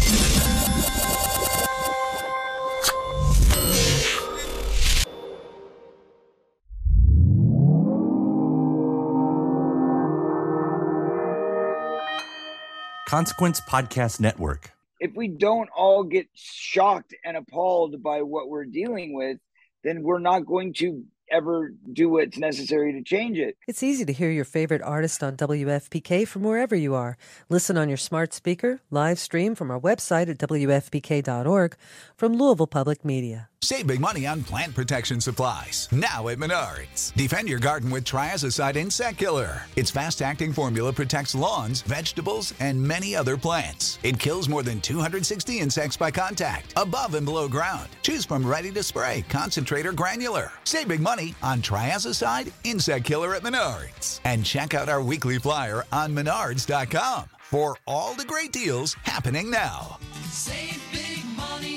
Consequence 13.07 13.61
Podcast 13.61 14.19
Network. 14.19 14.73
If 14.99 15.11
we 15.15 15.29
don't 15.29 15.69
all 15.73 16.03
get 16.03 16.27
shocked 16.33 17.15
and 17.23 17.37
appalled 17.37 18.03
by 18.03 18.21
what 18.21 18.49
we're 18.49 18.65
dealing 18.65 19.15
with, 19.15 19.37
then 19.85 20.03
we're 20.03 20.19
not 20.19 20.45
going 20.45 20.73
to 20.79 21.05
ever 21.31 21.73
do 21.93 22.09
what's 22.09 22.37
necessary 22.37 22.93
to 22.93 23.01
change 23.01 23.37
it. 23.37 23.57
It's 23.67 23.83
easy 23.83 24.05
to 24.05 24.13
hear 24.13 24.29
your 24.29 24.45
favorite 24.45 24.81
artist 24.81 25.23
on 25.23 25.37
WFPK 25.37 26.27
from 26.27 26.43
wherever 26.43 26.75
you 26.75 26.95
are. 26.95 27.17
Listen 27.49 27.77
on 27.77 27.87
your 27.87 27.97
smart 27.97 28.33
speaker, 28.33 28.81
live 28.91 29.19
stream 29.19 29.55
from 29.55 29.71
our 29.71 29.79
website 29.79 30.29
at 30.29 30.37
WFPK.org 30.37 31.75
from 32.15 32.33
Louisville 32.33 32.67
Public 32.67 33.03
Media. 33.03 33.49
Save 33.63 33.87
big 33.87 33.99
money 33.99 34.27
on 34.27 34.43
plant 34.43 34.75
protection 34.75 35.19
supplies. 35.19 35.89
Now 35.91 36.27
at 36.27 36.37
Menards. 36.37 37.11
Defend 37.15 37.49
your 37.49 37.59
garden 37.59 37.89
with 37.89 38.05
Triazicide 38.05 38.75
Insect 38.75 39.17
Killer. 39.17 39.63
Its 39.75 39.89
fast 39.89 40.21
acting 40.21 40.53
formula 40.53 40.93
protects 40.93 41.33
lawns, 41.33 41.81
vegetables, 41.81 42.53
and 42.59 42.81
many 42.81 43.15
other 43.15 43.35
plants. 43.35 43.97
It 44.03 44.19
kills 44.19 44.47
more 44.47 44.61
than 44.61 44.79
260 44.79 45.59
insects 45.59 45.97
by 45.97 46.11
contact, 46.11 46.73
above 46.77 47.15
and 47.15 47.25
below 47.25 47.49
ground. 47.49 47.89
Choose 48.03 48.25
from 48.25 48.45
ready 48.45 48.71
to 48.71 48.83
spray, 48.83 49.25
concentrate, 49.27 49.87
or 49.87 49.91
granular. 49.91 50.51
Save 50.63 50.87
big 50.87 51.01
money 51.01 51.16
on 51.41 51.61
Triazicide 51.61 52.51
Insect 52.63 53.05
Killer 53.05 53.35
at 53.35 53.43
Menards. 53.43 54.19
And 54.23 54.45
check 54.45 54.73
out 54.73 54.89
our 54.89 55.01
weekly 55.01 55.39
flyer 55.39 55.83
on 55.91 56.15
Menards.com 56.15 57.25
for 57.41 57.77
all 57.87 58.13
the 58.13 58.25
great 58.25 58.51
deals 58.51 58.93
happening 59.03 59.49
now. 59.49 59.97
Save 60.29 60.81
big 60.91 61.25
money. 61.35 61.76